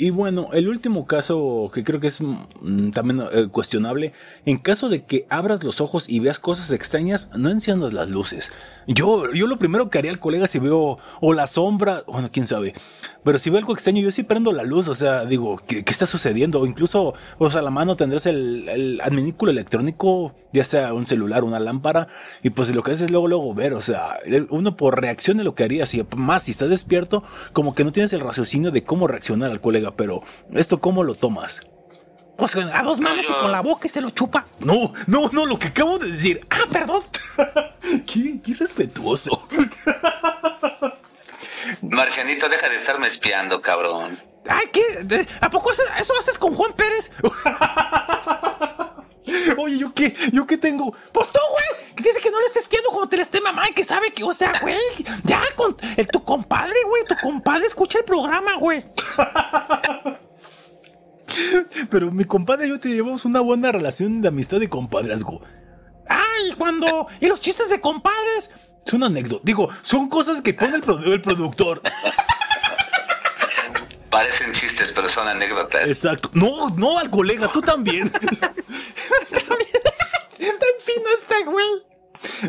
[0.00, 4.12] Y bueno, el último caso que creo que es mm, también eh, cuestionable,
[4.44, 8.52] en caso de que abras los ojos y veas cosas extrañas, no enciendas las luces.
[8.86, 12.46] Yo, yo lo primero que haría al colega si veo o la sombra, bueno, quién
[12.46, 12.74] sabe,
[13.24, 15.90] pero si veo algo extraño, yo sí prendo la luz, o sea, digo, ¿qué, qué
[15.90, 16.60] está sucediendo?
[16.60, 21.06] O incluso, o sea, a la mano tendrás el, el adminículo electrónico, ya sea un
[21.06, 22.08] celular, una lámpara,
[22.42, 24.18] y pues lo que haces es luego, luego ver, o sea,
[24.50, 27.22] uno por reacción de lo que haría, si más si estás despierto,
[27.52, 30.22] como que no tienes el raciocinio de cómo reaccionar al colega, pero
[30.52, 31.62] esto cómo lo tomas.
[32.38, 34.46] Pues a dos manos y con la boca y se lo chupa.
[34.60, 36.40] No, no, no, lo que acabo de decir.
[36.50, 37.02] Ah, perdón.
[38.06, 39.48] qué, qué respetuoso.
[41.82, 44.20] Marcianito, deja de estarme espiando, cabrón.
[44.48, 45.26] Ay, ¿qué?
[45.40, 47.10] ¿A poco eso, eso haces con Juan Pérez?
[49.58, 50.14] Oye, ¿yo qué?
[50.32, 50.94] ¿Yo qué tengo?
[51.12, 53.68] Pues tú, güey, que dice que no le estés viendo cuando te le esté mamá
[53.68, 54.78] y que sabe que, o sea, güey,
[55.24, 58.84] ya con el, tu compadre, güey, tu compadre escucha el programa, güey.
[61.90, 65.42] Pero mi compadre y yo te llevamos una buena relación de amistad y compadrazgo.
[66.08, 67.06] Ay, cuando.
[67.20, 68.50] Y los chistes de compadres.
[68.88, 69.42] Es una anécdota.
[69.44, 71.82] Digo, son cosas que pone el, produ- el productor.
[74.10, 75.86] Parecen chistes, pero son anécdotas.
[75.86, 76.30] Exacto.
[76.32, 78.10] No, no al colega, tú también.
[78.10, 78.22] Tan
[80.80, 81.66] fino este, güey.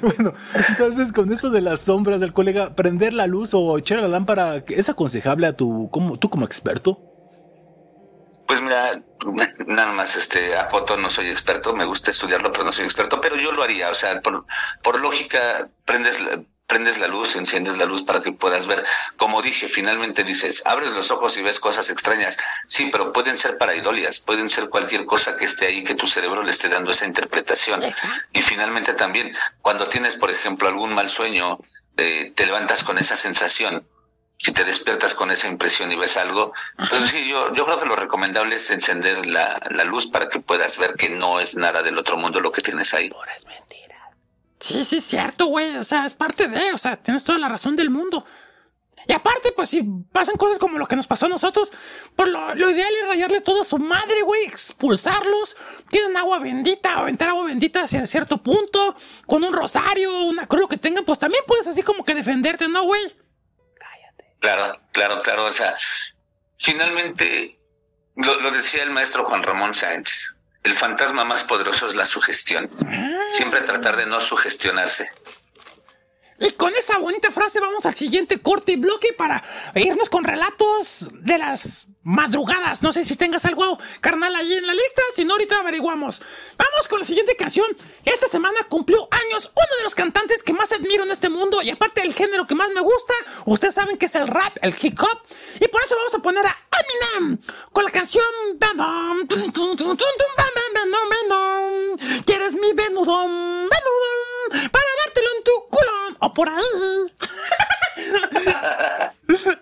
[0.01, 0.33] bueno,
[0.69, 4.63] entonces con esto de las sombras del colega, prender la luz o echar la lámpara,
[4.69, 7.01] ¿es aconsejable a tu, como, tú como experto?
[8.49, 8.99] Pues mira,
[9.67, 13.35] nada más este acoto, no soy experto, me gusta estudiarlo, pero no soy experto, pero
[13.35, 14.43] yo lo haría, o sea, por,
[14.81, 18.83] por lógica, prendes, la- prendes la luz, enciendes la luz para que puedas ver.
[19.17, 22.37] Como dije, finalmente dices, abres los ojos y ves cosas extrañas.
[22.67, 26.41] Sí, pero pueden ser paraidolias, pueden ser cualquier cosa que esté ahí que tu cerebro
[26.41, 27.83] le esté dando esa interpretación.
[28.33, 29.31] Y finalmente también,
[29.61, 31.59] cuando tienes, por ejemplo, algún mal sueño,
[31.97, 33.87] eh, te levantas con esa sensación.
[34.41, 36.53] Si te despiertas con esa impresión y ves algo,
[36.89, 40.39] pues sí, yo, yo creo que lo recomendable es encender la, la luz para que
[40.39, 43.11] puedas ver que no es nada del otro mundo lo que tienes ahí.
[44.61, 45.75] Sí, sí, es cierto, güey.
[45.75, 48.25] O sea, es parte de, o sea, tienes toda la razón del mundo.
[49.07, 51.71] Y aparte, pues si pasan cosas como lo que nos pasó a nosotros,
[52.15, 55.57] pues lo, lo ideal es rayarle todo a su madre, güey, expulsarlos.
[55.89, 58.95] Tienen agua bendita, aventar agua bendita hacia cierto punto,
[59.25, 62.67] con un rosario, una cruz, lo que tengan, pues también puedes así como que defenderte,
[62.67, 63.01] ¿no, güey?
[64.39, 65.45] Claro, claro, claro.
[65.45, 65.75] O sea,
[66.57, 67.57] finalmente,
[68.15, 72.69] lo, lo decía el maestro Juan Ramón Sáenz, el fantasma más poderoso es la sugestión.
[73.29, 75.09] Siempre tratar de no sugestionarse.
[76.39, 79.43] Y con esa bonita frase vamos al siguiente corte y bloque para
[79.75, 82.81] irnos con relatos de las madrugadas.
[82.81, 85.01] No sé si tengas algo, carnal, ahí en la lista.
[85.15, 86.21] Si no, ahorita averiguamos.
[86.57, 87.67] Vamos con la siguiente canción.
[88.05, 91.69] Esta semana cumplió años uno de los cantantes que más admiro en este mundo y
[91.69, 93.13] aparte del género que más me gusta,
[93.45, 95.19] ustedes saben que es el rap, el hip hop.
[95.59, 97.39] Y por eso vamos a poner a Eminem
[97.73, 98.23] con la canción.
[102.25, 103.69] ¿Quieres mi venudón?
[103.69, 107.13] Venudón para dártelo en tu culón o por ahí.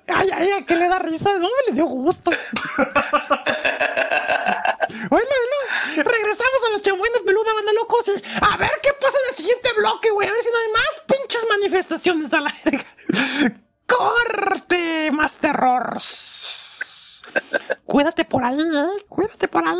[0.07, 2.31] Ay, ay, ay, que le da risa, no me le dio gusto.
[5.09, 8.09] Bueno, bueno, regresamos a la chabuena peluda, banda locos.
[8.41, 10.27] a ver qué pasa en el siguiente bloque, güey.
[10.27, 12.85] A ver si no hay más pinches manifestaciones a la verga.
[13.85, 15.97] Corte, más terror.
[17.85, 19.05] Cuídate por ahí, eh.
[19.07, 19.75] Cuídate por ahí.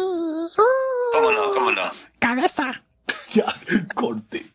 [1.13, 1.53] ¿Cómo no?
[1.53, 1.91] ¿Cómo no?
[2.19, 2.83] Cabeza.
[3.33, 3.55] Ya,
[3.95, 4.51] corte.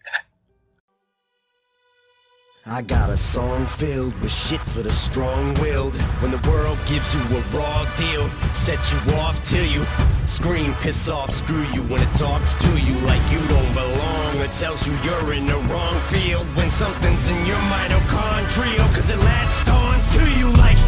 [2.64, 5.96] I got a song filled with shit for the strong-willed.
[6.22, 9.84] When the world gives you a raw deal, set you off till you
[10.26, 14.46] scream, piss off, screw you when it talks to you like you don't belong or
[14.54, 19.68] tells you you're in the wrong field when something's in your mitochondrial cause it latched
[19.68, 20.78] on to you like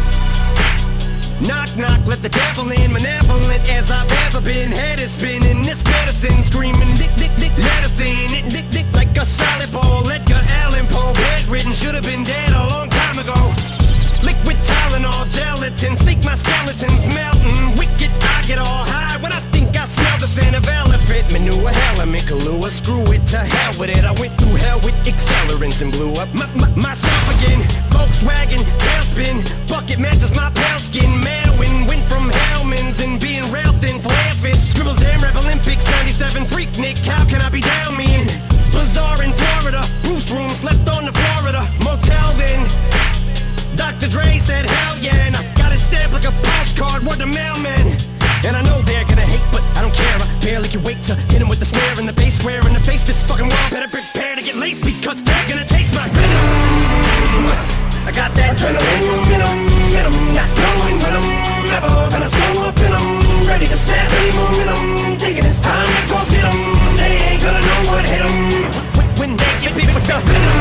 [1.43, 2.93] Knock, knock, let the devil in.
[2.93, 4.71] Malevolent as I've ever been.
[4.71, 5.61] Head is spinning.
[5.61, 6.95] This medicine screaming.
[6.95, 8.33] Dick, dick, dick, let in.
[8.33, 10.09] It, dick, dick, like a solid ball.
[10.09, 10.54] Edgar Allan
[10.95, 11.11] Poe.
[11.11, 11.73] Bedridden.
[11.73, 13.35] Should have been dead a long time ago.
[14.23, 15.95] Liquid Tylenol, gelatin.
[15.95, 17.75] Think my skeleton's melting.
[17.75, 21.69] Wicked, I get all high when I think I smell the scent of elephant manure.
[21.69, 22.69] Hell, I'm in Kahlua.
[22.69, 24.05] Screw it to hell with it.
[24.05, 27.59] I went through hell with accelerants and blew up my, my, myself again.
[27.91, 29.43] Volkswagen, tailspin.
[29.67, 31.11] Bucket matches my pale skin.
[31.21, 33.99] Mailwin, went from Hellman's and being rail thin.
[33.99, 34.55] Flare fit.
[34.55, 36.45] Scribble Jam, Rap Olympics, 97.
[36.45, 38.54] Freak Nick, how can I be down mean?
[38.75, 39.81] Bazaar in Florida.
[40.03, 42.59] Bruce room, slept on the Florida motel then.
[43.75, 44.07] Dr.
[44.07, 47.95] Dre said, hell yeah, and I got it stamped like a postcard, word the mailman.
[48.45, 50.15] And I know they're gonna hate, but I don't care.
[50.19, 52.73] I barely can wait to hit him with the snare and the bass square in
[52.73, 53.03] the face.
[53.03, 57.65] This fucking world better prepare to get laced because they're gonna taste my venom.
[58.05, 59.57] I got that adrenaline in 'em,
[59.97, 61.25] in 'em, not going 'em.
[61.65, 65.17] Never gonna slow up in 'em, ready to snap any momentum.
[65.17, 66.74] Thinking it's time to go get 'em.
[67.95, 68.35] What hit 'em.
[68.97, 70.59] When, when they get beat with the venom.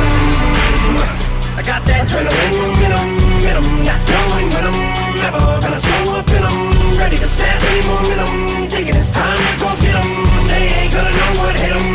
[1.59, 3.11] I got that adrenaline in 'em,
[3.51, 4.77] in not going with 'em.
[5.19, 6.57] Never gonna slow up in 'em,
[6.97, 8.71] ready to snap any momentum.
[8.71, 10.11] Thinking it's time to go get 'em.
[10.47, 11.87] They ain't gonna know what hit 'em.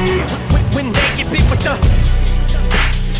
[0.51, 1.75] When, when they get beat with the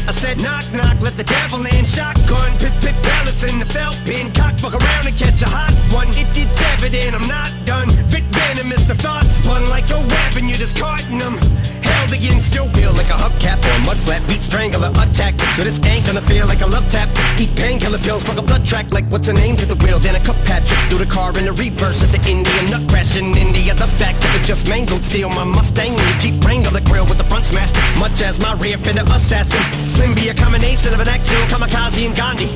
[0.09, 1.85] I said knock knock, let the devil in.
[1.85, 4.27] Shotgun, pip pip pellets in the felt pin.
[4.33, 6.09] Cock fuck around and catch a hot one.
[6.21, 7.87] It, it's evident I'm not done.
[8.39, 10.47] Venom is the thought spun like a weapon.
[10.49, 11.35] You're discarding them.
[12.07, 14.25] Against your will like a hubcap or a mud flat.
[14.27, 15.39] Beat strangler attack.
[15.55, 17.09] So this ain't gonna feel like a love tap.
[17.39, 19.99] Eat painkiller pills, fuck a blood track like what's her name's at the wheel.
[19.99, 23.17] Then a cup Patrick through the car in the reverse at the Indian nut crash
[23.17, 23.73] in India.
[23.73, 25.03] The back of it just mangled.
[25.05, 27.75] Steal my Mustang and the Jeep Wrangler the grill with the front smashed.
[27.99, 29.61] Much as my rear fender assassin.
[29.89, 32.49] Slim be a combination of an actual kamikaze and Gandhi.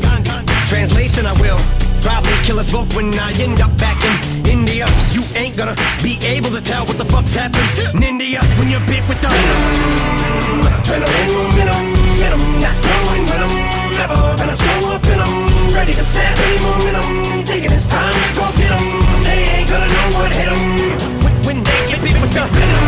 [0.67, 4.15] Translation, I will probably kill us both when I end up back in
[4.45, 4.85] India.
[5.15, 8.84] You ain't gonna be able to tell what the fuck's happened in India when you're
[8.91, 9.30] bit with the.
[10.84, 11.84] Adrenaline momentum,
[12.19, 13.53] venom, not going with 'em.
[13.95, 15.34] Never gonna slow up in 'em.
[15.73, 17.45] Ready to snap any momentum.
[17.47, 18.85] Thinking it's time to go get 'em.
[19.23, 20.61] They ain't gonna know what hit 'em.
[21.23, 22.85] When, when they get bit with the venom.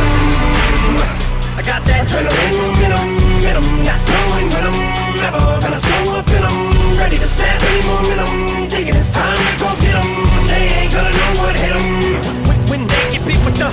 [1.57, 4.77] I got that adrenaline momentum, venom, not going with 'em.
[5.21, 6.97] Never gonna slow up in 'em.
[6.97, 8.69] Ready to snap any momentum.
[8.69, 10.09] Thinking it's time to go get 'em.
[10.47, 11.85] They ain't gonna know what hit 'em.
[12.47, 13.69] When, when they get beat with the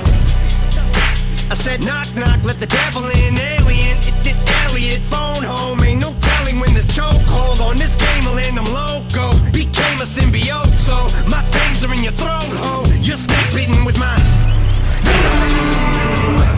[1.51, 5.83] I said knock knock, let the devil in, alien, it did Elliott phone home.
[5.83, 8.57] Ain't no telling when this chokehold on this game will end.
[8.57, 9.25] I'm loco.
[9.51, 10.95] Became a symbiote, so
[11.29, 12.83] my fangs are in your throat, ho.
[13.01, 14.15] You're snake bitten with my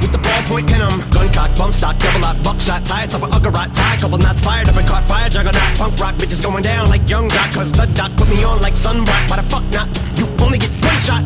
[0.06, 0.70] with the ballpoint.
[1.12, 4.70] Gun cock, bump stock, double lock, buckshot, tie, top of Uggarot, tie, couple knots fired
[4.70, 7.86] up and caught fire, juggernaut, punk rock, bitches going down like young jock, cause the
[7.98, 9.88] doc put me on like sunblock, why the fuck not?
[10.18, 11.24] You only get one shot.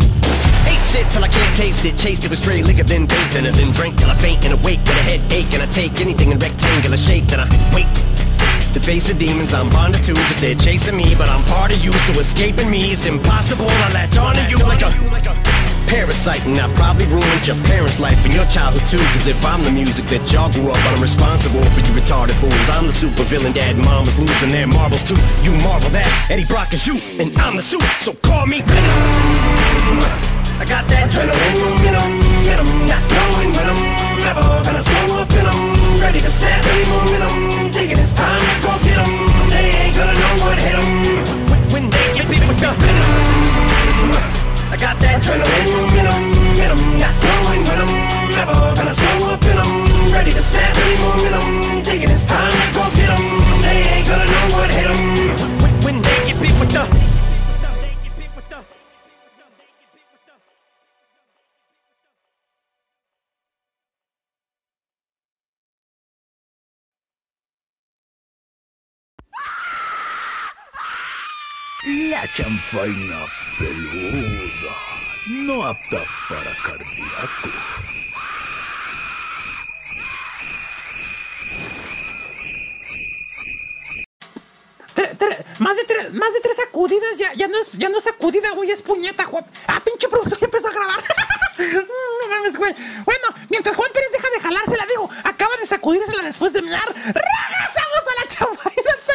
[0.68, 3.46] Ate shit till I can't taste it, chased it with stray liquor, then bathed in
[3.46, 6.32] it, then drank till I faint and awake with a headache, and I take anything
[6.32, 7.88] in rectangular shape, then I wait.
[8.74, 11.84] To face the demons I'm bonded to Cause they're chasing me But I'm part of
[11.84, 15.49] you So escaping me is impossible I latch on to you like a
[15.90, 19.02] parasite And I probably ruined your parents' life And your childhood too.
[19.12, 22.38] Cause if I'm the music that y'all grew up on I'm responsible for you retarded
[22.38, 22.70] fools.
[22.70, 25.18] I'm the super villain Dad and mom was losing their marbles too.
[25.42, 30.00] You marvel that Eddie Brock is you And I'm the suit So call me Venom.
[30.62, 33.82] I got that adrenaline momentum Venom Not knowing when I'm
[34.22, 35.60] never gonna slow up in 'em.
[36.00, 37.72] Ready to snap any momentum.
[37.72, 39.12] Thinking it's time to go get 'em.
[39.50, 40.90] They ain't gonna know what hit 'em.
[41.74, 44.39] When they get beat with the venom
[44.72, 46.24] I got that adrenaline momentum
[46.54, 47.94] Venom Not knowing when I'm
[48.38, 50.14] never gonna slow up in 'em.
[50.14, 53.24] Ready to snap any momentum Thinking it's time to go get 'em.
[53.66, 55.02] They ain't gonna know what hit 'em.
[55.82, 57.09] When they get beat with the
[72.20, 73.26] La chanfaina
[73.58, 74.76] peluda,
[75.30, 78.14] no apta para cardíacos.
[85.60, 88.52] Más, de tres, más de tres sacudidas ya, ya, no es, ya no es sacudida,
[88.52, 89.46] güey, es puñeta, Juan.
[89.68, 91.02] Ah, pinche productor ya empezó a grabar.
[91.58, 92.76] no mames, güey.
[93.06, 96.86] Bueno, mientras Juan Pérez deja de jalársela, digo, acaba de sacudírsela después de mirar.
[96.86, 99.09] ¡Regresamos a la peluda!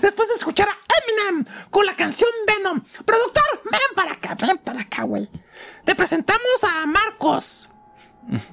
[0.00, 2.82] Después de escuchar a Eminem con la canción Venom.
[3.04, 5.28] Productor, ven para acá, ven para acá, güey.
[5.84, 7.70] Te presentamos a Marcos.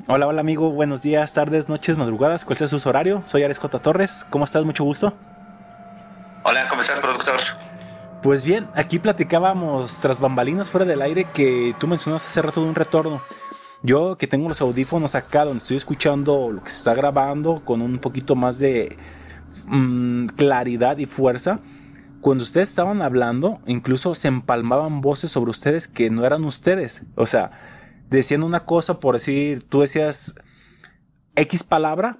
[0.08, 3.24] Hola, hola amigo, buenos días, tardes, noches, madrugadas, cuál sea su horario.
[3.26, 3.80] Soy Ares J.
[3.80, 4.64] Torres, ¿cómo estás?
[4.64, 5.14] Mucho gusto.
[6.44, 7.40] Hola, ¿cómo estás, productor?
[8.22, 12.68] Pues bien, aquí platicábamos tras bambalinas fuera del aire que tú mencionaste hace rato de
[12.68, 13.22] un retorno.
[13.82, 17.82] Yo que tengo los audífonos acá donde estoy escuchando lo que se está grabando con
[17.82, 18.98] un poquito más de
[19.68, 21.62] mm, claridad y fuerza.
[22.22, 27.04] Cuando ustedes estaban hablando, incluso se empalmaban voces sobre ustedes que no eran ustedes.
[27.16, 27.52] O sea,
[28.10, 30.36] decían una cosa por decir, tú decías
[31.36, 32.20] X palabra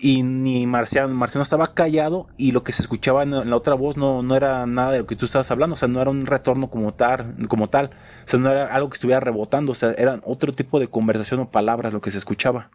[0.00, 3.96] y ni Marciano, Marciano estaba callado y lo que se escuchaba en, la otra voz
[3.96, 6.26] no, no era nada de lo que tú estabas hablando, o sea, no era un
[6.26, 7.90] retorno como tal, como tal,
[8.24, 11.40] o sea, no era algo que estuviera rebotando, o sea, eran otro tipo de conversación
[11.40, 12.70] o palabras lo que se escuchaba.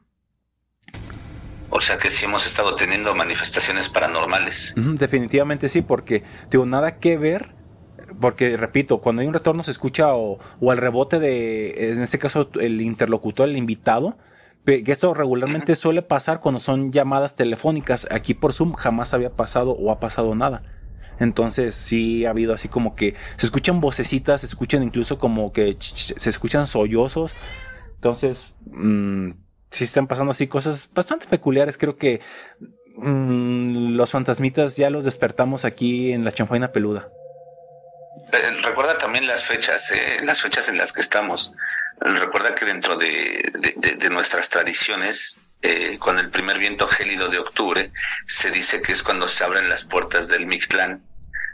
[1.69, 4.73] O sea que sí hemos estado teniendo manifestaciones paranormales.
[4.75, 7.51] Definitivamente sí, porque digo, nada que ver,
[8.19, 12.19] porque repito, cuando hay un retorno se escucha o, o el rebote de, en este
[12.19, 14.17] caso, el interlocutor, el invitado,
[14.65, 18.07] que esto regularmente suele pasar cuando son llamadas telefónicas.
[18.09, 20.63] Aquí por Zoom jamás había pasado o ha pasado nada.
[21.19, 25.77] Entonces sí ha habido así como que se escuchan vocecitas, se escuchan incluso como que
[25.79, 27.31] se escuchan sollozos.
[27.95, 29.31] Entonces, mm,
[29.75, 31.77] sí están pasando así cosas bastante peculiares.
[31.77, 32.21] Creo que
[32.97, 37.09] mm, los fantasmitas ya los despertamos aquí en la chanfaina peluda.
[38.31, 41.51] Eh, Recuerda también las fechas, eh, las fechas en las que estamos.
[41.99, 47.29] Recuerda que dentro de, de- de- de nuestras tradiciones, eh, con el primer viento gélido
[47.29, 47.91] de octubre,
[48.27, 51.03] se dice que es cuando se abren las puertas del Mictlán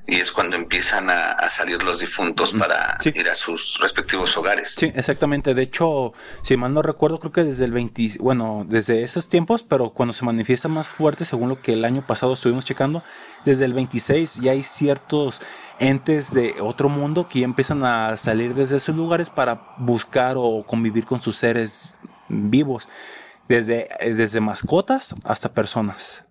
[0.07, 3.11] y es cuando empiezan a, a salir los difuntos para Sí.
[3.15, 4.73] ir a sus respectivos hogares.
[4.77, 5.53] Sí, exactamente.
[5.53, 9.63] De hecho, si mal no recuerdo, creo que desde el 20, bueno, desde esos tiempos,
[9.63, 13.03] pero cuando se manifiesta más fuerte, según lo que el año pasado estuvimos checando,
[13.45, 15.41] desde el 26 ya hay ciertos
[15.79, 20.63] entes de otro mundo que ya empiezan a salir desde esos lugares para buscar o
[20.67, 21.97] convivir con sus seres
[22.27, 22.87] vivos,
[23.47, 26.23] desde, desde mascotas hasta personas.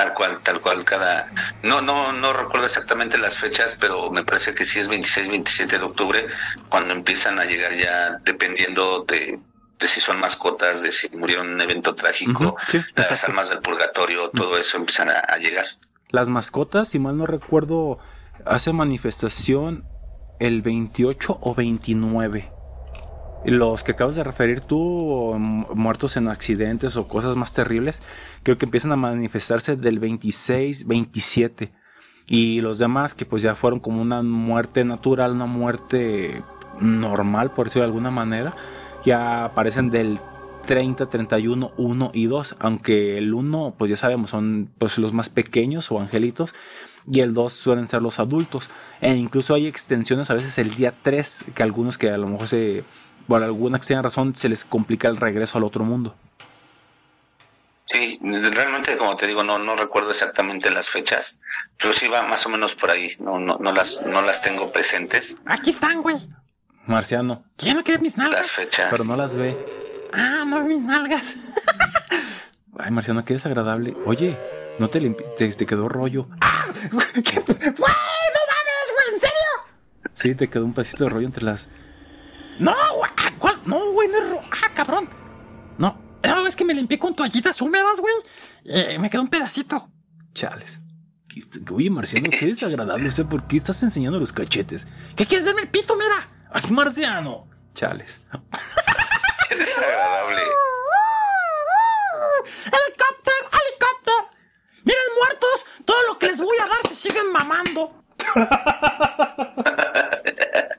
[0.00, 1.30] Tal cual, tal cual, cada...
[1.62, 5.76] No, no, no recuerdo exactamente las fechas, pero me parece que sí es 26, 27
[5.76, 6.26] de octubre,
[6.70, 9.38] cuando empiezan a llegar ya, dependiendo de,
[9.78, 13.58] de si son mascotas, de si murieron en un evento trágico, sí, las almas del
[13.58, 15.66] purgatorio, todo eso empiezan a, a llegar.
[16.08, 17.98] Las mascotas, si mal no recuerdo,
[18.46, 19.84] hace manifestación
[20.38, 22.50] el 28 o 29.
[23.44, 28.02] Los que acabas de referir tú, muertos en accidentes o cosas más terribles,
[28.42, 31.72] creo que empiezan a manifestarse del 26, 27.
[32.26, 36.42] Y los demás que pues ya fueron como una muerte natural, una muerte
[36.80, 38.54] normal, por decirlo de alguna manera,
[39.04, 40.20] ya aparecen del
[40.66, 42.56] 30, 31, 1 y 2.
[42.58, 46.54] Aunque el 1, pues ya sabemos, son pues, los más pequeños o angelitos.
[47.10, 48.68] Y el 2 suelen ser los adultos.
[49.00, 52.46] E incluso hay extensiones a veces el día 3, que algunos que a lo mejor
[52.46, 52.84] se,
[53.26, 56.14] por alguna extraña razón se les complica el regreso al otro mundo.
[57.84, 61.38] Sí, realmente como te digo, no, no recuerdo exactamente las fechas,
[61.76, 64.70] pero sí va más o menos por ahí, no, no, no las, no las tengo
[64.70, 66.16] presentes, Aquí están, güey.
[66.86, 68.50] Marciano, ¿Quién no quiere mis las nalgas?
[68.50, 68.88] fechas.
[68.92, 69.56] pero no las ve.
[70.12, 71.34] Ah, no mis nalgas.
[72.78, 73.94] Ay, Marciano, qué desagradable.
[74.06, 74.36] Oye,
[74.78, 76.28] no te limpi te, te quedó rollo.
[77.24, 77.40] ¿Qué?
[77.40, 77.54] Güey,
[78.34, 80.12] no mames, güey, ¿en serio?
[80.12, 81.68] Sí, te quedó un pedacito de rollo entre las.
[82.60, 83.10] No, güey.
[83.16, 83.60] ah, ¿Cuál?
[83.64, 85.08] No, güey, no es ro- Ah, cabrón.
[85.78, 88.14] No, no, es que me limpié con toallitas húmedas, güey.
[88.64, 89.90] Eh, me quedó un pedacito.
[90.34, 90.78] Chales.
[91.28, 91.42] ¿Qué-
[91.72, 93.08] Oye, Marciano, qué desagradable.
[93.08, 94.86] O sea, ¿por qué estás enseñando los cachetes?
[95.16, 96.28] ¿Qué quieres verme el pito, mira?
[96.52, 97.48] ¡Ay, Marciano!
[97.74, 98.20] Chales.
[99.48, 100.42] Qué desagradable.
[102.64, 103.50] ¡Helicóptero!
[103.52, 104.30] ¡Helicóptero!
[104.84, 108.04] Miren, muertos, todo lo que les voy a dar se siguen mamando.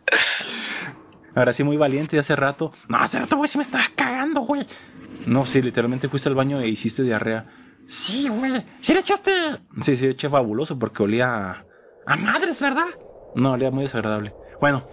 [1.35, 2.73] Ahora sí, muy valiente de hace rato.
[2.87, 4.65] No, hace rato, güey, se me estaba cagando, güey.
[5.27, 7.45] No, sí, literalmente fuiste al baño e hiciste diarrea.
[7.87, 8.63] Sí, güey.
[8.79, 9.31] Sí le echaste
[9.81, 11.27] Sí, sí, eché fabuloso porque olía.
[11.51, 11.65] a-
[12.07, 12.85] a madres, ¿verdad?
[13.35, 14.33] No, olía muy desagradable.
[14.59, 14.87] Bueno,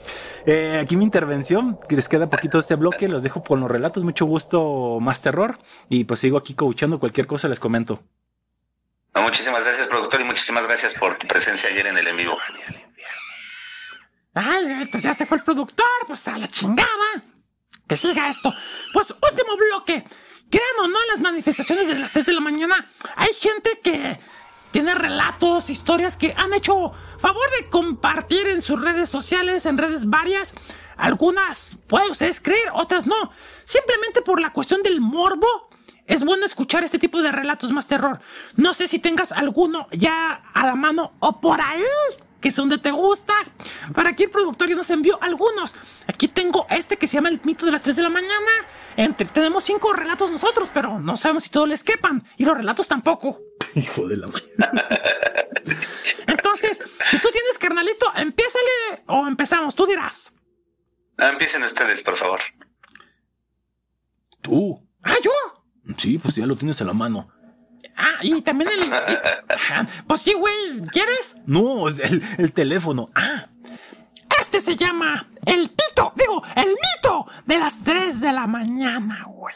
[0.46, 4.02] eh, aquí mi intervención, les queda poquito de este bloque, los dejo con los relatos,
[4.04, 5.58] mucho gusto, más terror,
[5.88, 8.02] y pues sigo aquí coachando, cualquier cosa les comento.
[9.14, 12.36] No, muchísimas gracias, productor, y muchísimas gracias por tu presencia ayer en el en vivo.
[14.40, 17.24] Ay, pues ya se fue el productor, pues a la chingada.
[17.88, 18.54] Que siga esto.
[18.92, 20.04] Pues último bloque.
[20.48, 24.18] Crean o no las manifestaciones de las 3 de la mañana, hay gente que
[24.70, 30.08] tiene relatos, historias que han hecho favor de compartir en sus redes sociales, en redes
[30.08, 30.54] varias.
[30.96, 33.32] Algunas pueden ustedes creer, otras no.
[33.64, 35.68] Simplemente por la cuestión del morbo.
[36.06, 38.20] Es bueno escuchar este tipo de relatos más terror.
[38.56, 41.82] No sé si tengas alguno ya a la mano o por ahí
[42.40, 43.34] que es donde te gusta.
[43.94, 45.74] Para aquí el productor ya nos envió algunos.
[46.06, 48.50] Aquí tengo este que se llama El mito de las 3 de la mañana.
[48.96, 52.24] Entre, tenemos cinco relatos nosotros, pero no sabemos si todos les quepan.
[52.36, 53.40] Y los relatos tampoco.
[53.74, 54.88] Hijo de la mañana.
[56.26, 60.34] Entonces, si tú tienes carnalito, empiézale o empezamos, tú dirás.
[61.16, 62.40] Ah, empiecen ustedes, por favor.
[64.40, 64.86] ¿Tú?
[65.02, 65.32] Ah, yo.
[65.96, 67.28] Sí, pues ya lo tienes a la mano.
[68.00, 68.92] Ah, y también el.
[70.06, 70.82] pues sí, güey.
[70.92, 71.34] ¿Quieres?
[71.46, 73.10] No, el, el teléfono.
[73.14, 73.46] Ah,
[74.40, 76.12] Este se llama El Pito.
[76.14, 79.54] Digo, el mito de las 3 de la mañana, güey.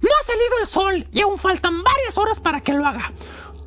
[0.00, 3.12] No ha salido el sol y aún faltan varias horas para que lo haga.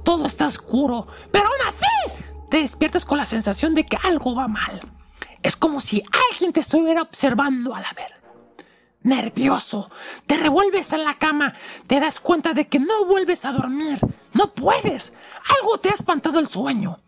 [0.04, 1.86] Todo está oscuro, pero aún así
[2.50, 4.82] te despiertas con la sensación de que algo va mal.
[5.44, 8.23] Es como si alguien te estuviera observando a la ver.
[9.04, 9.92] Nervioso,
[10.26, 11.54] te revuelves en la cama,
[11.88, 14.00] te das cuenta de que no vuelves a dormir.
[14.32, 15.14] No puedes.
[15.60, 17.00] Algo te ha espantado el sueño.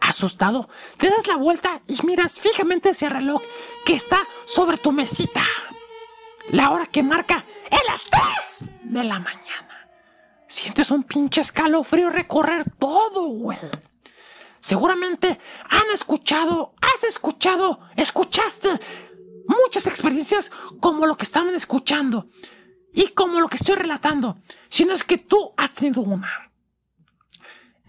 [0.00, 3.42] Asustado, te das la vuelta y miras fijamente hacia el reloj
[3.84, 5.42] que está sobre tu mesita.
[6.50, 9.88] La hora que marca es las 3 de la mañana.
[10.46, 13.58] Sientes un pinche escalofrío recorrer todo, güey.
[14.58, 18.68] Seguramente han escuchado, has escuchado, escuchaste
[19.52, 20.50] muchas experiencias
[20.80, 22.28] como lo que estaban escuchando
[22.92, 24.38] y como lo que estoy relatando,
[24.68, 26.50] si no es que tú has tenido una.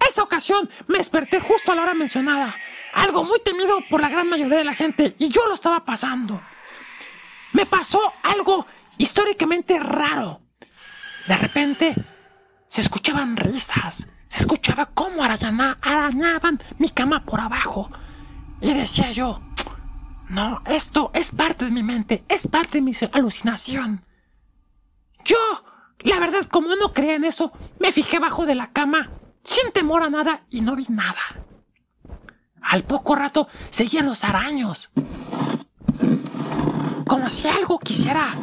[0.07, 2.55] Esa ocasión me desperté justo a la hora mencionada,
[2.93, 6.41] algo muy temido por la gran mayoría de la gente y yo lo estaba pasando.
[7.53, 8.65] Me pasó algo
[8.97, 10.41] históricamente raro.
[11.27, 11.95] De repente
[12.67, 17.91] se escuchaban risas, se escuchaba cómo arañaban mi cama por abajo.
[18.61, 19.41] Y decía yo,
[20.33, 24.03] no, esto es parte de mi mente, es parte de mi alucinación.
[25.23, 25.37] Yo,
[25.99, 29.11] la verdad, como no creía en eso, me fijé bajo de la cama,
[29.43, 31.21] sin temor a nada, y no vi nada.
[32.63, 34.89] Al poco rato seguían los araños.
[37.05, 38.33] Como si algo quisiera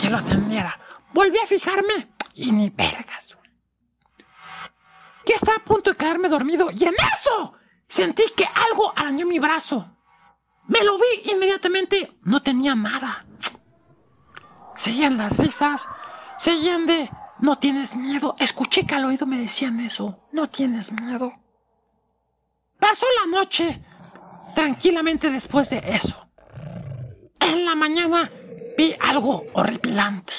[0.00, 0.78] que lo atendiera.
[1.12, 3.36] Volví a fijarme y ni vergas.
[5.26, 7.54] Ya estaba a punto de quedarme dormido y en eso
[7.84, 9.95] sentí que algo arañó mi brazo.
[10.68, 13.24] Me lo vi inmediatamente, no tenía nada.
[14.74, 15.88] Seguían las risas,
[16.38, 18.34] seguían de no tienes miedo.
[18.38, 21.32] Escuché que al oído me decían eso, no tienes miedo.
[22.78, 23.82] Pasó la noche
[24.54, 26.28] tranquilamente después de eso.
[27.40, 28.28] En la mañana
[28.76, 30.32] vi algo horripilante.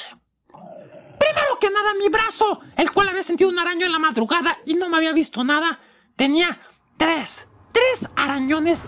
[0.48, 4.74] Primero que nada, mi brazo, el cual había sentido un araño en la madrugada y
[4.74, 5.80] no me había visto nada,
[6.16, 6.60] tenía
[6.96, 8.86] tres, tres arañones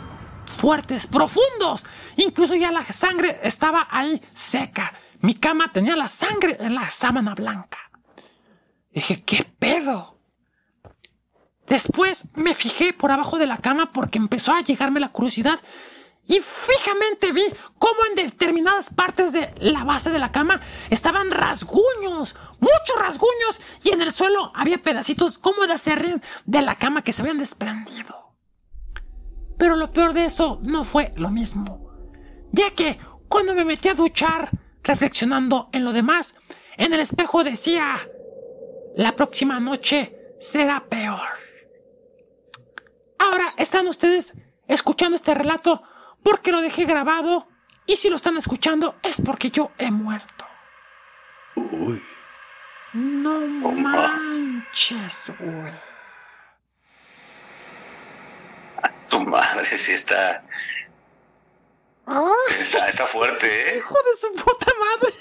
[0.56, 1.84] fuertes, profundos.
[2.16, 4.92] Incluso ya la sangre estaba ahí seca.
[5.20, 7.78] mi cama tenía la sangre en la sábana blanca.
[8.92, 10.18] Dije, ¿qué pedo?
[11.66, 15.60] Después me fijé por abajo de la cama porque empezó a llegarme la curiosidad
[16.26, 17.42] y fijamente vi
[17.78, 23.90] cómo en determinadas partes de la base de la cama estaban rasguños, muchos rasguños, y
[23.90, 28.19] en el suelo había pedacitos como de acerrín de la cama que se habían desprendido.
[29.60, 31.92] Pero lo peor de eso no fue lo mismo,
[32.50, 34.48] ya que cuando me metí a duchar,
[34.82, 36.34] reflexionando en lo demás,
[36.78, 37.98] en el espejo decía,
[38.96, 41.20] la próxima noche será peor.
[43.18, 44.32] Ahora están ustedes
[44.66, 45.82] escuchando este relato
[46.22, 47.46] porque lo dejé grabado
[47.84, 50.46] y si lo están escuchando es porque yo he muerto.
[51.54, 52.02] Uy.
[52.94, 53.40] No
[53.72, 55.89] manches, güey.
[59.10, 60.42] Tu madre sí está.
[62.58, 63.76] Está, está fuerte, ¿eh?
[63.78, 65.12] Hijo de su puta madre.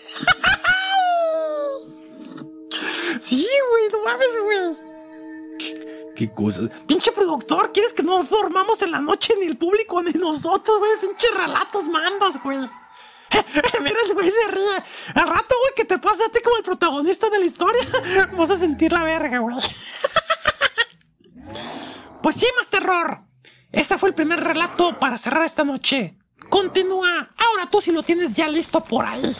[3.20, 4.78] sí, güey, no mames, güey.
[6.16, 6.70] Qué cosas.
[6.88, 10.92] Pinche productor, ¿quieres que no formamos en la noche ni el público ni nosotros, güey?
[11.02, 12.58] Pinche relatos mandas, güey.
[13.82, 14.84] Mira, el güey se ríe.
[15.16, 17.88] Al rato, güey, que te pasa a ti como el protagonista de la historia,
[18.38, 19.56] vas a sentir la verga, güey.
[22.24, 23.22] pues sí, más terror.
[23.72, 26.16] Ese fue el primer relato para cerrar esta noche.
[26.50, 27.30] Continúa.
[27.38, 29.36] Ahora tú si lo tienes ya listo por ahí.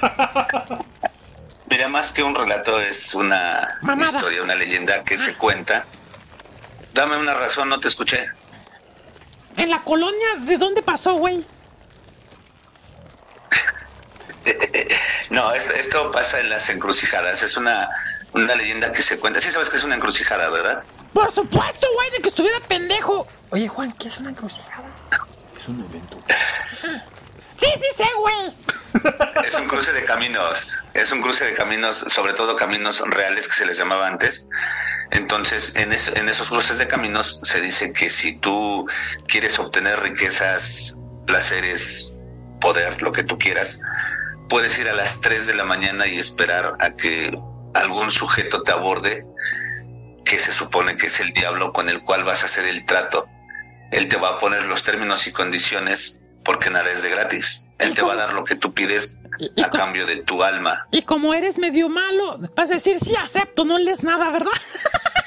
[1.70, 4.12] Mira, más que un relato es una Mamada.
[4.18, 5.84] historia, una leyenda que se cuenta.
[6.94, 8.26] Dame una razón, no te escuché.
[9.56, 11.44] En la colonia, ¿de dónde pasó, güey?
[15.30, 17.42] No, esto, esto pasa en las encrucijadas.
[17.42, 17.88] Es una,
[18.32, 19.42] una leyenda que se cuenta.
[19.42, 20.82] Sí sabes que es una encrucijada, ¿verdad?
[21.12, 23.26] Por supuesto, güey, de que estuviera pendejo.
[23.50, 24.84] Oye, Juan, ¿qué es una encrucijada?
[25.56, 26.18] Es un evento.
[27.56, 28.54] Sí, sí sé, güey.
[29.44, 30.76] Es un cruce de caminos.
[30.94, 34.46] Es un cruce de caminos, sobre todo caminos reales que se les llamaba antes.
[35.10, 38.86] Entonces, en, es- en esos cruces de caminos se dice que si tú
[39.26, 42.14] quieres obtener riquezas, placeres,
[42.60, 43.80] poder, lo que tú quieras,
[44.48, 47.30] puedes ir a las 3 de la mañana y esperar a que
[47.74, 49.24] algún sujeto te aborde,
[50.28, 53.26] que se supone que es el diablo con el cual vas a hacer el trato.
[53.90, 57.64] Él te va a poner los términos y condiciones porque nada es de gratis.
[57.78, 59.16] Él te va a dar lo que tú pides
[59.62, 60.86] a cambio de tu alma.
[60.90, 64.52] Y como eres medio malo, vas a decir, sí, acepto, no lees nada, ¿verdad?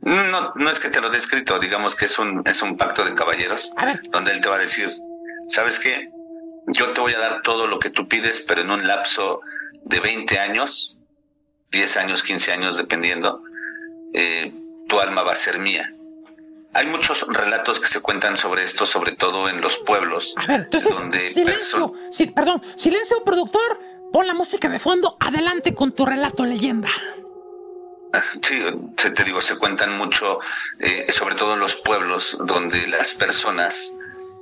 [0.00, 3.04] No, no es que te lo dé escrito, digamos que es un, es un pacto
[3.04, 4.00] de caballeros, A ver.
[4.10, 4.88] donde él te va a decir,
[5.48, 6.08] ¿sabes qué?
[6.68, 9.40] Yo te voy a dar todo lo que tú pides, pero en un lapso
[9.84, 10.97] de 20 años,
[11.70, 13.42] 10 años, 15 años, dependiendo,
[14.14, 14.52] eh,
[14.88, 15.94] tu alma va a ser mía.
[16.74, 20.34] Hay muchos relatos que se cuentan sobre esto, sobre todo en los pueblos.
[20.36, 21.92] A ver, entonces, donde silencio.
[22.10, 23.80] Sí, perdón, silencio, productor.
[24.12, 25.16] Pon la música de fondo.
[25.20, 26.90] Adelante con tu relato leyenda.
[28.42, 28.62] Sí,
[28.96, 30.40] te digo, se cuentan mucho,
[30.78, 33.92] eh, sobre todo en los pueblos, donde las personas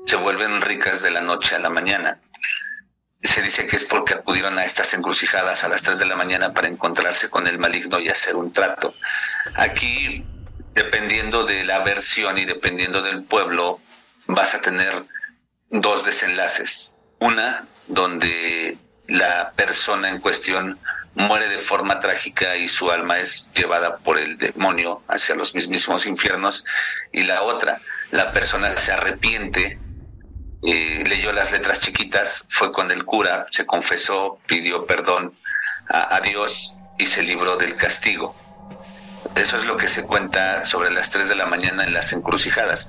[0.05, 2.21] se vuelven ricas de la noche a la mañana.
[3.23, 6.53] Se dice que es porque acudieron a estas encrucijadas a las 3 de la mañana
[6.53, 8.95] para encontrarse con el maligno y hacer un trato.
[9.55, 10.25] Aquí,
[10.75, 13.81] dependiendo de la versión y dependiendo del pueblo,
[14.27, 15.05] vas a tener
[15.71, 16.95] dos desenlaces.
[17.19, 18.77] Una, donde
[19.09, 20.79] la persona en cuestión
[21.15, 26.07] muere de forma trágica y su alma es llevada por el demonio hacia los mismísimos
[26.07, 26.65] infiernos.
[27.11, 27.81] Y la otra,
[28.11, 29.79] la persona se arrepiente,
[30.73, 35.35] leyó las letras chiquitas, fue con el cura, se confesó, pidió perdón
[35.89, 38.35] a, a Dios y se libró del castigo.
[39.35, 42.89] Eso es lo que se cuenta sobre las 3 de la mañana en las encrucijadas.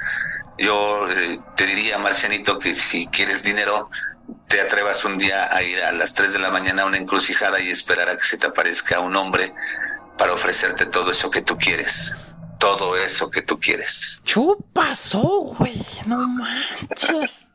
[0.57, 3.89] Yo eh, te diría, Marcianito, que si quieres dinero,
[4.47, 7.59] te atrevas un día a ir a las 3 de la mañana a una encrucijada
[7.59, 9.53] y esperar a que se te aparezca un hombre
[10.17, 12.13] para ofrecerte todo eso que tú quieres.
[12.59, 14.21] Todo eso que tú quieres.
[14.23, 15.21] Chupasó,
[15.57, 15.85] güey.
[16.05, 17.46] No manches.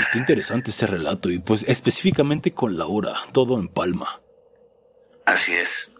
[0.00, 4.20] Está interesante ese relato y pues específicamente con Laura, todo en palma.
[5.24, 5.92] Así es.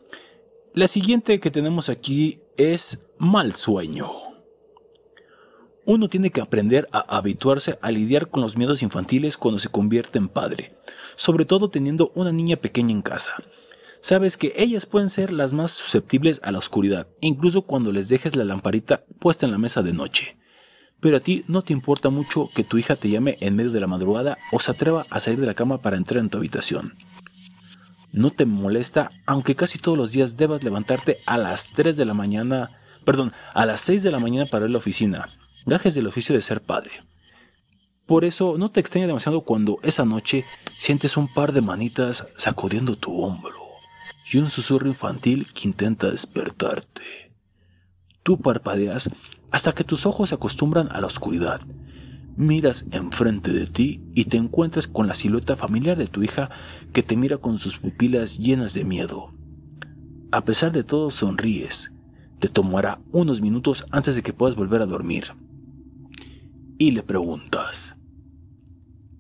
[0.75, 4.11] La siguiente que tenemos aquí es mal sueño.
[5.87, 10.19] Uno tiene que aprender a habituarse a lidiar con los miedos infantiles cuando se convierte
[10.19, 10.75] en padre,
[11.15, 13.35] sobre todo teniendo una niña pequeña en casa.
[14.01, 18.35] Sabes que ellas pueden ser las más susceptibles a la oscuridad, incluso cuando les dejes
[18.35, 20.37] la lamparita puesta en la mesa de noche.
[21.05, 23.79] Pero a ti no te importa mucho que tu hija te llame en medio de
[23.79, 26.95] la madrugada o se atreva a salir de la cama para entrar en tu habitación.
[28.11, 32.15] No te molesta, aunque casi todos los días debas levantarte a las 3 de la
[32.15, 35.29] mañana, perdón, a las 6 de la mañana para ir a la oficina,
[35.67, 37.05] gajes del oficio de ser padre.
[38.07, 40.47] Por eso no te extraña demasiado cuando esa noche
[40.79, 43.61] sientes un par de manitas sacudiendo tu hombro
[44.33, 47.31] y un susurro infantil que intenta despertarte.
[48.23, 49.11] Tú parpadeas
[49.55, 51.61] hasta que tus ojos se acostumbran a la oscuridad.
[52.37, 56.51] Miras enfrente de ti y te encuentras con la silueta familiar de tu hija
[56.93, 59.33] que te mira con sus pupilas llenas de miedo.
[60.33, 61.93] A pesar de todo sonríes.
[62.41, 65.27] Te tomará unos minutos antes de que puedas volver a dormir.
[66.77, 67.95] Y le preguntas,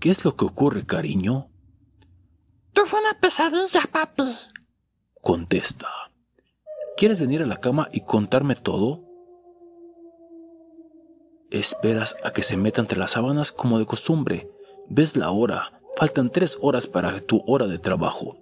[0.01, 1.48] ¿qué es lo que ocurre, cariño?
[2.73, 4.24] Tuve una pesadilla, papi.
[5.23, 5.86] Contesta,
[6.97, 9.13] ¿quieres venir a la cama y contarme todo?
[11.55, 14.51] Esperas a que se meta entre las sábanas como de costumbre.
[14.89, 15.81] Ves la hora.
[15.97, 18.36] Faltan tres horas para tu hora de trabajo.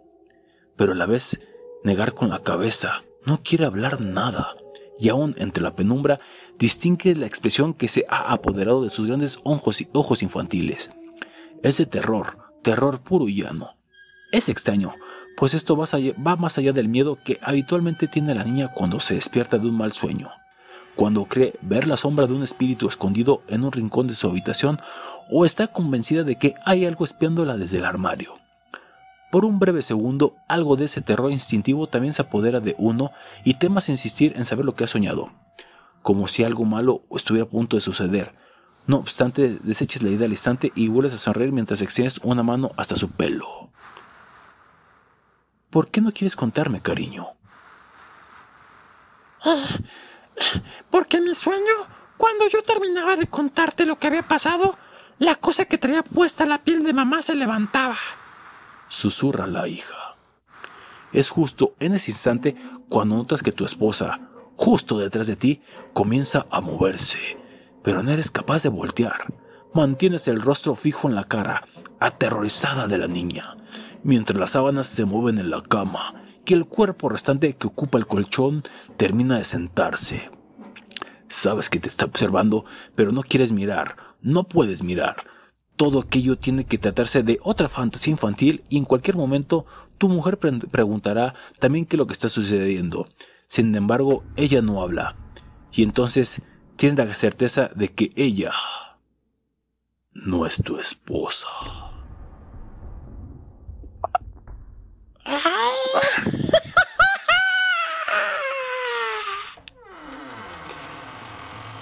[0.76, 1.38] Pero a la vez
[1.84, 3.02] negar con la cabeza.
[3.26, 4.56] No quiere hablar nada.
[4.98, 6.20] Y aún entre la penumbra
[6.58, 10.90] distingue la expresión que se ha apoderado de sus grandes ojos y ojos infantiles.
[11.62, 13.76] Es de terror, terror puro y llano.
[14.32, 14.94] Es extraño,
[15.36, 19.58] pues esto va más allá del miedo que habitualmente tiene la niña cuando se despierta
[19.58, 20.30] de un mal sueño
[20.94, 24.80] cuando cree ver la sombra de un espíritu escondido en un rincón de su habitación
[25.30, 28.34] o está convencida de que hay algo espiándola desde el armario.
[29.30, 33.12] Por un breve segundo, algo de ese terror instintivo también se apodera de uno
[33.44, 35.30] y temas insistir en saber lo que ha soñado,
[36.02, 38.34] como si algo malo estuviera a punto de suceder.
[38.86, 42.72] No obstante, deseches la idea al instante y vuelves a sonreír mientras extiendes una mano
[42.76, 43.70] hasta su pelo.
[45.70, 47.28] ¿Por qué no quieres contarme, cariño?
[50.90, 51.74] Porque mi sueño,
[52.16, 54.76] cuando yo terminaba de contarte lo que había pasado,
[55.18, 57.96] la cosa que traía puesta la piel de mamá se levantaba.
[58.88, 60.16] susurra la hija.
[61.12, 62.56] Es justo en ese instante
[62.88, 64.20] cuando notas que tu esposa,
[64.56, 65.62] justo detrás de ti,
[65.94, 67.38] comienza a moverse,
[67.82, 69.32] pero no eres capaz de voltear.
[69.72, 71.66] Mantienes el rostro fijo en la cara,
[72.00, 73.56] aterrorizada de la niña,
[74.02, 78.06] mientras las sábanas se mueven en la cama y el cuerpo restante que ocupa el
[78.06, 78.64] colchón
[78.96, 80.30] termina de sentarse.
[81.28, 82.64] Sabes que te está observando,
[82.94, 85.16] pero no quieres mirar, no puedes mirar.
[85.76, 89.64] Todo aquello tiene que tratarse de otra fantasía infantil y en cualquier momento
[89.98, 93.08] tu mujer pre- preguntará también qué es lo que está sucediendo.
[93.46, 95.16] Sin embargo, ella no habla.
[95.72, 96.42] Y entonces
[96.76, 98.52] tienes la certeza de que ella
[100.12, 101.46] no es tu esposa.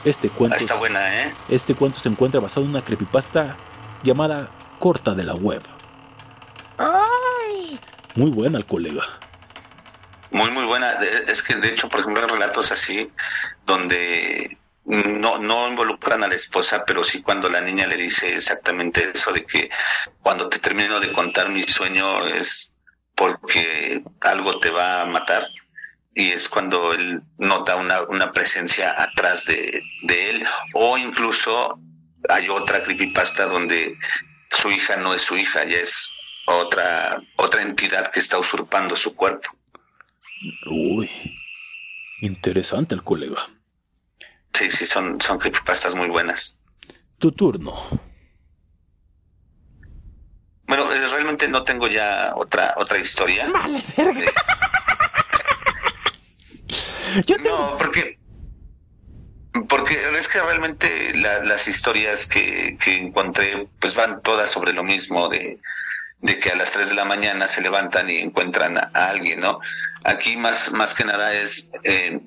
[0.04, 1.34] Este Ah, cuento, está buena, ¿eh?
[1.48, 3.56] este cuento se encuentra basado en una creepypasta
[4.02, 5.62] llamada Corta de la Web.
[6.78, 7.78] ¡Ay!
[8.14, 9.02] Muy buena el colega.
[10.30, 10.92] Muy, muy buena.
[11.28, 13.10] Es que, de hecho, por ejemplo, hay relatos así
[13.66, 19.10] donde no, no involucran a la esposa, pero sí cuando la niña le dice exactamente
[19.12, 19.70] eso de que
[20.22, 22.72] cuando te termino de contar mi sueño es
[23.20, 25.46] porque algo te va a matar.
[26.14, 30.46] Y es cuando él nota una, una presencia atrás de, de él.
[30.72, 31.78] O incluso
[32.30, 33.94] hay otra creepypasta donde
[34.50, 36.10] su hija no es su hija, ya es
[36.46, 39.50] otra, otra entidad que está usurpando su cuerpo.
[40.70, 41.10] Uy,
[42.22, 43.50] interesante el colega.
[44.54, 46.56] Sí, sí, son, son creepypastas muy buenas.
[47.18, 48.09] Tu turno.
[50.70, 53.48] Bueno, eh, realmente no tengo ya otra otra historia.
[53.52, 54.20] Vale, verga.
[57.26, 57.58] Yo tengo.
[57.72, 58.18] No, porque
[59.68, 64.84] porque es que realmente la- las historias que, que encontré pues van todas sobre lo
[64.84, 65.58] mismo de,
[66.20, 69.40] de que a las 3 de la mañana se levantan y encuentran a, a alguien,
[69.40, 69.58] ¿no?
[70.04, 72.20] Aquí más, más que nada es eh,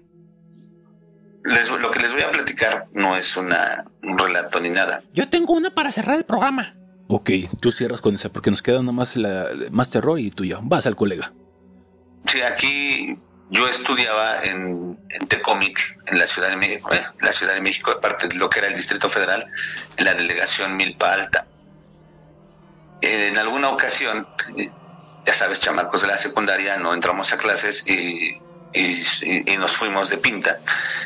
[1.46, 5.02] les- lo que les voy a platicar no es una, un relato ni nada.
[5.14, 6.76] Yo tengo una para cerrar el programa.
[7.08, 10.46] Ok, tú cierras con esa porque nos queda nada más, la, más terror y tú
[10.46, 10.60] ya.
[10.62, 11.34] Vas al colega.
[12.26, 13.18] Sí, aquí
[13.50, 17.92] yo estudiaba en, en Tecómic, en la Ciudad de México, eh, la Ciudad de México,
[17.92, 19.46] aparte de lo que era el Distrito Federal,
[19.98, 21.46] en la delegación Milpa Alta.
[23.02, 24.28] En alguna ocasión,
[24.58, 24.72] eh,
[25.26, 28.38] ya sabes, chamacos de la secundaria, no entramos a clases y,
[28.74, 30.60] y- nos fuimos de pinta.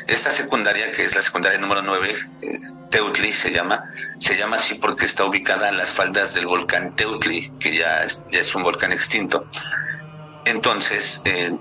[0.07, 2.57] Esta secundaria, que es la secundaria número 9, eh,
[2.89, 3.84] Teutli se llama,
[4.19, 8.23] se llama así porque está ubicada en las faldas del volcán Teutli, que ya es,
[8.31, 9.45] ya es un volcán extinto.
[10.45, 11.52] Entonces, eh,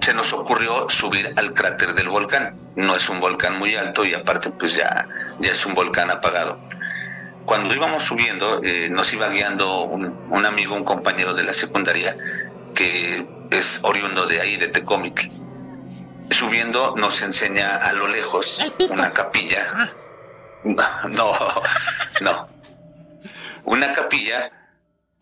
[0.00, 2.56] se nos ocurrió subir al cráter del volcán.
[2.76, 5.06] No es un volcán muy alto y aparte pues ya,
[5.38, 6.58] ya es un volcán apagado.
[7.44, 12.16] Cuando íbamos subiendo, eh, nos iba guiando un, un amigo, un compañero de la secundaria,
[12.74, 13.26] que
[13.58, 15.30] es oriundo de ahí, de Tecómic.
[16.30, 18.58] Subiendo nos enseña a lo lejos
[18.90, 19.94] una capilla.
[20.64, 21.62] No,
[22.20, 22.48] no.
[23.64, 24.50] Una capilla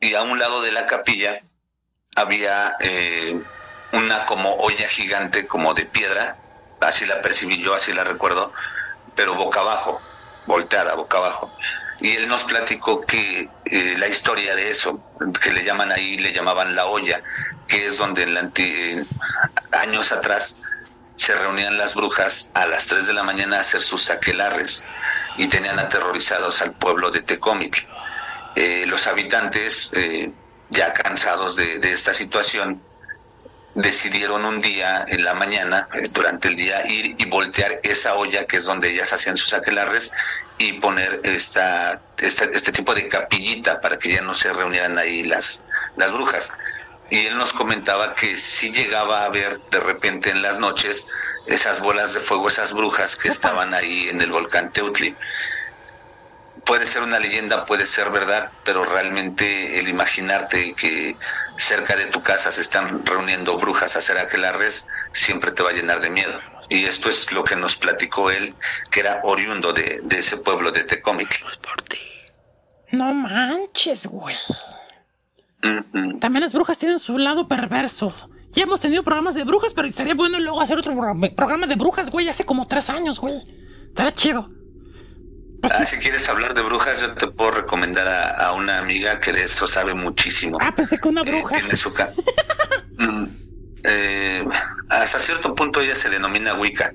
[0.01, 1.41] y a un lado de la capilla
[2.17, 3.41] había eh,
[3.93, 6.37] una como olla gigante, como de piedra,
[6.81, 8.53] así la percibí yo, así la recuerdo,
[9.15, 10.01] pero boca abajo,
[10.47, 11.53] volteada, boca abajo.
[12.01, 15.01] Y él nos platicó que eh, la historia de eso,
[15.43, 17.23] que le llaman ahí, le llamaban la olla,
[17.69, 19.01] que es donde en la anti-
[19.73, 20.57] años atrás
[21.17, 24.83] se reunían las brujas a las 3 de la mañana a hacer sus aquelarres
[25.37, 27.81] y tenían aterrorizados al pueblo de Tecomitl.
[28.57, 30.31] Eh, los habitantes, eh,
[30.71, 32.83] ya cansados de esta situación,
[33.75, 38.45] decidieron un día en la mañana, eh, durante el día, ir y voltear esa olla
[38.47, 40.13] que es donde ellas hacían sus aquelarres
[40.59, 45.23] y poner esta, esta- este tipo de capillita para que ya no se reunieran ahí
[45.23, 45.63] las,
[45.97, 46.53] las brujas.
[47.11, 51.09] Y él nos comentaba que si llegaba a ver de repente en las noches
[51.47, 55.17] esas bolas de fuego, esas brujas que estaban ahí en el volcán Teutli.
[56.65, 61.17] Puede ser una leyenda, puede ser verdad, pero realmente el imaginarte que
[61.57, 65.73] cerca de tu casa se están reuniendo brujas a hacer aquelarres siempre te va a
[65.73, 66.39] llenar de miedo.
[66.69, 68.55] Y esto es lo que nos platicó él,
[68.91, 71.37] que era oriundo de, de ese pueblo de Tecomitl.
[72.93, 74.37] No manches, güey.
[76.21, 78.15] También las brujas tienen su lado perverso.
[78.53, 81.77] Ya hemos tenido programas de brujas, pero estaría bueno luego hacer otro programa programa de
[81.77, 83.35] brujas, güey, hace como tres años, güey.
[83.89, 84.51] Estaría chido.
[85.61, 85.97] Pues Ah, sí.
[85.97, 89.45] si quieres hablar de brujas, yo te puedo recomendar a, a una amiga que de
[89.45, 90.57] eso sabe muchísimo.
[90.61, 91.57] Ah, pensé que una Eh, bruja.
[91.57, 91.93] tiene su
[92.99, 93.25] Mm,
[93.85, 94.45] eh,
[94.91, 96.93] hasta cierto punto ella se denomina Wicca.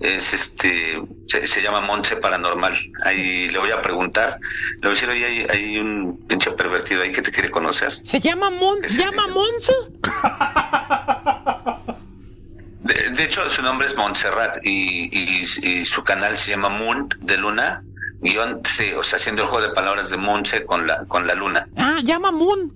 [0.00, 2.76] Es este, se, se llama Monse Paranormal.
[3.04, 4.38] Ahí le voy a preguntar.
[4.74, 7.92] Le voy a decir, oye, hay, hay un pinche pervertido ahí que te quiere conocer.
[8.02, 8.84] ¿Se llama Mon...
[8.84, 9.28] Ese- ¿Llama.
[9.28, 9.72] Monse?
[12.82, 17.08] De, de hecho, su nombre es Montserrat y, y- y su canal se llama Moon
[17.20, 17.82] de Luna.
[18.24, 21.34] Guión C, o sea, haciendo el juego de palabras de Monse con la, con la
[21.34, 21.68] luna.
[21.76, 22.72] Ah, llama Moon.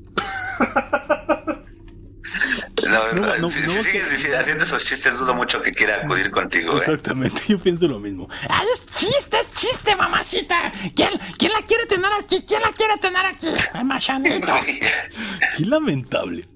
[2.88, 5.72] No, No, no, no, si, no, si que- sigues haciendo esos chistes, dudo mucho que
[5.72, 6.74] quiera acudir contigo.
[6.74, 6.78] ¿eh?
[6.78, 8.28] Exactamente, yo pienso lo mismo.
[8.48, 10.70] Ah, es chiste, es chiste, mamacita.
[10.94, 12.44] ¿Quién, ¿Quién la quiere tener aquí?
[12.46, 13.48] ¿Quién la quiere tener aquí?
[13.74, 14.46] Mamachanito.
[15.56, 16.46] Qué lamentable.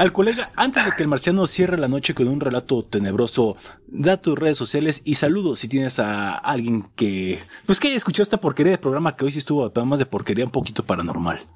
[0.00, 4.16] Al colega, antes de que el marciano cierre la noche con un relato tenebroso, da
[4.16, 8.40] tus redes sociales y saludos si tienes a alguien que, pues que haya escuchado esta
[8.40, 11.46] porquería de programa que hoy sí estuvo más de porquería un poquito paranormal.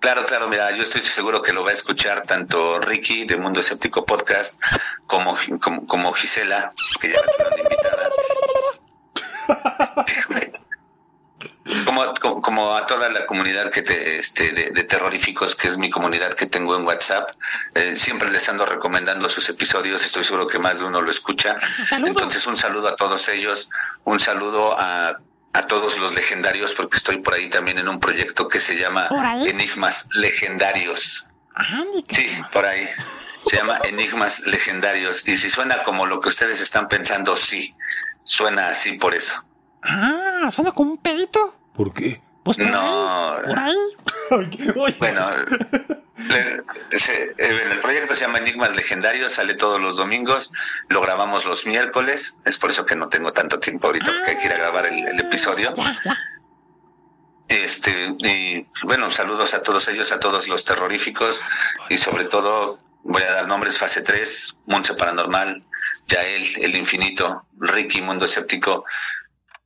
[0.00, 3.60] Claro, claro, mira, yo estoy seguro que lo va a escuchar tanto Ricky de Mundo
[3.60, 4.58] Escéptico Podcast
[5.06, 8.08] como, como, como Gisela, que ya la tuvieron invitada.
[11.84, 15.76] Como, como, como a toda la comunidad que te, este, de, de terroríficos, que es
[15.76, 17.30] mi comunidad que tengo en WhatsApp,
[17.74, 21.56] eh, siempre les ando recomendando sus episodios, estoy seguro que más de uno lo escucha.
[21.86, 22.16] Saludos.
[22.16, 23.68] Entonces un saludo a todos ellos,
[24.04, 25.18] un saludo a,
[25.52, 29.08] a todos los legendarios, porque estoy por ahí también en un proyecto que se llama.
[29.48, 31.26] Enigmas Legendarios.
[31.54, 32.88] Ajá, que- Sí, por ahí.
[33.46, 35.26] Se llama Enigmas Legendarios.
[35.28, 37.74] Y si suena como lo que ustedes están pensando, sí,
[38.24, 39.34] suena así por eso.
[39.82, 41.54] Ah, suena como un pedito.
[41.78, 42.20] ¿Por qué?
[42.42, 43.34] Pues por No.
[43.56, 43.74] ahí.
[44.28, 44.94] Por ahí.
[44.98, 45.24] Bueno,
[46.18, 50.52] le- se- eh, el proyecto se llama Enigmas Legendarios, sale todos los domingos,
[50.88, 54.38] lo grabamos los miércoles, es por eso que no tengo tanto tiempo ahorita porque hay
[54.38, 55.72] que ir a grabar el, el episodio.
[57.46, 61.42] Este, y bueno, saludos a todos ellos, a todos los terroríficos
[61.88, 65.64] y sobre todo voy a dar nombres fase 3, Monse Paranormal,
[66.08, 68.84] Yael, El Infinito, Ricky, Mundo Escéptico.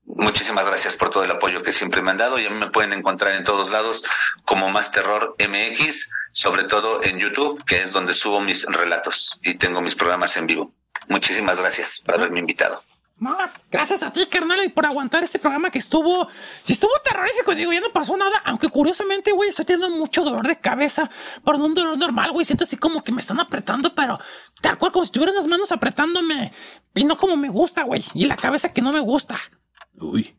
[0.04, 2.70] Muchísimas gracias por todo el apoyo que siempre me han dado y a mí me
[2.70, 4.04] pueden encontrar en todos lados
[4.44, 9.54] como Más Terror MX, sobre todo en YouTube, que es donde subo mis relatos y
[9.54, 10.74] tengo mis programas en vivo.
[11.08, 12.82] Muchísimas gracias por haberme invitado.
[13.70, 16.28] Gracias a ti, carnal, y por aguantar este programa que estuvo.
[16.60, 18.42] Si estuvo terrorífico, digo, ya no pasó nada.
[18.44, 21.08] Aunque curiosamente, güey, estoy teniendo mucho dolor de cabeza.
[21.44, 22.44] Por un dolor normal, güey.
[22.44, 24.18] Siento así como que me están apretando, pero
[24.60, 26.52] tal cual como si tuvieran las manos apretándome.
[26.94, 28.04] Y no como me gusta, güey.
[28.14, 29.38] Y la cabeza que no me gusta.
[29.98, 30.36] Uy.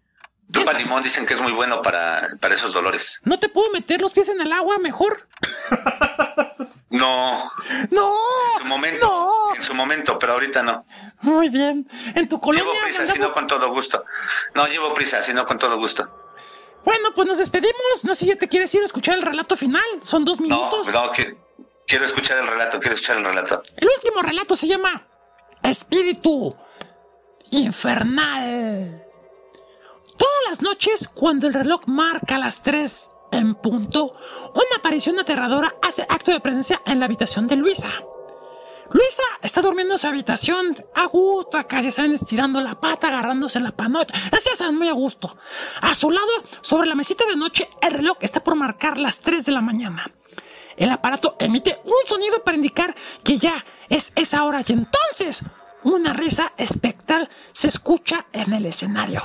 [0.52, 3.20] Tupa Limón dicen que es muy bueno para, para esos dolores.
[3.24, 5.28] ¿No te puedo meter los pies en el agua mejor?
[6.90, 7.52] No,
[7.90, 8.14] No.
[8.54, 9.56] en su momento, No.
[9.56, 10.86] en su momento, pero ahorita no.
[11.22, 11.90] Muy bien.
[12.14, 12.64] En tu colonia.
[12.72, 14.06] Llevo prisa, si no mandamos- con todo gusto.
[14.54, 16.08] No, llevo prisa, si no con todo gusto.
[16.86, 18.04] Bueno, pues nos despedimos.
[18.04, 19.84] No sé si ya te quieres ir a escuchar el relato final.
[20.04, 20.94] Son dos No, minutos.
[20.94, 21.36] no, que,
[21.88, 23.64] quiero escuchar el relato, quiero escuchar el relato.
[23.76, 25.08] El último relato se llama
[25.64, 26.56] Espíritu
[27.50, 29.03] Infernal.
[30.18, 34.14] Todas las noches, cuando el reloj marca las 3 en punto,
[34.54, 37.90] una aparición aterradora hace acto de presencia en la habitación de Luisa.
[38.92, 43.60] Luisa está durmiendo en su habitación, a gusto, acá ya saben, estirando la pata, agarrándose
[43.60, 44.14] la panocha.
[44.32, 45.36] Así saben, muy a gusto.
[45.82, 46.28] A su lado,
[46.62, 50.12] sobre la mesita de noche, el reloj está por marcar las 3 de la mañana.
[50.78, 55.44] El aparato emite un sonido para indicar que ya es esa hora y entonces
[55.84, 59.22] una risa espectral se escucha en el escenario.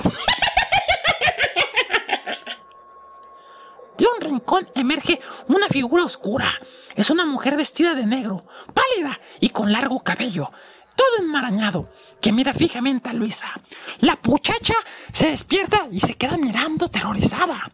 [3.99, 5.19] De un rincón emerge
[5.49, 6.49] una figura oscura.
[6.95, 10.51] Es una mujer vestida de negro, pálida y con largo cabello,
[10.95, 13.51] todo enmarañado, que mira fijamente a Luisa.
[13.99, 14.73] La muchacha
[15.11, 17.71] se despierta y se queda mirando terrorizada.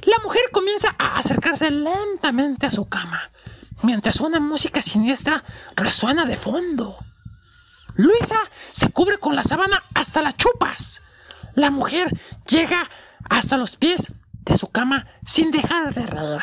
[0.00, 3.30] La mujer comienza a acercarse lentamente a su cama,
[3.82, 5.44] mientras una música siniestra
[5.76, 6.96] resuena de fondo.
[7.96, 8.38] Luisa
[8.72, 11.02] se cubre con la sábana hasta las chupas.
[11.54, 12.88] La mujer llega
[13.28, 14.10] hasta los pies
[14.48, 16.42] de su cama sin dejar de reír.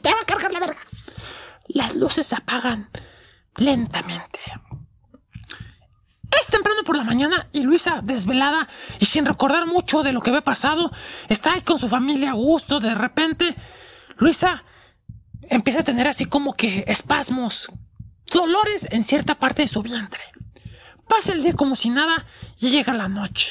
[0.00, 0.80] Te va a cargar la verga.
[1.68, 2.88] Las luces se apagan
[3.56, 4.40] lentamente.
[6.40, 8.68] Es temprano por la mañana y Luisa, desvelada
[8.98, 10.90] y sin recordar mucho de lo que había pasado,
[11.28, 12.80] está ahí con su familia a gusto.
[12.80, 13.54] De repente,
[14.16, 14.64] Luisa
[15.42, 17.70] empieza a tener así como que espasmos,
[18.32, 20.22] dolores en cierta parte de su vientre.
[21.06, 22.26] Pasa el día como si nada
[22.58, 23.50] y llega la noche.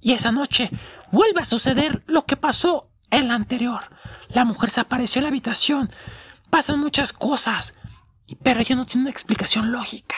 [0.00, 0.70] Y esa noche
[1.12, 3.82] vuelve a suceder lo que pasó en la anterior.
[4.28, 5.90] La mujer se apareció en la habitación.
[6.48, 7.74] Pasan muchas cosas,
[8.42, 10.16] pero ella no tiene una explicación lógica.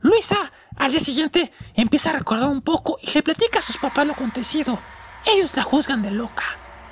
[0.00, 4.06] Luisa, al día siguiente, empieza a recordar un poco y le platica a sus papás
[4.06, 4.78] lo acontecido.
[5.26, 6.44] Ellos la juzgan de loca.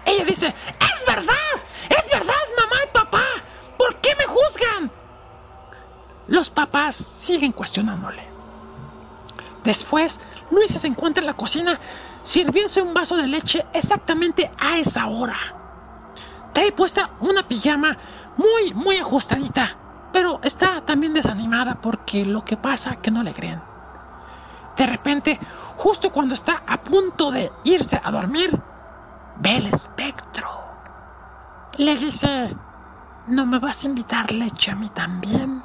[0.04, 1.34] Ella dice, ¡Es verdad!
[1.88, 3.24] ¡Es verdad, mamá y papá!
[3.78, 4.92] ¿Por qué me juzgan?
[6.26, 8.28] Los papás siguen cuestionándole.
[9.64, 11.78] Después, Luisa se encuentra en la cocina
[12.22, 15.36] sirviéndose un vaso de leche exactamente a esa hora.
[16.52, 17.96] Trae puesta una pijama
[18.36, 19.76] muy, muy ajustadita,
[20.12, 23.60] pero está también desanimada porque lo que pasa que no le creen.
[24.76, 25.38] De repente,
[25.76, 28.58] justo cuando está a punto de irse a dormir,
[29.40, 30.48] ve el espectro.
[31.76, 32.56] Le dice,
[33.26, 35.62] ¿no me vas a invitar leche a mí también?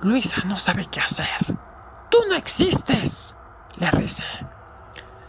[0.00, 1.58] Luisa no sabe qué hacer.
[2.10, 3.36] Tú no existes,
[3.76, 4.24] le dice.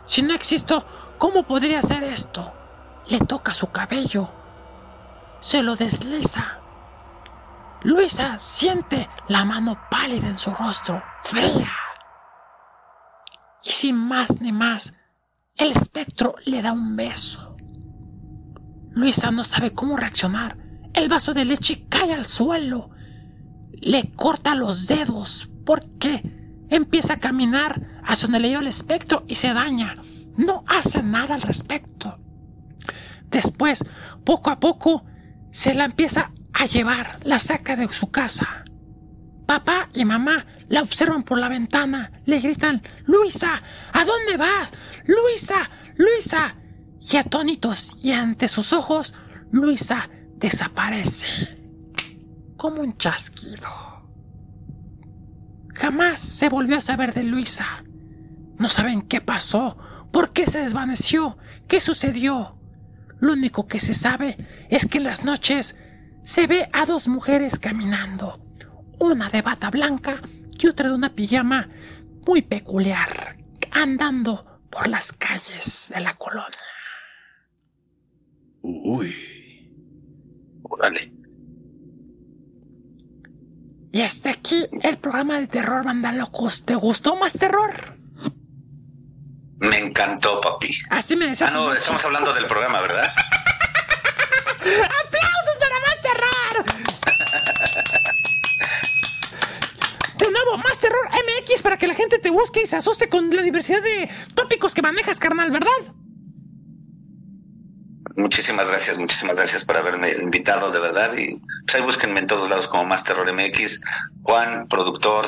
[0.05, 0.85] Si no existo,
[1.17, 2.53] ¿cómo podría hacer esto?
[3.07, 4.29] Le toca su cabello.
[5.39, 6.59] Se lo desliza.
[7.83, 11.71] Luisa siente la mano pálida en su rostro, fría.
[13.63, 14.95] Y sin más ni más,
[15.55, 17.55] el espectro le da un beso.
[18.91, 20.57] Luisa no sabe cómo reaccionar.
[20.93, 22.89] El vaso de leche cae al suelo.
[23.73, 29.35] Le corta los dedos porque empieza a caminar hacia donde le lleva el espectro y
[29.35, 29.97] se daña.
[30.37, 32.19] No hace nada al respecto.
[33.29, 33.83] Después,
[34.23, 35.05] poco a poco,
[35.51, 38.65] se la empieza a llevar, la saca de su casa.
[39.45, 43.61] Papá y mamá la observan por la ventana, le gritan, Luisa,
[43.93, 44.73] ¿a dónde vas?
[45.05, 46.55] Luisa, Luisa.
[46.99, 49.13] Y atónitos y ante sus ojos,
[49.51, 51.27] Luisa desaparece.
[52.57, 53.94] Como un chasquido.
[55.75, 57.83] Jamás se volvió a saber de Luisa.
[58.57, 59.77] No saben qué pasó,
[60.11, 61.37] por qué se desvaneció,
[61.67, 62.57] qué sucedió.
[63.19, 64.37] Lo único que se sabe
[64.69, 65.75] es que en las noches
[66.23, 68.39] se ve a dos mujeres caminando,
[68.99, 70.21] una de bata blanca
[70.57, 71.69] y otra de una pijama
[72.25, 73.37] muy peculiar,
[73.71, 76.57] andando por las calles de la colonia.
[78.61, 79.13] Uy.
[80.63, 81.14] Órale.
[83.95, 86.65] Y hasta aquí el programa de terror, banda locos.
[86.65, 87.95] ¿Te gustó más terror?
[89.59, 90.77] Me encantó, papi.
[90.89, 91.49] Así me decías.
[91.49, 93.05] Ah, no, estamos hablando del programa, ¿verdad?
[94.59, 96.65] ¡Aplausos para más terror!
[100.17, 103.33] De nuevo, más terror MX para que la gente te busque y se asuste con
[103.33, 105.71] la diversidad de tópicos que manejas, carnal, ¿verdad?
[108.15, 111.13] Muchísimas gracias, muchísimas gracias por haberme invitado, de verdad.
[111.17, 113.81] Y pues ahí búsquenme en todos lados como Más Terror MX.
[114.23, 115.27] Juan, productor,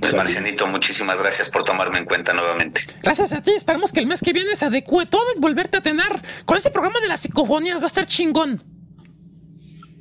[0.00, 2.82] pues Marcianito, muchísimas gracias por tomarme en cuenta nuevamente.
[3.02, 5.80] Gracias a ti, esperamos que el mes que viene se adecue todo y volverte a
[5.80, 6.08] tener
[6.44, 8.64] con este programa de las psicofonías, va a estar chingón.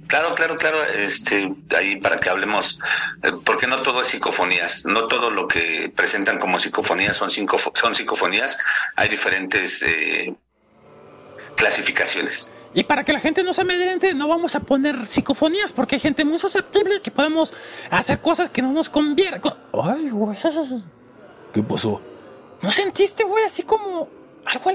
[0.07, 2.79] Claro, claro, claro, este, ahí para que hablemos,
[3.23, 7.59] eh, porque no todo es psicofonías, no todo lo que presentan como psicofonías son, cinco,
[7.73, 8.57] son psicofonías,
[8.95, 10.35] hay diferentes eh,
[11.55, 12.51] clasificaciones.
[12.73, 16.01] Y para que la gente no se amedrente, no vamos a poner psicofonías porque hay
[16.01, 17.53] gente muy susceptible que podemos
[17.89, 19.39] hacer cosas que no nos conviene.
[19.39, 20.37] Co- Ay, güey.
[21.53, 22.01] ¿Qué pasó?
[22.61, 24.09] ¿No sentiste, güey, así como
[24.45, 24.71] algo?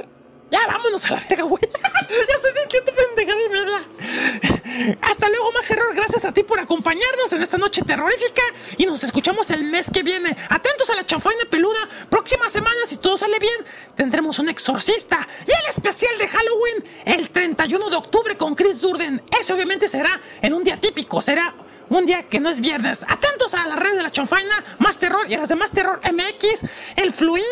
[0.51, 1.63] Ya, vámonos a la verga, güey.
[2.09, 4.97] ya estoy sintiendo pendejada y.
[5.01, 5.95] Hasta luego, más terror.
[5.95, 8.43] Gracias a ti por acompañarnos en esta noche terrorífica
[8.77, 10.37] y nos escuchamos el mes que viene.
[10.49, 11.89] Atentos a la chanfaina peluda.
[12.09, 13.55] Próxima semana, si todo sale bien,
[13.95, 19.23] tendremos un exorcista y el especial de Halloween el 31 de octubre con Chris Durden.
[19.39, 21.55] Ese obviamente será en un día típico, será
[21.91, 23.05] un día que no es viernes.
[23.07, 26.65] Atentos a la red de la chanfaina, Más Terror y a las demás Terror MX,
[26.97, 27.45] el Fluir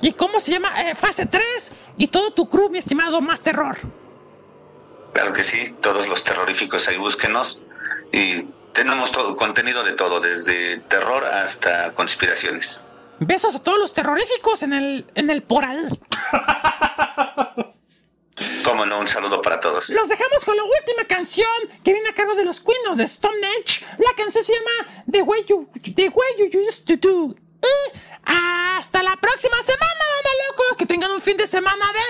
[0.00, 3.78] y cómo se llama eh, Fase 3 y todo tu crew, mi estimado Más Terror.
[5.12, 7.62] Claro que sí, todos los terroríficos ahí búsquenos
[8.12, 12.82] y tenemos todo contenido de todo, desde terror hasta conspiraciones.
[13.20, 15.98] Besos a todos los terroríficos en el, en el poral.
[18.72, 19.90] Cómo no, un saludo para todos.
[19.90, 21.46] Los dejamos con la última canción
[21.84, 23.84] que viene a cargo de los Queens de Stonehenge.
[23.98, 27.34] La canción se llama The Way You, The Way you Used to Do.
[27.60, 30.78] Y hasta la próxima semana, banda locos.
[30.78, 32.00] Que tengan un fin de semana de...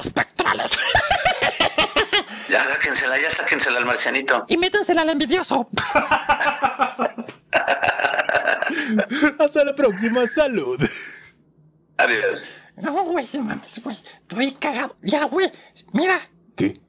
[0.00, 0.72] Espectrales.
[2.48, 4.44] Ya sáquensela, ya sáquensela al marcianito.
[4.48, 5.68] y métansela al envidioso.
[9.38, 10.80] Hasta la próxima, salud.
[11.98, 12.48] Adiós.
[12.76, 13.98] No, güey, no mames, güey.
[14.22, 14.96] Estoy cagado.
[15.02, 15.50] Ya, güey.
[15.92, 16.18] Mira.
[16.56, 16.80] ¿Qué?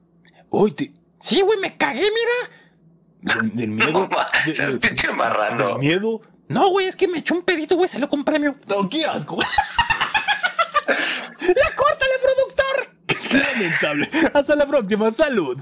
[0.50, 0.92] Hoy te...
[1.20, 3.34] Sí, güey, me cagué, mira.
[3.42, 3.92] Del, del miedo...
[3.92, 5.68] No manches, pinche marrano.
[5.70, 6.20] Del miedo...
[6.48, 8.56] No, güey, es que me echó un pedito, güey, salió con premio.
[8.66, 9.38] No, qué asco.
[10.88, 12.96] ¡La córtale, productor!
[13.06, 14.10] Qué lamentable.
[14.34, 15.58] Hasta la próxima, salud.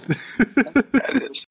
[1.09, 1.47] Adiós.